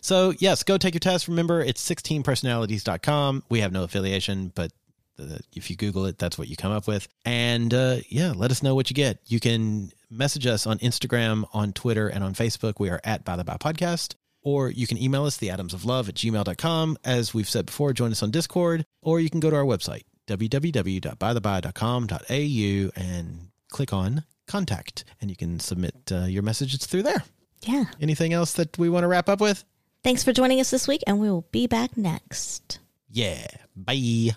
So 0.00 0.32
yes, 0.38 0.62
go 0.62 0.76
take 0.78 0.94
your 0.94 1.00
test. 1.00 1.28
Remember, 1.28 1.60
it's 1.62 1.82
16personalities.com. 1.88 3.44
We 3.48 3.60
have 3.60 3.72
no 3.72 3.84
affiliation, 3.84 4.52
but 4.54 4.70
The- 5.16 5.40
If 5.54 5.70
you 5.70 5.76
Google 5.76 6.04
it, 6.06 6.18
that's 6.18 6.36
what 6.36 6.48
you 6.48 6.56
come 6.56 6.72
up 6.72 6.86
with. 6.88 7.06
And 7.24 7.72
uh, 7.72 7.98
yeah, 8.08 8.32
let 8.34 8.50
us 8.50 8.62
know 8.62 8.74
what 8.74 8.90
you 8.90 8.94
get. 8.94 9.18
You 9.26 9.38
can 9.40 9.92
message 10.10 10.46
us 10.46 10.66
on 10.66 10.78
Instagram, 10.78 11.44
on 11.52 11.72
Twitter, 11.72 12.08
and 12.08 12.22
on 12.24 12.34
Facebook. 12.34 12.74
We 12.80 12.90
are 12.90 13.00
at 13.04 13.24
By 13.24 13.36
the 13.36 13.44
By 13.44 13.56
Podcast. 13.56 14.14
Or 14.42 14.68
you 14.70 14.86
can 14.86 14.98
email 15.02 15.24
us, 15.24 15.38
theatomsoflove 15.38 16.08
at 16.10 16.16
gmail.com. 16.16 16.98
As 17.02 17.32
we've 17.32 17.48
said 17.48 17.64
before, 17.66 17.94
join 17.94 18.10
us 18.12 18.22
on 18.22 18.30
Discord. 18.30 18.84
Or 19.00 19.18
you 19.20 19.30
can 19.30 19.40
go 19.40 19.48
to 19.48 19.56
our 19.56 19.64
website, 19.64 20.02
www.bytheby.com.au, 20.28 23.00
and 23.00 23.48
click 23.70 23.92
on 23.92 24.24
contact. 24.46 25.04
And 25.20 25.30
you 25.30 25.36
can 25.36 25.58
submit 25.60 25.94
uh, 26.12 26.24
your 26.26 26.42
messages 26.42 26.84
through 26.86 27.04
there. 27.04 27.24
Yeah. 27.66 27.84
Anything 28.00 28.32
else 28.32 28.52
that 28.54 28.76
we 28.78 28.88
want 28.88 29.04
to 29.04 29.08
wrap 29.08 29.28
up 29.28 29.40
with? 29.40 29.64
Thanks 30.02 30.22
for 30.22 30.32
joining 30.32 30.60
us 30.60 30.70
this 30.70 30.86
week, 30.86 31.02
and 31.06 31.18
we 31.18 31.30
will 31.30 31.46
be 31.50 31.66
back 31.66 31.96
next. 31.96 32.78
Yeah. 33.10 33.46
Bye. 33.74 34.36